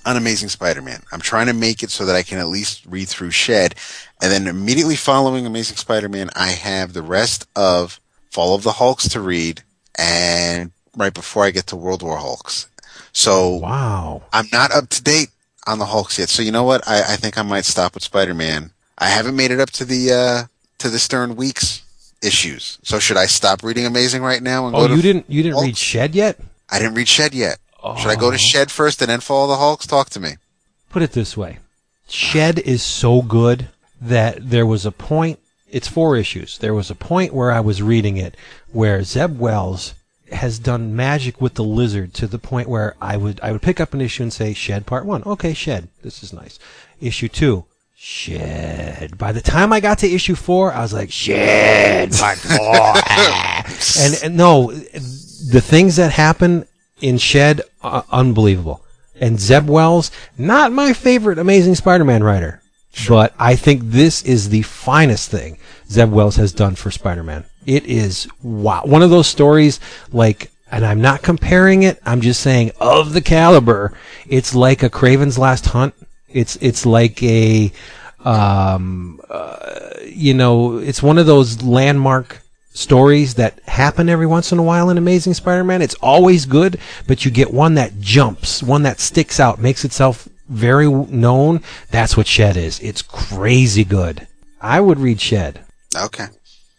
[0.06, 1.04] on Amazing Spider-Man.
[1.12, 3.76] I'm trying to make it so that I can at least read through Shed,
[4.22, 8.00] and then immediately following Amazing Spider-Man, I have the rest of
[8.32, 9.64] Fall of the Hulks to read,
[9.98, 12.68] and right before I get to World War Hulks.
[13.14, 14.24] So Wow.
[14.34, 15.30] I'm not up to date
[15.66, 16.30] on the Hulks yet.
[16.30, 16.88] So you know what?
[16.88, 18.72] I, I think I might stop with Spider-Man.
[18.98, 20.44] I haven't made it up to the uh,
[20.80, 21.84] to the Stern Weeks
[22.24, 22.80] issues.
[22.84, 25.78] So should I stop reading Amazing right now and Oh, you didn't you didn't read
[25.78, 26.40] Shed yet?
[26.70, 27.60] I didn't read Shed yet.
[28.00, 28.38] Should I go to Oh.
[28.38, 29.86] Shed first and then follow the Hulks?
[29.88, 30.32] Talk to me.
[30.90, 31.60] Put it this way.
[32.08, 33.70] Shed is so good
[34.02, 36.58] that there was a point it's four issues.
[36.58, 38.36] There was a point where I was reading it
[38.72, 39.94] where Zeb Wells
[40.32, 43.80] has done magic with the lizard to the point where I would I would pick
[43.80, 45.24] up an issue and say Shed Part One.
[45.26, 45.90] Okay, Shed.
[46.04, 46.60] This is nice.
[47.02, 47.66] Issue two.
[48.00, 49.18] Shed.
[49.18, 52.94] By the time I got to issue four, I was like, Shed Part Four.
[54.04, 56.68] and, and no, the things that happen
[57.02, 58.84] in Shed are unbelievable.
[59.20, 62.62] And Zeb Wells, not my favorite Amazing Spider-Man writer,
[63.08, 65.58] but I think this is the finest thing
[65.90, 67.46] Zeb Wells has done for Spider-Man.
[67.66, 69.80] It is wow, one of those stories
[70.12, 72.00] like, and I'm not comparing it.
[72.06, 73.94] I'm just saying of the caliber.
[74.28, 75.94] It's like a Kraven's Last Hunt.
[76.30, 77.72] It's it's like a,
[78.24, 82.42] um, uh, you know, it's one of those landmark
[82.74, 85.82] stories that happen every once in a while in Amazing Spider-Man.
[85.82, 90.30] It's always good, but you get one that jumps, one that sticks out, makes itself
[90.50, 91.62] very known.
[91.92, 92.80] That's what Shed is.
[92.80, 94.28] It's crazy good.
[94.62, 95.62] I would read Shed.
[95.96, 96.26] Okay.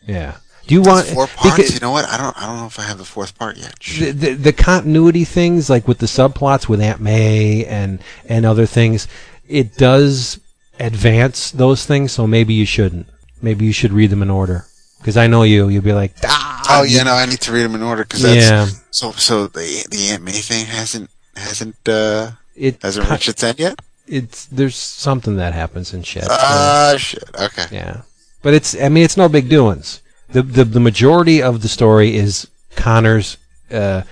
[0.06, 0.36] Yeah.
[0.66, 1.56] Do you want four parts?
[1.56, 2.06] because you know what?
[2.06, 2.36] I don't.
[2.36, 3.74] I don't know if I have the fourth part yet.
[3.80, 8.66] the, the the continuity things like with the subplots with Aunt May and and other
[8.66, 9.08] things?
[9.48, 10.38] It does
[10.78, 13.06] advance those things, so maybe you shouldn't.
[13.40, 14.66] Maybe you should read them in order.
[14.98, 17.02] Because I know you, you'll be like, ah, Oh, yeah.
[17.02, 18.66] No, I need to read them in order because that's yeah.
[18.90, 19.12] so.
[19.12, 23.78] So the the Aunt May thing hasn't hasn't uh It hasn't reached its end yet.
[24.06, 26.26] it's there's something that happens in Shed.
[26.30, 27.24] Ah, shit.
[27.38, 27.66] Okay.
[27.70, 28.02] Yeah,
[28.42, 30.02] but it's I mean it's no big doings.
[30.30, 33.36] The the the majority of the story is Connor's
[33.70, 34.02] uh,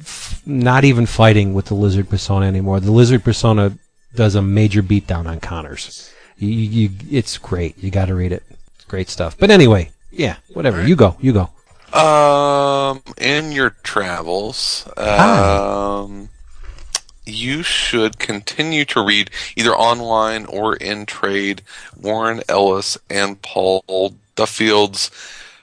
[0.00, 2.80] f- not even fighting with the lizard persona anymore.
[2.80, 3.78] The lizard persona
[4.14, 6.12] does a major beatdown on Connors.
[6.38, 7.76] You, you, you it's great.
[7.78, 8.42] You got to read it.
[8.74, 9.36] It's great stuff.
[9.38, 10.86] But anyway, yeah, whatever.
[10.86, 11.16] You go.
[11.20, 11.50] You go.
[11.98, 16.28] Um, in your travels, um,
[17.30, 21.62] you should continue to read either online or in trade
[22.00, 25.10] Warren Ellis and Paul Duffield's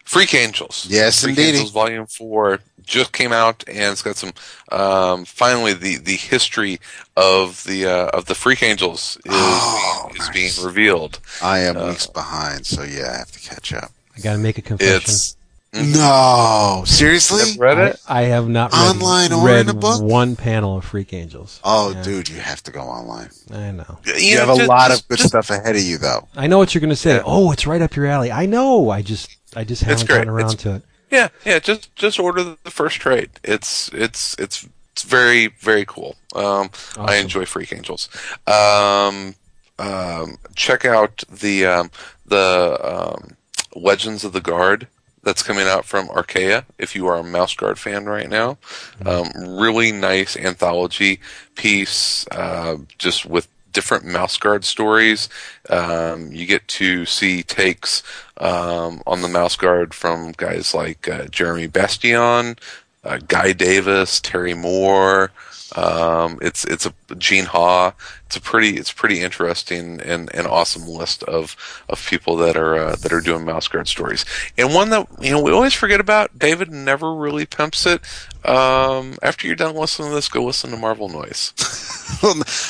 [0.04, 0.86] Freak Angels.
[0.90, 1.58] Yes, Freak indeedy.
[1.58, 4.32] Angels Volume Four just came out, and it's got some.
[4.72, 6.80] Um, finally, the, the history
[7.18, 10.56] of the uh, of the Freak Angels is Oh, being, is nice.
[10.58, 11.20] being revealed.
[11.44, 13.92] I am Uh, weeks behind, so yeah, I have to catch up.
[14.16, 14.96] I got to make a confession.
[14.96, 15.37] It's
[15.86, 17.44] No, seriously?
[17.52, 18.02] Never read it.
[18.08, 18.90] I, I have not read, it.
[18.96, 20.02] Online or read in a book?
[20.02, 21.60] one panel of Freak Angels.
[21.64, 22.04] Oh, Yeah.
[22.04, 23.30] dude, you have to go online.
[23.52, 24.00] I know.
[24.06, 26.28] You, know, have a lot of good just- stuff ahead of you, though.
[26.36, 27.16] I know what you're going to say.
[27.16, 27.24] Yeah.
[27.26, 28.32] Oh, it's right up your alley.
[28.32, 28.90] I know.
[28.90, 30.84] I just I just It's haven't gotten around It's- to it.
[31.10, 31.60] Yeah, yeah.
[31.60, 33.30] Just just order the the first trade.
[33.42, 36.18] It's it's it's it's very very cool.
[36.36, 38.10] Um, I enjoy Freak Angels.
[38.46, 39.36] Um,
[39.80, 41.92] um, check out the um,
[42.26, 43.38] the um,
[43.74, 44.88] Legends of the Guard
[45.28, 46.66] that's coming out from Archaia.
[46.80, 48.58] If you are a Mouse Guard fan right now,
[49.06, 51.20] um, really nice anthology
[51.54, 55.28] piece, uh, just with different Mouse Guard stories.
[55.70, 58.04] Um, you get to see takes
[58.38, 62.56] um, on the Mouse Guard from guys like uh, Jeremy Bastian,
[63.04, 65.32] uh, Guy Davis, Terry Moore.
[65.76, 67.94] Um, it's it's a Gene Ha.
[68.26, 71.56] It's a pretty it's pretty interesting and, and awesome list of,
[71.90, 74.26] of people that are uh, that are doing Mouse Guard stories.
[74.58, 76.38] And one that you know we always forget about.
[76.40, 78.02] David never really pimps it.
[78.46, 81.54] Um, after you're done listening to this, go listen to Marvel Noise.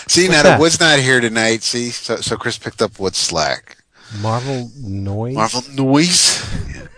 [0.07, 0.57] See, now that?
[0.57, 1.61] the Wood's not here tonight.
[1.61, 3.77] See, so, so Chris picked up Wood's slack.
[4.21, 5.35] Marvel noise.
[5.35, 6.43] Marvel noise.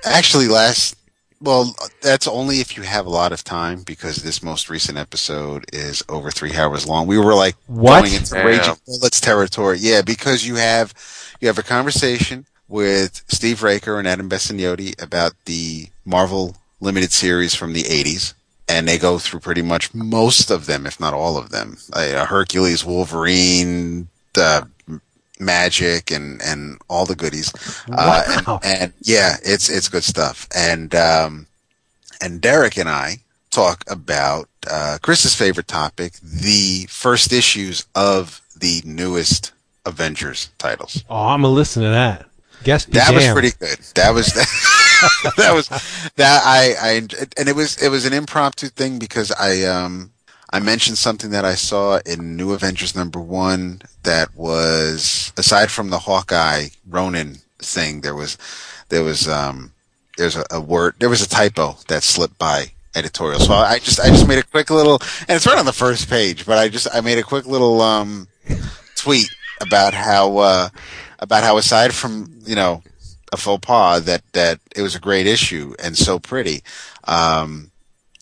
[0.06, 0.96] Actually, last.
[1.42, 5.66] Well, that's only if you have a lot of time because this most recent episode
[5.72, 7.08] is over three hours long.
[7.08, 8.02] We were like What?
[8.02, 8.44] going into Yeah.
[8.44, 9.78] raging bullets territory.
[9.80, 10.94] Yeah, because you have
[11.40, 17.56] you have a conversation with Steve Raker and Adam Bessignotti about the Marvel limited series
[17.56, 18.34] from the '80s,
[18.68, 21.78] and they go through pretty much most of them, if not all of them.
[21.94, 24.68] Uh, Hercules, Wolverine, the
[25.40, 27.54] Magic, and and all the goodies.
[27.92, 30.48] Uh, and, and yeah, it's it's good stuff.
[30.56, 31.48] And um,
[32.22, 33.18] and Derek and I
[33.50, 39.54] talk about uh, Chris's favorite topic, the first issues of the newest
[39.86, 41.04] Avengers titles.
[41.10, 42.26] Oh, I'm gonna listen to that.
[42.64, 43.80] Guess That was pretty good.
[43.96, 44.28] That was
[45.38, 45.70] that was
[46.16, 46.92] that I I
[47.38, 50.12] and it was it was an impromptu thing because I um
[50.52, 55.90] I mentioned something that I saw in New Avengers number one that was aside from
[55.90, 58.38] the Hawkeye Ronin thing, there was
[58.90, 59.74] there was um
[60.18, 63.40] there's a, a word there was a typo that slipped by editorial.
[63.40, 66.10] So I just I just made a quick little and it's right on the first
[66.10, 68.28] page, but I just I made a quick little um
[68.96, 69.30] tweet
[69.62, 70.70] about how uh
[71.20, 72.82] about how aside from you know
[73.32, 76.64] a faux pas that that it was a great issue and so pretty
[77.04, 77.72] um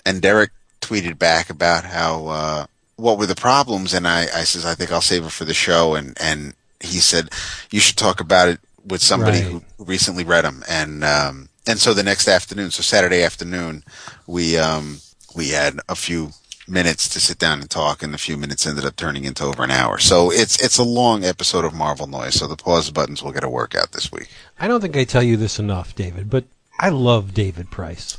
[0.05, 0.51] and Derek
[0.87, 2.65] tweeted back about how uh
[2.95, 5.53] what were the problems and I I says I think I'll save it for the
[5.53, 7.29] show and and he said
[7.71, 9.51] you should talk about it with somebody Right.
[9.51, 13.83] who recently read them and um and so the next afternoon, so Saturday afternoon,
[14.25, 14.99] we um,
[15.35, 16.31] we had a few
[16.65, 19.65] minutes to sit down and talk, and a few minutes ended up turning into over
[19.65, 19.97] an hour.
[19.99, 22.35] So it's it's a long episode of Marvel Noise.
[22.35, 24.29] So the pause buttons will get a workout this week.
[24.57, 26.45] I don't think I tell you this enough, David, but
[26.79, 28.17] I love David Price.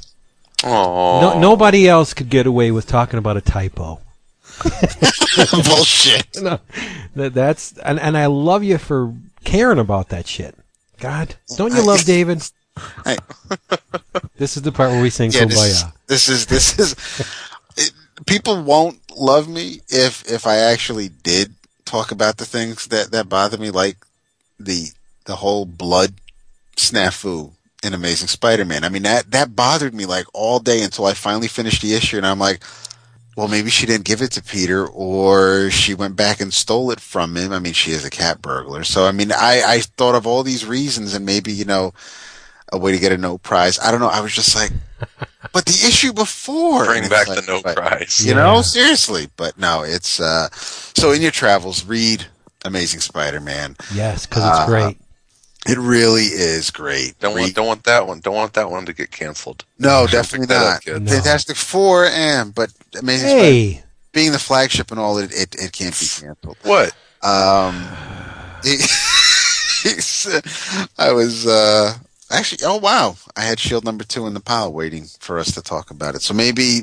[0.64, 4.00] Oh, No, nobody else could get away with talking about a typo.
[5.64, 6.26] Bullshit.
[6.40, 6.58] No,
[7.16, 9.12] that, that's and, and I love you for
[9.44, 10.54] caring about that shit.
[11.00, 12.42] God, don't you love David?
[13.04, 13.18] I-
[14.36, 15.92] This is the part where we sing Yeah, this, Kumbaya.
[16.06, 16.94] this is this is.
[17.76, 17.92] It,
[18.26, 21.54] people won't love me if if I actually did
[21.84, 23.96] talk about the things that that bother me, like
[24.60, 24.88] the
[25.24, 26.14] the whole blood
[26.76, 27.52] snafu
[27.82, 28.84] in Amazing Spider-Man.
[28.84, 32.16] I mean that that bothered me like all day until I finally finished the issue,
[32.16, 32.62] and I'm like.
[33.36, 36.98] Well, maybe she didn't give it to Peter, or she went back and stole it
[36.98, 37.52] from him.
[37.52, 40.42] I mean, she is a cat burglar, so I mean, I, I thought of all
[40.42, 41.94] these reasons, and maybe you know,
[42.72, 43.78] a way to get a no prize.
[43.78, 44.08] I don't know.
[44.08, 44.72] I was just like,
[45.52, 46.86] but the issue before.
[46.86, 48.18] bring back like, the no but- prize.
[48.26, 48.38] You Yeah.
[48.42, 49.28] know, seriously.
[49.36, 50.48] But no, it's uh.
[50.50, 52.26] So in your travels, read
[52.64, 53.76] Amazing Spider-Man.
[53.94, 54.98] Yes, because it's Uh, great.
[55.68, 57.18] It really is great.
[57.20, 58.20] Don't Read- want don't want that one.
[58.20, 59.64] Don't want that one to get canceled.
[59.78, 61.02] no, Don't definitely up, not.
[61.02, 61.10] No.
[61.12, 65.98] Fantastic Four, and but Amazing Spider- being the flagship and all, it it, it can't
[65.98, 66.56] be canceled.
[66.62, 66.88] What?
[67.22, 67.86] Um,
[70.98, 71.94] I was uh,
[72.30, 72.64] actually.
[72.64, 75.90] Oh wow, I had Shield number two in the pile waiting for us to talk
[75.90, 76.22] about it.
[76.22, 76.82] So maybe you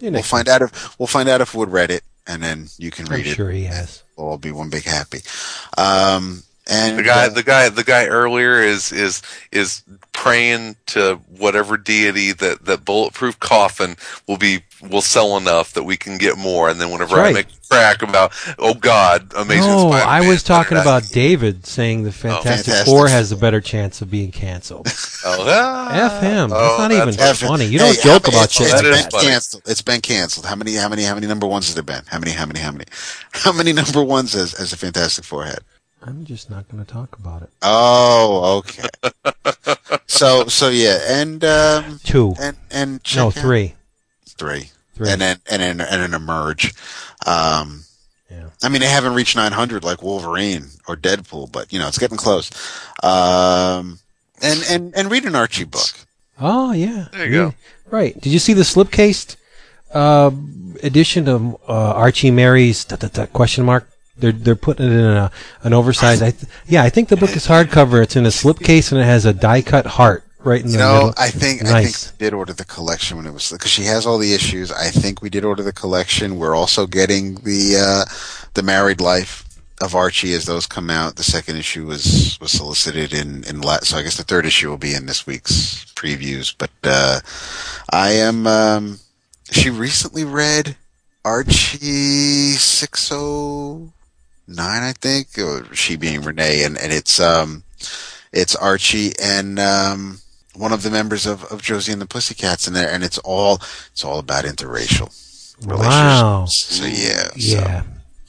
[0.00, 2.90] we'll know, find out if we'll find out if Wood read it, and then you
[2.90, 3.34] can I'm read it.
[3.34, 4.02] sure he has.
[4.16, 5.18] We'll all be one big happy.
[5.76, 9.82] Um, and The guy, uh, the guy, the guy earlier is is is
[10.12, 13.96] praying to whatever deity that that bulletproof coffin
[14.28, 16.68] will be will sell enough that we can get more.
[16.70, 19.70] And then whenever That's I make a crack about, oh God, amazing.
[19.70, 23.60] No, Spider-Man, I was talking about David saying the Fantastic, Fantastic Four has a better
[23.60, 24.86] chance of being canceled.
[25.24, 26.50] Oh, ah, F him.
[26.52, 27.64] oh, That's not even that's- funny.
[27.66, 29.22] You don't joke about shit It's like That is been that.
[29.22, 29.62] canceled.
[29.66, 30.46] It's been canceled.
[30.46, 30.74] How many?
[30.74, 31.04] How many?
[31.04, 32.02] How many number ones has there been?
[32.06, 32.32] How many?
[32.32, 32.60] How many?
[32.60, 32.84] How many?
[33.32, 35.60] How many number ones has, has the Fantastic Four had?
[36.04, 37.50] I'm just not going to talk about it.
[37.62, 38.88] Oh, okay.
[40.06, 42.34] so, so yeah, and um, Two.
[42.40, 43.74] and and check No, out- three.
[44.26, 45.10] three, Three.
[45.10, 46.74] and then and then and then emerge.
[47.26, 47.84] Um,
[48.30, 48.48] Yeah.
[48.62, 52.16] I mean, they haven't reached 900 like Wolverine or Deadpool, but you know, it's getting
[52.16, 52.50] close.
[53.02, 53.98] Um,
[54.42, 55.90] and and and read an Archie book.
[56.40, 57.08] Oh yeah.
[57.12, 57.54] There you go.
[57.90, 58.18] Right.
[58.20, 59.36] Did you see the slipcased
[59.94, 60.30] uh,
[60.82, 63.88] edition of uh, Archie Marries da, da, da, question mark?
[64.16, 65.30] They're they're putting it in a
[65.62, 66.22] an oversized.
[66.22, 68.02] I th- yeah, I think the book is hardcover.
[68.02, 70.94] It's in a slipcase and it has a die cut heart right in the know,
[70.94, 71.14] middle.
[71.16, 72.06] I think I Nice.
[72.08, 74.70] think we did order the collection when it was because she has all the issues.
[74.70, 76.36] I think we did order the collection.
[76.36, 77.76] We're also getting the
[78.08, 78.12] uh,
[78.54, 79.44] the Married Life
[79.80, 81.16] of Archie as those come out.
[81.16, 84.68] The second issue was was solicited in in la- so I guess the third issue
[84.68, 86.54] will be in this week's previews.
[86.56, 87.20] But uh,
[87.90, 88.46] I am.
[88.46, 88.98] Um,
[89.50, 90.76] she recently read
[91.24, 93.92] Archie six oh
[94.46, 97.64] nine, I think, or she being Renee, and and it's um
[98.32, 100.18] it's Archie and um,
[100.54, 103.60] one of the members of, of Josie and the Pussycats in there, and it's all
[103.92, 105.10] it's all about interracial
[105.66, 106.46] Wow.
[106.46, 107.82] So yeah, Yeah.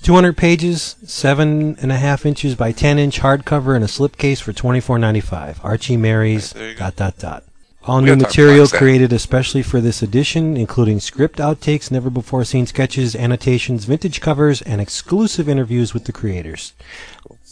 [0.04, 4.52] 200 pages, seven and a half inches by 10 inch hardcover in a slipcase for
[4.52, 5.64] 24.95.
[5.64, 7.44] Archie Marries There you dot dot dot.
[7.86, 12.66] All We new material created especially for this edition, including script outtakes, never before seen
[12.66, 16.74] sketches, annotations, vintage covers, and exclusive interviews with the creators.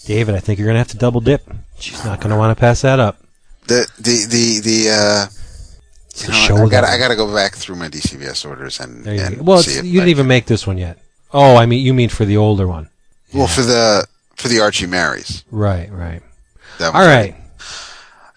[0.05, 1.51] David, I think you're gonna have to double dip.
[1.79, 3.19] She's not gonna want to pass that up.
[3.67, 4.89] the the the the.
[4.89, 5.25] Uh,
[6.17, 8.81] you know, show I got that- I got to go back through my DCBS orders
[8.81, 9.43] and, There you and go.
[9.43, 10.99] Well, see it's, if you didn't even can- make this one yet.
[11.33, 12.89] Oh, I mean, you mean for the older one.
[13.33, 14.05] well for the
[14.35, 15.45] for the Archie Marries.
[15.51, 16.21] Right, right.
[16.79, 17.35] That All was right.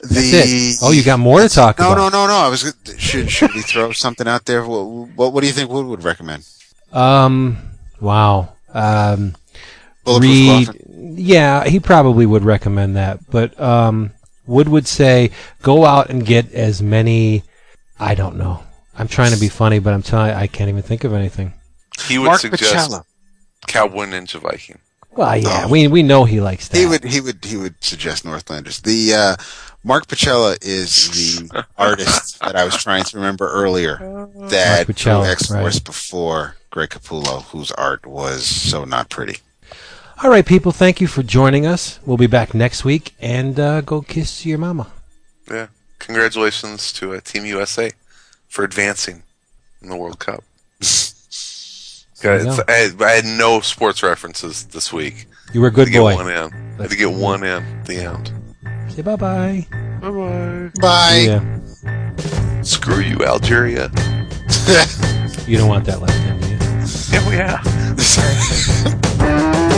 [0.09, 0.77] The That's it.
[0.83, 2.13] Oh, you got more to talk no, about.
[2.13, 2.35] no, no, no.
[2.35, 4.65] I was should should we throw something out there?
[4.65, 4.85] What
[5.17, 6.47] what, what do you think Wood would recommend?
[6.93, 7.59] Um,
[8.01, 8.53] wow.
[8.73, 9.35] Um,
[10.05, 10.67] Bulletproof read.
[10.67, 11.15] Coffin?
[11.17, 14.11] Yeah, he probably would recommend that, but um,
[14.47, 15.31] Wood would say
[15.63, 17.43] go out and get as many.
[17.99, 18.63] I don't know.
[18.97, 21.55] I'm trying to be funny, but I'm telling I can't even think of anything.
[22.07, 23.05] He would Mark suggest Pacella.
[23.67, 24.79] Cowboy Ninja Viking.
[25.13, 25.69] Well, yeah, No.
[25.69, 26.77] we we know he likes that.
[26.77, 28.81] He would he would he would suggest Northlanders.
[28.81, 29.37] The uh,
[29.85, 31.11] Mark Pacella is
[31.49, 33.99] the artist that I was trying to remember earlier
[34.49, 35.85] that Mark Pacella, drew X Force right.
[35.85, 39.39] before Greg Capullo, whose art was so not pretty.
[40.23, 40.73] All right, people.
[40.73, 41.99] Thank you for joining us.
[42.07, 44.91] We'll be back next week, and uh, go kiss your mama.
[45.51, 45.67] Yeah.
[45.99, 47.91] Congratulations to uh, Team USA
[48.49, 49.23] for advancing
[49.83, 50.43] in the World Cup.
[52.23, 52.65] There you Guys, go.
[52.69, 55.27] I, had- I had no sports references this week.
[55.53, 56.11] You were a I good had to boy.
[56.13, 56.79] get one in.
[56.79, 58.33] I had to get one in at the end.
[58.95, 59.67] Say bye bye.
[60.01, 60.71] Bye bye.
[60.81, 61.25] Bye.
[61.27, 62.63] Yeah.
[62.63, 63.91] Screw you, Algeria.
[65.49, 66.59] you don't want that last name, do you?
[67.11, 67.67] Yeah, we have.